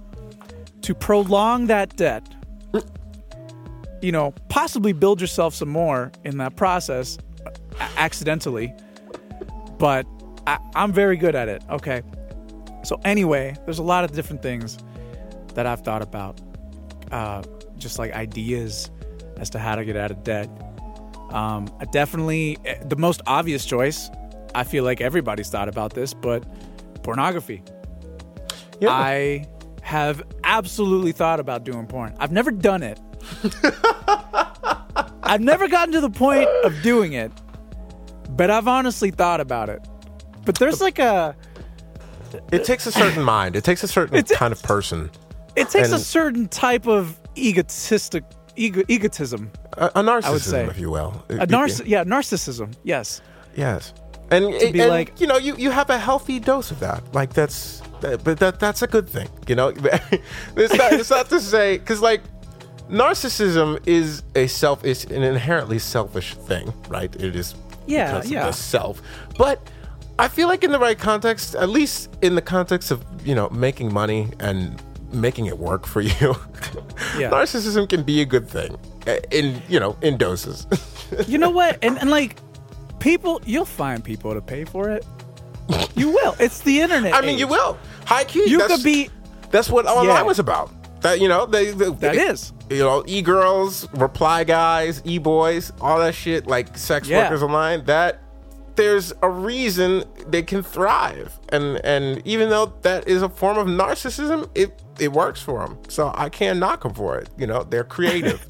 to 0.83 0.97
prolong 0.97 1.69
that 1.69 1.95
debt. 1.97 2.25
You 4.01 4.12
know, 4.12 4.32
possibly 4.49 4.92
build 4.92 5.20
yourself 5.20 5.55
some 5.55 5.68
more 5.68 6.12
in 6.24 6.38
that 6.38 6.57
process 6.57 7.18
accidentally. 7.96 8.72
But 9.78 10.07
I, 10.46 10.59
I'm 10.74 10.92
very 10.92 11.16
good 11.16 11.34
at 11.34 11.49
it. 11.49 11.62
Okay. 11.70 12.03
So, 12.84 13.01
anyway, 13.05 13.57
there's 13.64 13.78
a 13.78 13.82
lot 13.84 14.05
of 14.05 14.12
different 14.12 14.42
things 14.42 14.78
that 15.55 15.66
I've 15.66 15.80
thought 15.80 16.03
about, 16.03 16.40
uh, 17.11 17.42
just 17.76 17.99
like 17.99 18.12
ideas 18.12 18.90
as 19.38 19.51
to 19.51 19.59
how 19.59 19.74
to 19.74 19.84
get 19.84 19.96
out 19.96 20.11
of 20.11 20.22
debt. 20.22 20.49
Um, 21.30 21.68
I 21.80 21.84
definitely, 21.86 22.59
eh, 22.64 22.82
the 22.84 22.96
most 22.96 23.20
obvious 23.26 23.64
choice, 23.64 24.11
I 24.55 24.64
feel 24.64 24.84
like 24.84 25.01
everybody's 25.01 25.51
thought 25.51 25.68
about 25.68 25.94
this, 25.94 26.14
but 26.14 26.44
pornography. 27.03 27.62
Yeah. 28.80 28.90
I 28.90 29.46
have 29.82 30.22
absolutely 30.44 31.12
thought 31.12 31.40
about 31.40 31.64
doing 31.64 31.86
porn. 31.86 32.14
I've 32.18 32.32
never 32.32 32.51
done 32.51 32.82
it. 32.82 32.99
I've 35.22 35.41
never 35.41 35.68
gotten 35.68 35.93
to 35.93 36.01
the 36.01 36.11
point 36.11 36.49
of 36.64 36.81
doing 36.83 37.12
it, 37.12 37.31
but 38.31 38.51
I've 38.51 38.68
honestly 38.68 39.11
thought 39.11 39.41
about 39.41 39.68
it. 39.68 39.87
But 40.45 40.57
there's 40.59 40.81
like 40.81 40.99
a, 40.99 41.37
It 42.53 42.64
takes 42.64 42.87
a 42.87 42.93
certain 42.93 43.22
mind. 43.37 43.57
It 43.57 43.64
takes 43.64 43.83
a 43.83 43.89
certain 43.89 44.16
It's- 44.16 44.37
kind 44.37 44.53
of 44.53 44.62
person. 44.62 45.11
it 45.57 45.68
takes 45.68 45.91
a 45.93 45.99
certain 45.99 46.49
type 46.49 46.87
of 46.87 47.18
egotistic 47.37 48.24
ego, 48.57 48.83
egotism, 48.89 49.51
A, 49.76 49.87
a 49.97 50.03
narcissism, 50.03 50.41
say. 50.41 50.64
if 50.66 50.79
you 50.79 50.91
will. 50.91 51.22
a 51.29 51.47
narciss, 51.47 51.87
yeah, 51.87 52.05
narcissism. 52.05 52.74
Yes, 52.85 53.20
Yes. 53.55 53.93
And, 54.31 54.45
to 54.61 54.72
be 54.72 54.81
and, 54.81 54.91
like- 54.91 55.20
you 55.20 55.26
know, 55.26 55.37
you, 55.39 55.57
you 55.57 55.70
have 55.70 55.89
a 55.91 55.99
healthy 55.99 56.39
dose 56.39 56.70
of 56.70 56.81
that. 56.81 57.03
Like 57.14 57.33
that's, 57.33 57.83
that, 58.01 58.22
but 58.24 58.39
that 58.41 58.61
that's 58.61 58.83
a 58.83 58.87
good 58.87 59.09
thing. 59.09 59.26
You 59.49 59.55
know, 59.57 59.68
it's 60.57 60.74
not 60.74 60.93
it's 60.93 61.09
not 61.11 61.29
to 61.31 61.41
say 61.41 61.79
because 61.79 62.01
like 62.03 62.20
narcissism 62.91 63.78
is 63.86 64.22
a 64.34 64.47
self 64.47 64.84
is 64.84 65.05
an 65.05 65.22
inherently 65.22 65.78
selfish 65.78 66.34
thing, 66.34 66.72
right? 66.89 67.14
It 67.16 67.36
is 67.36 67.55
Yeah, 67.86 68.07
because 68.20 68.26
of 68.26 68.32
the 68.32 68.53
self, 68.53 69.03
but. 69.36 69.61
I 70.20 70.26
feel 70.26 70.49
like 70.49 70.64
in 70.64 70.72
the 70.72 70.80
right 70.80 70.99
context, 70.99 71.55
at 71.55 71.68
least 71.68 72.11
in 72.22 72.34
the 72.34 72.43
context 72.43 72.91
of 72.91 73.05
you 73.24 73.36
know 73.36 73.49
making 73.51 73.93
money 73.95 74.26
and 74.41 74.74
making 75.12 75.47
it 75.47 75.57
work 75.59 75.86
for 75.86 76.01
you, 76.11 76.34
Yeah. 77.16 77.30
narcissism 77.30 77.89
can 77.89 78.03
be 78.03 78.20
a 78.20 78.24
good 78.24 78.49
thing 78.49 78.76
uh, 79.07 79.18
in 79.30 79.62
you 79.68 79.78
know 79.78 79.97
in 80.03 80.16
doses. 80.16 80.66
you 81.28 81.39
know 81.39 81.51
what? 81.51 81.78
And 81.84 81.99
and 82.01 82.11
like 82.11 82.34
people, 82.99 83.41
you'll 83.47 83.64
find 83.64 84.03
people 84.03 84.34
to 84.34 84.41
pay 84.41 84.64
for 84.64 84.91
it. 84.91 85.07
You 85.95 86.09
will. 86.11 86.34
It's 86.41 86.62
the 86.62 86.80
internet. 86.80 87.14
I 87.14 87.20
mean, 87.20 87.34
age. 87.36 87.39
you 87.41 87.47
will. 87.47 87.78
High 88.05 88.24
key. 88.24 88.51
You 88.51 88.59
that's- 88.59 88.78
could 88.78 88.84
be. 88.84 89.11
That's 89.53 89.70
what 89.70 89.86
online 89.86 90.07
Yeah. 90.16 90.22
was 90.22 90.41
about. 90.41 90.72
That 91.03 91.20
you 91.20 91.28
know, 91.28 91.46
they, 91.46 91.70
they 91.70 91.90
That 91.90 92.16
is. 92.16 92.53
You 92.70 92.78
know, 92.80 93.05
e 93.07 93.22
girls, 93.22 93.88
reply 93.94 94.44
guys, 94.44 95.01
e 95.05 95.18
boys, 95.18 95.72
all 95.80 95.99
that 96.01 96.14
shit, 96.14 96.46
like 96.46 96.76
sex 96.76 97.09
Yeah. 97.09 97.22
workers 97.24 97.42
online. 97.42 97.84
That 97.84 98.20
there's 98.74 99.12
a 99.22 99.30
reason 99.30 100.05
they 100.28 100.42
can 100.42 100.62
thrive, 100.62 101.38
and 101.51 101.76
and 101.84 102.20
even 102.26 102.51
though 102.51 102.72
that 102.82 103.07
is 103.09 103.22
a 103.22 103.28
form 103.28 103.59
of 103.59 103.66
narcissism, 103.68 104.49
it 104.55 104.82
it 104.99 105.12
works 105.12 105.40
for 105.40 105.61
them. 105.66 105.78
So 105.88 106.12
I 106.14 106.28
can't 106.28 106.59
knock 106.59 106.82
them 106.82 106.94
for 106.94 107.16
it. 107.18 107.28
You 107.38 107.46
know, 107.46 107.62
they're 107.62 107.84
creative. 107.84 108.44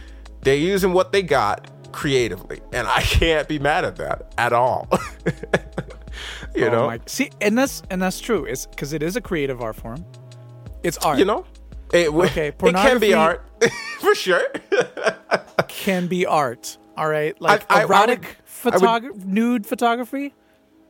they're 0.42 0.54
using 0.56 0.92
what 0.92 1.10
they 1.12 1.22
got 1.22 1.70
creatively, 1.92 2.60
and 2.72 2.86
I 2.86 3.00
can't 3.00 3.48
be 3.48 3.58
mad 3.58 3.84
at 3.84 3.96
that 3.96 4.32
at 4.38 4.52
all. 4.52 4.88
you 6.54 6.66
Oh 6.66 6.70
know, 6.70 6.86
my- 6.86 7.00
see, 7.06 7.30
and 7.40 7.56
that's 7.58 7.82
and 7.90 8.00
that's 8.00 8.20
true. 8.20 8.44
It's 8.44 8.66
because 8.66 8.92
it 8.92 9.02
is 9.02 9.16
a 9.16 9.20
creative 9.20 9.60
art 9.60 9.76
form. 9.76 10.04
It's 10.82 10.98
art. 10.98 11.18
you 11.18 11.24
know. 11.24 11.44
It, 11.94 12.08
Okay, 12.12 12.48
it 12.58 12.58
can 12.58 12.98
be 12.98 13.14
art 13.14 13.42
for 14.00 14.14
sure. 14.14 14.42
can 15.68 16.06
be 16.06 16.26
art. 16.26 16.76
All 16.96 17.08
right, 17.08 17.38
like 17.40 17.64
I- 17.70 17.80
I 17.80 17.82
erotic 17.84 18.36
would- 18.64 18.74
I 18.74 18.78
would- 18.78 18.82
photog- 19.12 19.24
nude 19.24 19.66
photography. 19.66 20.32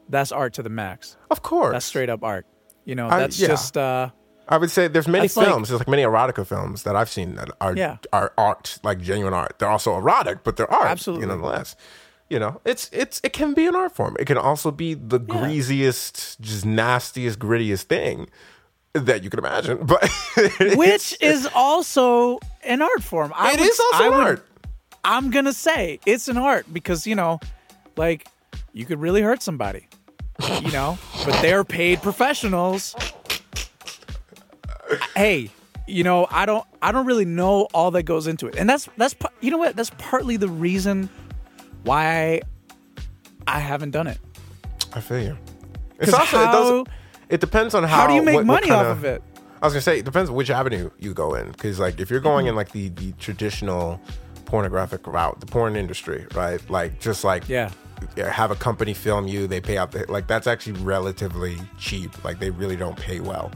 That's 0.09 0.33
art 0.33 0.53
to 0.55 0.63
the 0.63 0.69
max. 0.69 1.17
Of 1.31 1.43
course. 1.43 1.73
That's 1.73 1.87
straight 1.87 2.11
up 2.11 2.23
art. 2.23 2.47
You 2.85 2.95
know, 2.95 3.09
I- 3.09 3.19
that's 3.21 3.39
yeah. 3.41 3.49
just 3.49 3.77
uh 3.77 4.11
I 4.47 4.59
would 4.59 4.71
say 4.71 4.89
there's 4.89 5.09
many 5.09 5.23
That's 5.25 5.39
like- 5.39 5.47
films, 5.47 5.69
there's 5.71 5.81
like 5.81 5.89
many 5.89 6.03
erotica 6.03 6.47
films 6.47 6.83
that 6.83 6.95
I've 6.95 7.09
seen 7.09 7.37
that 7.37 7.49
are 7.61 7.75
Yeah. 7.75 7.97
are 8.13 8.33
art, 8.37 8.79
like 8.83 9.01
genuine 9.01 9.33
art. 9.33 9.59
They're 9.59 9.71
also 9.71 9.97
erotic, 9.97 10.45
but 10.45 10.57
they're 10.57 10.71
art. 10.71 10.89
Absolutely. 10.89 11.27
Nonetheless. 11.27 11.75
You 12.29 12.39
know, 12.39 12.61
it's 12.65 12.91
it's 12.93 13.21
it 13.25 13.33
can 13.33 13.55
be 13.55 13.67
an 13.67 13.75
art 13.75 13.95
form. 13.95 14.17
It 14.21 14.27
can 14.27 14.37
also 14.39 14.71
be 14.71 14.93
the 14.95 15.19
greasiest, 15.19 16.39
just 16.41 16.65
nastiest, 16.67 17.39
grittiest 17.39 17.83
thing 17.85 18.29
that 18.95 19.23
you 19.23 19.31
can 19.31 19.39
imagine. 19.41 19.79
But 19.85 20.09
which 20.77 21.17
is 21.21 21.49
also 21.55 22.39
an 22.63 22.81
art 22.83 23.03
form. 23.03 23.33
I 23.35 23.53
it 23.53 23.61
would- 23.61 23.69
is 23.69 23.81
also 23.81 24.05
I 24.05 24.07
an 24.07 24.13
would- 24.15 24.27
art. 24.27 24.47
I'm 25.07 25.31
gonna 25.31 25.53
say 25.53 26.01
it's 26.07 26.29
an 26.29 26.39
art 26.39 26.67
because 26.73 27.07
you 27.07 27.15
know, 27.15 27.39
like 27.97 28.27
you 28.73 28.87
could 28.87 29.01
really 29.01 29.21
hurt 29.21 29.43
somebody, 29.43 29.87
you 30.63 30.73
know, 30.73 30.97
but 31.27 31.43
they're 31.43 31.63
paid 31.65 32.01
professionals. 32.01 32.95
hey, 35.15 35.51
you 35.87 36.05
know, 36.05 36.27
I 36.31 36.47
don't 36.47 36.65
I 36.81 36.91
don't 36.93 37.05
really 37.07 37.25
know 37.27 37.69
all 37.75 37.91
that 37.91 38.05
goes 38.05 38.27
into 38.27 38.47
it. 38.47 38.57
And 38.57 38.69
that's 38.69 38.89
that's 38.97 39.15
you 39.41 39.51
know 39.51 39.59
what? 39.59 39.77
That's 39.77 39.91
partly 39.99 40.37
the 40.39 40.49
reason 40.49 41.11
why 41.83 42.41
I 43.47 43.59
haven't 43.59 43.91
done 43.91 44.07
it. 44.07 44.19
I 44.95 45.01
feel 45.01 45.21
you. 45.23 45.39
It's 46.01 46.13
also 46.15 46.41
it 46.41 46.47
doesn't. 46.47 46.89
It 47.29 47.41
depends 47.41 47.75
on 47.75 47.85
how. 47.85 48.03
How 48.03 48.07
do 48.07 48.15
you 48.15 48.23
make 48.23 48.35
what- 48.37 48.47
what 48.47 48.63
money 48.63 48.71
off 48.71 48.79
kinda- 48.87 48.91
of 48.91 49.05
it? 49.05 49.23
I 49.63 49.67
was 49.67 49.73
gonna 49.73 49.81
say 49.83 49.99
it 49.99 50.05
depends 50.05 50.31
which 50.31 50.51
avenue 50.51 50.91
you 50.99 51.15
go 51.15 51.35
in 51.35 51.51
because 51.51 51.79
like 51.81 51.99
if 51.99 52.11
you're 52.11 52.21
going 52.21 52.47
in 52.47 52.55
like 52.55 52.73
the 52.73 52.89
the 52.91 53.13
traditional 53.13 53.99
pornographic 54.45 55.07
route, 55.07 55.41
the 55.41 55.47
porn 55.47 55.75
industry, 55.77 56.27
right? 56.35 56.61
Like 56.69 57.01
just 57.01 57.25
like 57.25 57.49
Yeah. 57.49 57.71
yeah, 58.15 58.29
have 58.31 58.51
a 58.51 58.55
company 58.57 58.93
film 58.93 59.27
you, 59.27 59.47
they 59.47 59.61
pay 59.61 59.79
out 59.79 59.93
the 59.93 60.05
like 60.09 60.27
that's 60.27 60.47
actually 60.47 60.75
relatively 60.83 61.57
cheap. 61.79 62.13
Like 62.25 62.41
they 62.41 62.51
really 62.51 62.77
don't 62.77 62.97
pay 62.97 63.21
well. 63.21 63.51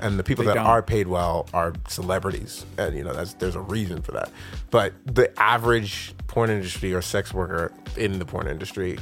And 0.00 0.18
the 0.18 0.24
people 0.24 0.44
They 0.44 0.48
that 0.48 0.54
don't. 0.54 0.66
are 0.66 0.82
paid 0.82 1.06
well 1.08 1.46
are 1.54 1.72
celebrities, 1.88 2.66
and 2.78 2.96
you 2.96 3.04
know 3.04 3.12
that's 3.12 3.34
there's 3.34 3.54
a 3.54 3.60
reason 3.60 4.02
for 4.02 4.12
that. 4.12 4.30
But 4.70 4.92
the 5.06 5.32
average 5.40 6.14
porn 6.26 6.50
industry 6.50 6.92
or 6.92 7.00
sex 7.00 7.32
worker 7.32 7.72
in 7.96 8.18
the 8.18 8.24
porn 8.24 8.48
industry, 8.48 8.98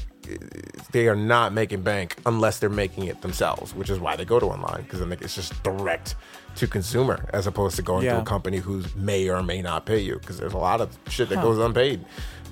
they 0.93 1.09
are 1.09 1.17
not 1.17 1.53
making 1.53 1.83
bank 1.83 2.17
unless 2.27 2.59
they're 2.59 2.69
making 2.69 3.07
it 3.07 3.23
themselves, 3.23 3.75
which 3.75 3.91
is 3.91 3.99
why 3.99 4.17
they 4.17 4.25
go 4.25 4.39
to 4.39 4.47
online 4.47 4.83
because 4.83 5.01
then 5.01 5.11
it's 5.13 5.35
just 5.35 5.61
direct 5.63 6.15
to 6.57 6.67
consumer 6.67 7.27
as 7.33 7.47
opposed 7.47 7.77
to 7.77 7.83
going 7.83 8.03
to 8.05 8.21
a 8.21 8.25
company 8.25 8.59
who 8.59 8.85
may 8.95 9.29
or 9.31 9.43
may 9.43 9.63
not 9.63 9.87
pay 9.87 9.99
you 9.99 10.19
because 10.19 10.39
there's 10.39 10.53
a 10.53 10.59
lot 10.59 10.81
of 10.83 10.97
shit 11.09 11.29
that 11.31 11.41
goes 11.43 11.59
unpaid. 11.59 12.05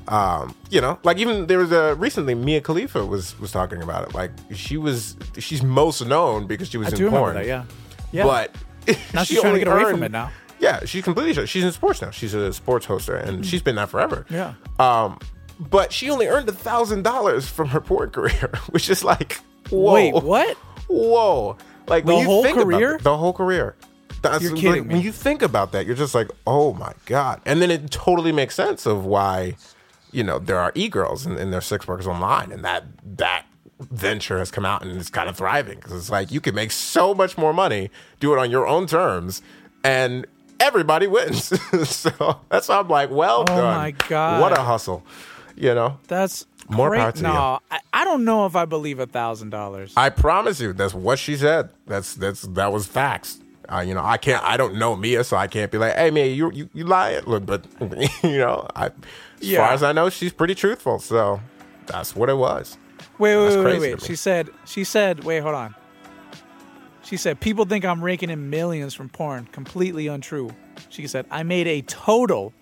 Um, 0.09 0.57
you 0.71 0.81
know, 0.81 0.99
like 1.05 1.19
even 1.19 1.47
there 1.47 1.59
was 1.59 1.71
a 1.73 1.95
recently 1.95 2.35
Mia 2.35 2.61
Khalifa 2.63 3.05
was 3.05 3.39
was 3.39 3.53
talking 3.53 3.83
about 3.83 4.09
it. 4.09 4.15
Like 4.15 4.31
she 4.53 4.77
was 4.79 5.15
she's 5.39 5.63
most 5.63 6.05
known 6.07 6.47
because 6.47 6.71
she 6.71 6.79
was 6.79 6.89
I 6.89 6.91
in 6.93 6.97
do 6.97 7.11
porn. 7.11 7.35
that, 7.35 7.47
yeah. 7.47 7.65
Yeah. 8.13 8.25
But 8.25 8.55
Now 9.15 9.23
she 9.25 9.35
she's 9.35 9.41
trying 9.41 9.43
to 9.43 9.49
only 9.49 9.59
get 9.61 9.69
away 9.69 9.91
from 9.91 10.03
it 10.03 10.13
now. 10.13 10.31
Yeah, 10.59 10.85
she's 10.85 11.03
completely 11.05 11.47
she's 11.47 11.65
in 11.65 11.73
sports 11.73 12.03
now. 12.03 12.11
She's 12.11 12.35
a 12.35 12.53
sports 12.53 12.87
hoster 12.87 13.23
and 13.23 13.45
she's 13.47 13.63
been 13.63 13.77
that 13.77 13.89
forever. 13.89 14.27
Yeah. 14.29 14.55
Um, 14.79 15.19
but 15.59 15.93
she 15.93 16.11
only 16.11 16.27
earned 16.27 16.49
a 16.49 16.53
thousand 16.53 17.03
dollars 17.03 17.49
from 17.49 17.69
her 17.69 17.81
porn 17.81 18.11
career, 18.17 18.51
which 18.71 18.91
is 18.91 19.03
like 19.05 19.41
whoa. 19.71 19.93
Wait, 19.95 20.15
what? 20.15 20.57
Whoa! 20.89 21.57
Like 21.87 22.05
The 22.05 22.13
when 22.15 22.21
you 22.23 22.27
whole 22.27 22.43
think 22.43 22.57
about 22.59 22.65
career? 22.67 22.95
it, 22.97 23.03
the 23.03 23.17
whole 23.17 23.33
career. 23.33 23.75
That's 24.23 24.43
You're 24.43 24.53
like, 24.53 24.61
kidding 24.61 24.87
me. 24.89 24.95
When 24.95 25.03
you 25.03 25.13
think 25.13 25.41
about 25.41 25.73
that, 25.73 25.87
you're 25.87 25.97
just 25.97 26.15
like, 26.15 26.29
oh 26.47 26.75
my 26.75 26.93
god! 27.07 27.41
And 27.47 27.63
then 27.63 27.71
it 27.71 27.91
totally 27.91 28.33
makes 28.33 28.55
sense 28.55 28.85
of 28.87 29.07
why, 29.07 29.57
you 30.13 30.23
know, 30.25 30.39
there 30.39 30.59
are 30.59 30.73
e 30.75 30.89
girls 30.89 31.25
and, 31.25 31.39
and 31.39 31.53
there's 31.53 31.65
sex 31.65 31.87
workers 31.89 32.07
online, 32.07 32.53
and 32.53 32.63
that 32.65 32.85
that 33.17 33.47
venture 33.91 34.39
has 34.39 34.51
come 34.51 34.65
out 34.65 34.83
and 34.83 34.97
it's 35.01 35.11
kind 35.11 35.29
of 35.29 35.37
thriving 35.37 35.77
because 35.77 35.93
it's 35.93 36.11
like 36.11 36.31
you 36.31 36.41
can 36.41 36.55
make 36.55 36.71
so 36.71 37.15
much 37.15 37.39
more 37.39 37.53
money, 37.53 37.91
do 38.21 38.33
it 38.33 38.39
on 38.39 38.51
your 38.51 38.67
own 38.67 38.87
terms, 38.87 39.43
and 39.85 40.27
everybody 40.59 41.07
wins. 41.07 41.45
so 41.89 42.41
that's 42.51 42.69
why 42.69 42.79
I'm 42.79 42.89
like, 42.89 43.11
well 43.11 43.41
Oh 43.43 43.57
done. 43.57 43.77
my 43.77 43.91
God. 44.09 44.41
what 44.41 44.53
a 44.57 44.63
hustle! 44.63 45.05
You 45.57 45.75
know, 45.75 45.99
That's 46.09 46.47
More 46.69 46.89
great. 46.89 47.01
power 47.01 47.13
to 47.13 47.19
you. 47.19 47.23
no, 47.25 47.59
I, 47.71 47.81
I 47.93 48.05
don't 48.05 48.25
know 48.25 48.47
if 48.47 48.57
I 48.57 48.65
believe 48.65 48.99
a 48.99 49.07
thousand 49.07 49.51
dollars. 49.51 49.93
I 49.97 50.09
promise 50.11 50.61
you, 50.61 50.73
that's 50.73 50.95
what 50.95 51.19
she 51.19 51.37
said. 51.37 51.71
That's 51.87 52.15
that's 52.15 52.43
that 52.43 52.73
was 52.73 52.87
facts. 52.87 53.41
Uh, 53.73 53.81
you 53.81 53.95
know, 53.95 54.03
I 54.05 54.17
can't. 54.17 54.43
I 54.43 54.57
don't 54.57 54.77
know 54.77 54.97
Mia, 54.97 55.23
so 55.23 55.37
I 55.37 55.47
can't 55.47 55.71
be 55.71 55.79
like, 55.79 55.95
"Hey, 55.97 56.11
Mia, 56.11 56.27
you 56.27 56.51
you, 56.53 56.69
you 56.75 56.85
lie." 56.85 57.21
Look, 57.27 57.47
but 57.47 57.67
you 58.25 58.39
know, 58.39 58.67
I, 58.75 58.87
as 58.87 58.93
Yeah. 59.41 59.59
far 59.59 59.73
as 59.75 59.83
I 59.83 59.93
know, 59.93 60.09
she's 60.11 60.33
pretty 60.33 60.55
truthful. 60.55 60.99
So 60.99 61.41
that's 61.87 62.17
what 62.17 62.29
it 62.31 62.37
was. 62.37 62.77
Wait, 63.21 63.37
wait, 63.37 63.57
wait, 63.57 63.65
wait, 63.65 63.81
wait. 63.81 64.03
She 64.03 64.17
said, 64.17 64.51
she 64.65 64.83
said, 64.83 65.23
wait, 65.25 65.41
hold 65.41 65.55
on. 65.55 65.75
She 67.03 67.17
said, 67.17 67.39
people 67.41 67.65
think 67.65 67.85
I'm 67.85 68.03
raking 68.03 68.31
in 68.31 68.51
millions 68.51 68.95
from 68.95 69.09
porn. 69.09 69.47
Completely 69.53 70.07
untrue. 70.07 70.51
She 70.89 71.07
said, 71.07 71.27
I 71.31 71.43
made 71.43 71.67
a 71.67 71.83
total 71.83 72.53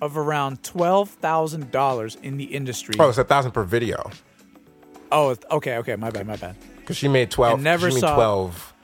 of 0.00 0.16
around 0.16 0.62
$12,000 0.62 2.22
in 2.22 2.36
the 2.36 2.44
industry. 2.44 2.94
Oh, 2.98 3.08
it's 3.08 3.18
a 3.18 3.24
thousand 3.24 3.50
per 3.52 3.64
video 3.64 4.10
Oh, 5.10 5.34
okay, 5.50 5.78
okay. 5.78 5.96
My 5.96 6.10
bad, 6.10 6.26
my 6.26 6.36
bad. 6.36 6.54
because 6.80 6.96
she 6.98 7.08
made 7.08 7.30
twelve. 7.30 7.54
And 7.54 7.64
never 7.64 7.90
saw- 7.90 8.14
twelve 8.14 8.74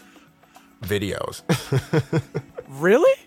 videos. 0.82 1.42
Really? 2.68 3.20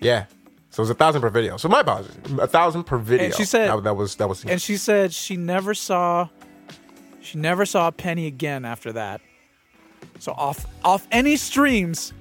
yeah, 0.00 0.24
so 0.70 0.80
it 0.80 0.84
was 0.84 0.90
a 0.90 0.94
thousand 0.94 1.20
per 1.22 1.30
video. 1.30 1.56
So 1.56 1.68
my 1.68 1.80
apologies, 1.80 2.16
a 2.40 2.46
thousand 2.48 2.82
per 2.84 2.98
video. 2.98 3.26
And 3.26 3.34
she 3.34 3.44
said- 3.44 3.70
that, 3.70 3.84
that 3.84 3.94
was 3.94 4.16
that 4.16 4.28
was 4.28 4.44
And 4.44 4.60
she 4.60 4.76
said 4.76 5.12
she 5.14 5.36
never 5.36 5.72
saw, 5.72 6.28
she 7.30 7.38
never 7.38 7.64
saw 7.64 7.86
a 7.86 7.92
penny 7.92 8.26
again 8.26 8.64
after 8.64 8.92
that. 8.92 9.20
So 10.18 10.32
off, 10.32 10.66
off 10.84 11.06
any 11.12 11.36
streams, 11.36 12.12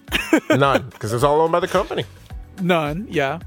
none 0.50 0.88
because 0.90 1.12
it's 1.12 1.22
all 1.22 1.40
owned 1.40 1.52
by 1.52 1.60
the 1.60 1.68
company. 1.68 2.04
none, 2.60 3.06
yeah. 3.08 3.38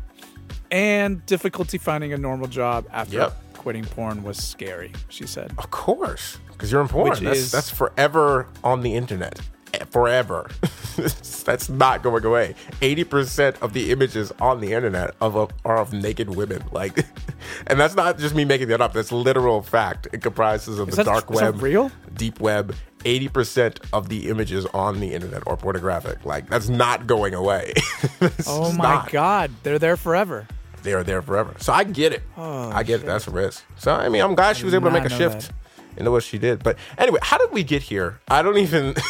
And 0.72 1.26
difficulty 1.26 1.78
finding 1.78 2.14
a 2.14 2.18
normal 2.18 2.47
job 2.47 2.86
after 2.93 3.18
Yep. 3.18 3.34
quitting 3.55 3.84
porn 3.84 4.24
was 4.24 4.38
scary, 4.38 4.93
she 5.09 5.28
said. 5.28 5.51
Of 5.57 5.70
course, 5.72 6.38
because 6.51 6.72
you're 6.72 6.80
in 6.82 6.88
porn. 6.88 7.09
Which 7.09 7.20
That's, 7.20 7.39
is- 7.39 7.51
that's 7.51 7.70
forever 7.70 8.47
on 8.64 8.82
the 8.82 8.95
internet. 8.95 9.39
Forever. 9.90 10.50
that's 11.46 11.70
not 11.70 12.04
going 12.04 12.26
away. 12.26 12.56
80% 12.82 13.62
of 13.62 13.74
the 13.74 13.92
images 13.92 14.32
on 14.40 14.60
the 14.62 14.74
internet 14.74 15.16
of 15.22 15.36
are 15.66 15.78
of 15.78 15.94
naked 15.94 16.36
women. 16.36 16.64
Like, 16.72 16.98
and 17.68 17.80
that's 17.80 17.96
not 17.96 18.18
just 18.18 18.36
me 18.36 18.46
making 18.46 18.68
that 18.70 18.82
up. 18.82 18.94
That's 18.94 19.12
literal 19.12 19.62
fact. 19.62 20.08
It 20.14 20.22
comprises 20.22 20.80
of 20.80 20.90
Is 20.90 20.96
the 20.96 21.04
that- 21.04 21.12
dark 21.12 21.30
web, 21.30 21.62
real? 21.62 21.92
deep 22.14 22.40
web. 22.40 22.76
80% 23.00 23.80
of 23.94 24.10
the 24.10 24.30
images 24.30 24.68
on 24.68 25.00
the 25.00 25.12
internet 25.14 25.42
are 25.48 25.58
pornographic. 25.58 26.24
Like, 26.24 26.48
that's 26.50 26.70
not 26.70 27.08
going 27.08 27.34
away. 27.34 27.74
Oh 28.46 28.72
my 28.74 28.84
not. 28.96 29.12
God, 29.12 29.52
they're 29.64 29.80
there 29.80 29.98
forever. 29.98 30.48
They 30.84 30.94
are 30.94 31.04
there 31.04 31.24
forever. 31.24 31.56
So 31.58 31.74
I 31.74 31.84
get 31.84 32.14
it. 32.14 32.22
Oh, 32.38 32.70
I 32.70 32.84
get 32.84 33.00
it. 33.02 33.08
That's 33.08 33.28
a 33.28 33.32
risk. 33.32 33.64
So 33.78 33.92
I 33.92 34.10
mean, 34.10 34.22
I'm 34.22 34.36
glad 34.36 34.58
she 34.58 34.66
was 34.66 34.76
able 34.76 34.90
to 34.90 34.94
make 34.94 35.06
a 35.06 35.10
shift 35.10 35.48
that. 35.48 35.52
Into 35.98 36.12
what 36.12 36.24
she 36.24 36.38
did. 36.38 36.64
But 36.64 36.78
anyway, 36.98 37.20
how 37.22 37.38
did 37.38 37.52
we 37.52 37.64
get 37.64 37.82
here? 37.82 38.20
I 38.30 38.42
don't 38.42 38.58
even. 38.58 38.96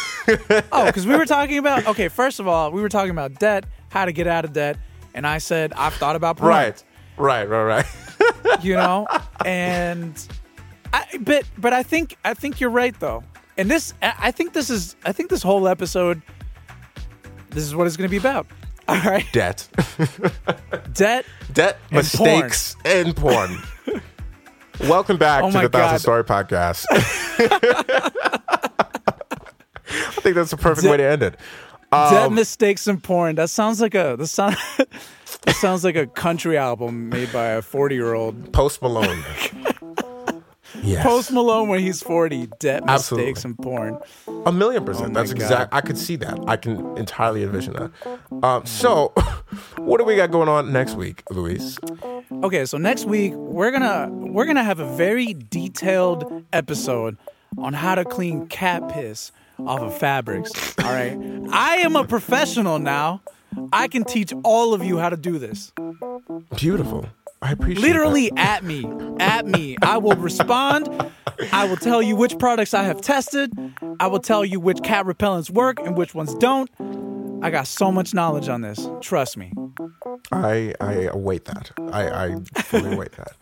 Oh, 0.70 0.86
because 0.86 1.04
we 1.04 1.16
were 1.16 1.26
talking 1.26 1.58
about 1.58 1.84
okay. 1.88 2.06
First 2.06 2.38
of 2.38 2.46
all, 2.46 2.70
we 2.70 2.80
were 2.80 2.88
talking 2.88 3.10
about 3.10 3.40
debt, 3.40 3.64
how 3.88 4.04
to 4.04 4.12
get 4.12 4.28
out 4.28 4.44
of 4.44 4.52
debt, 4.52 4.76
and 5.14 5.26
I 5.26 5.38
said 5.38 5.72
I've 5.72 5.94
thought 5.94 6.14
about 6.14 6.36
porn, 6.36 6.48
right, 6.50 6.84
right, 7.16 7.48
right, 7.48 7.64
right. 7.64 8.64
you 8.64 8.74
know, 8.74 9.08
and 9.44 10.14
I 10.92 11.04
but 11.20 11.42
but 11.58 11.72
I 11.72 11.82
think 11.82 12.16
I 12.24 12.34
think 12.34 12.60
you're 12.60 12.70
right 12.70 12.94
though, 13.00 13.24
and 13.58 13.68
this 13.68 13.94
I 14.00 14.30
think 14.30 14.52
this 14.52 14.70
is 14.70 14.94
I 15.04 15.10
think 15.10 15.28
this 15.28 15.42
whole 15.42 15.66
episode, 15.66 16.22
this 17.50 17.64
is 17.64 17.74
what 17.74 17.88
it's 17.88 17.96
going 17.96 18.08
to 18.08 18.10
be 18.10 18.16
about. 18.16 18.46
All 18.88 19.00
right, 19.00 19.26
Debt, 19.32 19.68
debt. 20.92 21.24
debt, 21.52 21.78
And 21.90 21.96
mistakes, 21.96 22.76
and 22.84 23.16
porn. 23.16 23.58
Welcome 24.80 25.16
back 25.16 25.44
Oh 25.44 25.50
to 25.50 25.58
the 25.60 25.68
Thousand 25.68 25.70
God. 25.70 26.00
Story 26.00 26.24
Podcast. 26.24 26.86
I 29.94 30.20
think 30.22 30.34
that's 30.36 30.50
the 30.50 30.56
perfect 30.56 30.88
way 30.88 30.96
to 30.96 31.04
end 31.04 31.22
it. 31.22 31.36
debt 31.90 32.12
Um, 32.14 32.34
mistakes 32.34 32.86
and 32.86 33.02
porn. 33.02 33.34
That 33.36 33.50
sounds 33.50 33.80
like 33.80 33.94
a 33.94 34.16
that 34.18 34.26
sound 34.26 34.56
that 34.78 35.56
sounds 35.56 35.84
like 35.84 35.96
a 35.96 36.06
country 36.06 36.56
album 36.56 37.08
made 37.10 37.32
by 37.32 37.46
a 37.48 37.62
forty 37.62 37.94
year 37.94 38.14
old 38.14 38.52
Post 38.52 38.80
Malone. 38.82 39.22
yes. 40.82 41.02
Post 41.02 41.32
Malone 41.32 41.68
when 41.68 41.80
he's 41.80 42.02
forty. 42.02 42.48
Debt 42.58 42.82
Absolutely. 42.88 43.26
mistakes 43.32 43.44
and 43.44 43.58
porn. 43.58 43.98
A 44.46 44.52
million 44.52 44.84
percent. 44.84 45.10
Oh 45.10 45.14
That's 45.14 45.30
exact. 45.32 45.74
I 45.74 45.80
could 45.82 45.98
see 45.98 46.16
that. 46.16 46.38
I 46.46 46.56
can 46.56 46.96
entirely 46.96 47.42
envision 47.42 47.74
that. 47.74 47.90
Um, 48.42 48.64
so, 48.64 49.12
what 49.76 49.98
do 49.98 50.04
we 50.04 50.16
got 50.16 50.30
going 50.30 50.48
on 50.48 50.72
next 50.72 50.94
week, 50.94 51.22
Luis? 51.30 51.78
Okay, 52.44 52.64
so 52.64 52.78
next 52.78 53.04
week 53.06 53.34
we're 53.34 53.70
gonna 53.70 54.08
we're 54.10 54.44
gonna 54.46 54.64
have 54.64 54.80
a 54.80 54.96
very 54.96 55.34
detailed 55.34 56.44
episode 56.52 57.16
on 57.58 57.72
how 57.72 57.94
to 57.94 58.04
clean 58.04 58.46
cat 58.48 58.88
piss 58.88 59.30
off 59.66 59.80
of 59.80 59.96
fabrics. 59.96 60.50
All 60.78 60.92
right, 60.92 61.16
I 61.50 61.76
am 61.76 61.94
a 61.96 62.04
professional 62.04 62.78
now. 62.78 63.22
I 63.72 63.86
can 63.88 64.04
teach 64.04 64.32
all 64.44 64.74
of 64.74 64.82
you 64.84 64.98
how 64.98 65.08
to 65.10 65.16
do 65.16 65.38
this. 65.38 65.72
Beautiful. 66.56 67.06
I 67.42 67.52
appreciate. 67.52 67.82
Literally 67.82 68.32
at 68.36 68.64
me, 68.64 68.90
at 69.20 69.46
me. 69.46 69.76
I 69.82 69.98
will 69.98 70.16
respond. 70.16 70.88
I 71.52 71.66
will 71.66 71.76
tell 71.76 72.00
you 72.00 72.16
which 72.16 72.38
products 72.38 72.72
I 72.72 72.84
have 72.84 73.00
tested. 73.00 73.52
I 74.00 74.06
will 74.06 74.20
tell 74.20 74.44
you 74.44 74.58
which 74.60 74.82
cat 74.82 75.06
repellents 75.06 75.50
work 75.50 75.78
and 75.80 75.96
which 75.96 76.14
ones 76.14 76.34
don't. 76.36 76.70
I 77.42 77.50
got 77.50 77.66
so 77.66 77.90
much 77.92 78.14
knowledge 78.14 78.48
on 78.48 78.60
this. 78.62 78.88
Trust 79.00 79.36
me. 79.36 79.52
I 80.30 80.74
I 80.80 80.92
await 81.12 81.44
that. 81.46 81.72
I, 81.92 82.08
I 82.26 82.36
fully 82.62 82.94
await 82.94 83.12
that. 83.12 83.32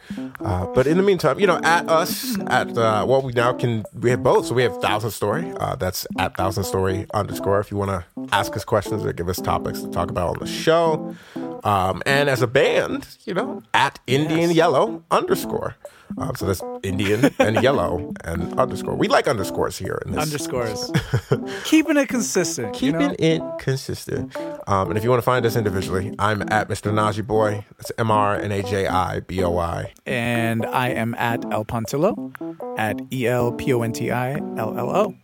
Uh, 0.40 0.66
but 0.74 0.86
in 0.86 0.96
the 0.96 1.02
meantime, 1.02 1.38
you 1.38 1.46
know, 1.46 1.60
at 1.62 1.88
us 1.88 2.38
at 2.46 2.76
uh, 2.76 3.04
what 3.04 3.22
we 3.24 3.32
now 3.32 3.52
can 3.52 3.84
we 3.94 4.10
have 4.10 4.22
both. 4.22 4.46
So 4.46 4.54
we 4.54 4.62
have 4.62 4.76
Thousand 4.78 5.10
Story. 5.10 5.52
Uh, 5.60 5.76
that's 5.76 6.06
at 6.18 6.36
Thousand 6.36 6.64
Story 6.64 7.06
underscore. 7.14 7.60
If 7.60 7.70
you 7.70 7.76
want 7.76 7.90
to 7.90 8.04
ask 8.34 8.56
us 8.56 8.64
questions 8.64 9.04
or 9.04 9.12
give 9.12 9.28
us 9.28 9.38
topics 9.40 9.82
to 9.82 9.88
talk 9.90 10.10
about 10.10 10.30
on 10.30 10.38
the 10.40 10.46
show. 10.46 11.14
Um, 11.62 12.02
and 12.06 12.30
as 12.30 12.40
a 12.40 12.46
band, 12.46 13.06
you 13.26 13.34
know, 13.34 13.62
at 13.74 13.98
Indian 14.06 14.48
Yes. 14.50 14.54
Yellow 14.54 15.02
underscore. 15.10 15.76
Um, 16.18 16.34
so 16.34 16.46
that's 16.46 16.62
Indian 16.82 17.30
and 17.38 17.62
yellow 17.62 18.12
and 18.24 18.58
underscore. 18.58 18.94
We 18.96 19.08
like 19.08 19.28
underscores 19.28 19.78
here 19.78 20.00
in 20.04 20.12
this. 20.12 20.22
Underscores. 20.22 20.90
Keeping 21.64 21.96
it 21.96 22.08
consistent. 22.08 22.68
you 22.80 22.92
Keeping 22.92 23.08
know? 23.08 23.16
it 23.18 23.42
consistent. 23.58 24.36
Um, 24.66 24.88
and 24.88 24.98
if 24.98 25.04
you 25.04 25.10
want 25.10 25.20
to 25.20 25.24
find 25.24 25.44
us 25.46 25.56
individually, 25.56 26.14
I'm 26.18 26.42
at 26.50 26.68
Mr. 26.68 26.92
Naji 26.92 27.26
Boy. 27.26 27.64
That's 27.78 27.92
M 27.98 28.10
R 28.10 28.36
N 28.36 28.52
A 28.52 28.62
J 28.62 28.86
I 28.86 29.20
B 29.20 29.42
O 29.42 29.58
I. 29.58 29.92
And 30.06 30.66
I 30.66 30.88
am 30.88 31.14
at 31.14 31.44
El 31.52 31.64
Pontillo, 31.64 32.32
at 32.78 33.00
E 33.12 33.26
L 33.26 33.52
P 33.52 33.72
O 33.72 33.82
N 33.82 33.92
T 33.92 34.10
I 34.10 34.34
L 34.56 34.76
L 34.78 34.90
O. 34.96 35.14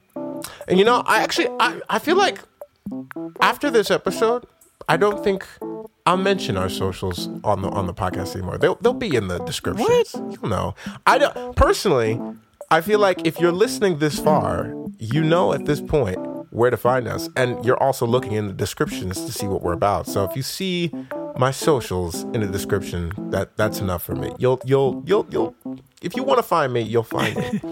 And 0.68 0.78
you 0.78 0.84
know, 0.84 1.02
I 1.06 1.22
actually 1.22 1.48
I, 1.60 1.80
I 1.88 1.98
feel 1.98 2.16
like 2.16 2.40
after 3.40 3.70
this 3.70 3.90
episode, 3.90 4.46
I 4.88 4.96
don't 4.96 5.22
think 5.22 5.46
I'll 6.06 6.16
mention 6.16 6.56
our 6.56 6.68
socials 6.68 7.28
on 7.42 7.62
the 7.62 7.68
on 7.70 7.86
the 7.86 7.94
podcast 7.94 8.36
anymore. 8.36 8.58
They'll 8.58 8.76
they'll 8.76 8.94
be 8.94 9.14
in 9.16 9.28
the 9.28 9.38
descriptions. 9.38 10.14
You'll 10.14 10.48
know. 10.48 10.74
I 11.06 11.18
don't 11.18 11.56
personally. 11.56 12.20
I 12.70 12.80
feel 12.80 12.98
like 12.98 13.26
if 13.26 13.38
you're 13.38 13.52
listening 13.52 13.98
this 13.98 14.18
far, 14.18 14.74
you 14.98 15.22
know 15.22 15.52
at 15.52 15.66
this 15.66 15.80
point 15.80 16.18
where 16.50 16.70
to 16.70 16.76
find 16.76 17.06
us, 17.06 17.28
and 17.36 17.64
you're 17.64 17.80
also 17.82 18.06
looking 18.06 18.32
in 18.32 18.48
the 18.48 18.52
descriptions 18.52 19.24
to 19.24 19.32
see 19.32 19.46
what 19.46 19.62
we're 19.62 19.72
about. 19.72 20.06
So 20.06 20.24
if 20.24 20.34
you 20.36 20.42
see 20.42 20.90
my 21.36 21.50
socials 21.50 22.22
in 22.22 22.40
the 22.40 22.46
description, 22.46 23.12
that 23.30 23.56
that's 23.56 23.80
enough 23.80 24.02
for 24.02 24.14
me. 24.14 24.32
You'll 24.38 24.60
you'll 24.64 25.02
you'll 25.06 25.26
you'll 25.30 25.54
if 26.06 26.16
you 26.16 26.22
want 26.22 26.38
to 26.38 26.42
find 26.42 26.72
me, 26.72 26.80
you'll 26.82 27.02
find 27.02 27.36
me. 27.36 27.60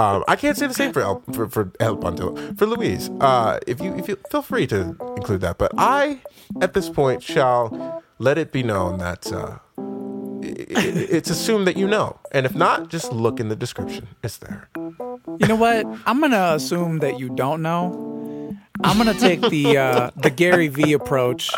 Um, 0.00 0.24
I 0.26 0.34
can't 0.36 0.56
say 0.56 0.66
the 0.66 0.72
same 0.74 0.92
for 0.92 1.00
El, 1.02 1.22
for, 1.34 1.46
for 1.48 1.70
El 1.78 1.96
Pontillo. 1.96 2.56
For 2.58 2.64
Luis, 2.66 3.10
uh, 3.20 3.58
if 3.66 3.80
you 3.82 3.94
if 3.96 4.08
you 4.08 4.16
feel 4.30 4.40
free 4.42 4.66
to 4.68 4.96
include 5.16 5.42
that, 5.42 5.58
but 5.58 5.70
I 5.76 6.20
at 6.62 6.72
this 6.72 6.88
point 6.88 7.22
shall 7.22 8.02
let 8.18 8.38
it 8.38 8.50
be 8.50 8.62
known 8.62 8.98
that 8.98 9.30
uh, 9.30 9.58
i- 9.78 10.46
i- 10.46 11.06
it's 11.16 11.28
assumed 11.30 11.66
that 11.66 11.76
you 11.76 11.86
know, 11.86 12.18
and 12.32 12.46
if 12.46 12.54
not, 12.54 12.88
just 12.88 13.12
look 13.12 13.38
in 13.40 13.48
the 13.48 13.56
description. 13.56 14.08
It's 14.22 14.38
there. 14.38 14.68
You 14.76 15.46
know 15.46 15.56
what? 15.56 15.84
I'm 16.06 16.20
gonna 16.20 16.52
assume 16.54 16.98
that 17.00 17.18
you 17.20 17.28
don't 17.36 17.60
know. 17.62 18.56
I'm 18.82 18.96
gonna 18.96 19.12
take 19.14 19.40
the 19.50 19.76
uh, 19.76 20.10
the 20.16 20.30
Gary 20.30 20.68
V 20.68 20.94
approach, 20.94 21.50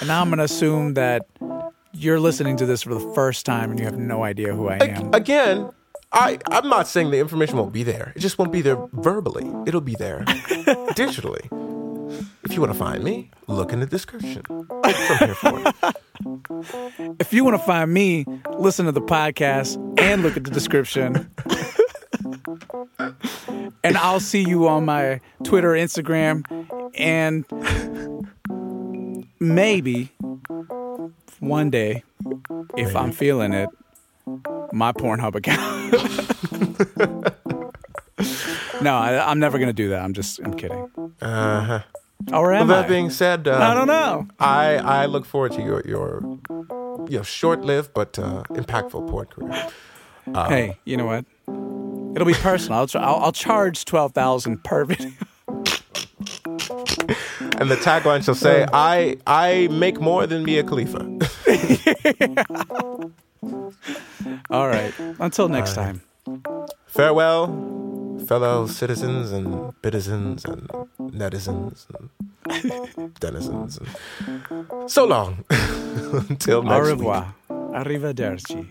and 0.00 0.10
I'm 0.10 0.28
gonna 0.30 0.44
assume 0.44 0.94
that 0.94 1.26
you're 1.92 2.20
listening 2.20 2.56
to 2.58 2.66
this 2.66 2.82
for 2.82 2.94
the 2.94 3.12
first 3.14 3.46
time 3.46 3.70
and 3.70 3.78
you 3.78 3.84
have 3.86 3.98
no 3.98 4.22
idea 4.22 4.54
who 4.54 4.68
I 4.68 4.76
am. 4.76 5.12
Again, 5.12 5.70
I 6.12 6.38
I'm 6.50 6.68
not 6.68 6.88
saying 6.88 7.10
the 7.10 7.18
information 7.18 7.56
won't 7.56 7.72
be 7.72 7.82
there. 7.82 8.12
It 8.16 8.20
just 8.20 8.38
won't 8.38 8.52
be 8.52 8.62
there 8.62 8.76
verbally. 8.92 9.50
It'll 9.66 9.80
be 9.80 9.94
there 9.94 10.20
digitally. 10.26 11.48
If 12.44 12.54
you 12.54 12.60
want 12.60 12.72
to 12.72 12.78
find 12.78 13.04
me, 13.04 13.30
look 13.46 13.72
in 13.72 13.80
the 13.80 13.86
description. 13.86 14.42
From 14.42 15.18
here 15.18 15.34
forward. 15.34 15.72
If 17.20 17.32
you 17.32 17.44
want 17.44 17.56
to 17.56 17.64
find 17.64 17.92
me, 17.92 18.26
listen 18.58 18.86
to 18.86 18.92
the 18.92 19.00
podcast 19.00 19.76
and 20.00 20.22
look 20.22 20.36
at 20.36 20.44
the 20.44 20.50
description. 20.50 21.30
and 23.84 23.96
I'll 23.96 24.20
see 24.20 24.46
you 24.46 24.66
on 24.68 24.84
my 24.84 25.20
Twitter, 25.44 25.70
Instagram, 25.70 26.44
and 26.94 27.44
maybe 29.38 30.10
one 31.40 31.70
day, 31.70 32.04
if 32.76 32.94
I'm 32.94 33.12
feeling 33.12 33.52
it, 33.52 33.68
my 34.72 34.92
Pornhub 34.92 35.34
account. 35.34 35.92
no, 38.82 38.94
I, 38.94 39.30
I'm 39.30 39.38
never 39.40 39.58
gonna 39.58 39.72
do 39.72 39.88
that. 39.90 40.02
I'm 40.02 40.12
just, 40.14 40.38
I'm 40.40 40.54
kidding. 40.54 40.88
Uh 41.20 41.60
huh. 41.62 41.80
Or 42.32 42.52
am 42.52 42.68
With 42.68 42.76
that 42.76 42.84
I? 42.84 42.88
being 42.88 43.10
said, 43.10 43.48
uh, 43.48 43.58
I 43.58 43.74
don't 43.74 43.86
know. 43.86 44.28
I 44.38 44.76
I 44.76 45.06
look 45.06 45.24
forward 45.24 45.52
to 45.52 45.62
your 45.62 45.82
your 45.86 46.38
your 47.08 47.24
short-lived 47.24 47.94
but 47.94 48.18
uh, 48.18 48.42
impactful 48.50 49.08
porn 49.08 49.26
career. 49.26 49.68
hey, 50.48 50.76
you 50.84 50.96
know 50.98 51.06
what? 51.06 51.24
It'll 52.14 52.26
be 52.26 52.34
personal. 52.34 52.80
I'll, 52.80 52.88
I'll, 53.02 53.24
I'll 53.24 53.32
charge 53.32 53.86
twelve 53.86 54.12
thousand 54.12 54.62
per 54.64 54.84
video. 54.84 55.12
and 57.60 57.70
the 57.70 57.76
tagline 57.76 58.24
shall 58.24 58.34
say, 58.34 58.64
oh, 58.64 58.68
"I 58.72 59.18
I 59.26 59.68
make 59.70 60.00
more 60.00 60.26
than 60.26 60.42
Mia 60.44 60.64
Khalifa." 60.64 61.00
All 64.50 64.68
right. 64.68 64.92
Until 65.20 65.48
next 65.48 65.76
right. 65.76 65.84
time. 65.84 66.00
Farewell, 66.86 67.46
fellow 68.26 68.66
citizens 68.66 69.30
and 69.30 69.72
bitizens 69.82 70.44
and 70.44 70.68
netizens 70.98 71.86
and 71.94 72.10
denizens. 73.20 73.78
And 73.78 74.90
so 74.90 75.04
long. 75.04 75.44
Until 76.28 76.62
next 76.62 76.74
Au 76.74 76.80
revoir. 76.80 77.34
Week. 77.48 77.58
Arrivederci. 77.76 78.66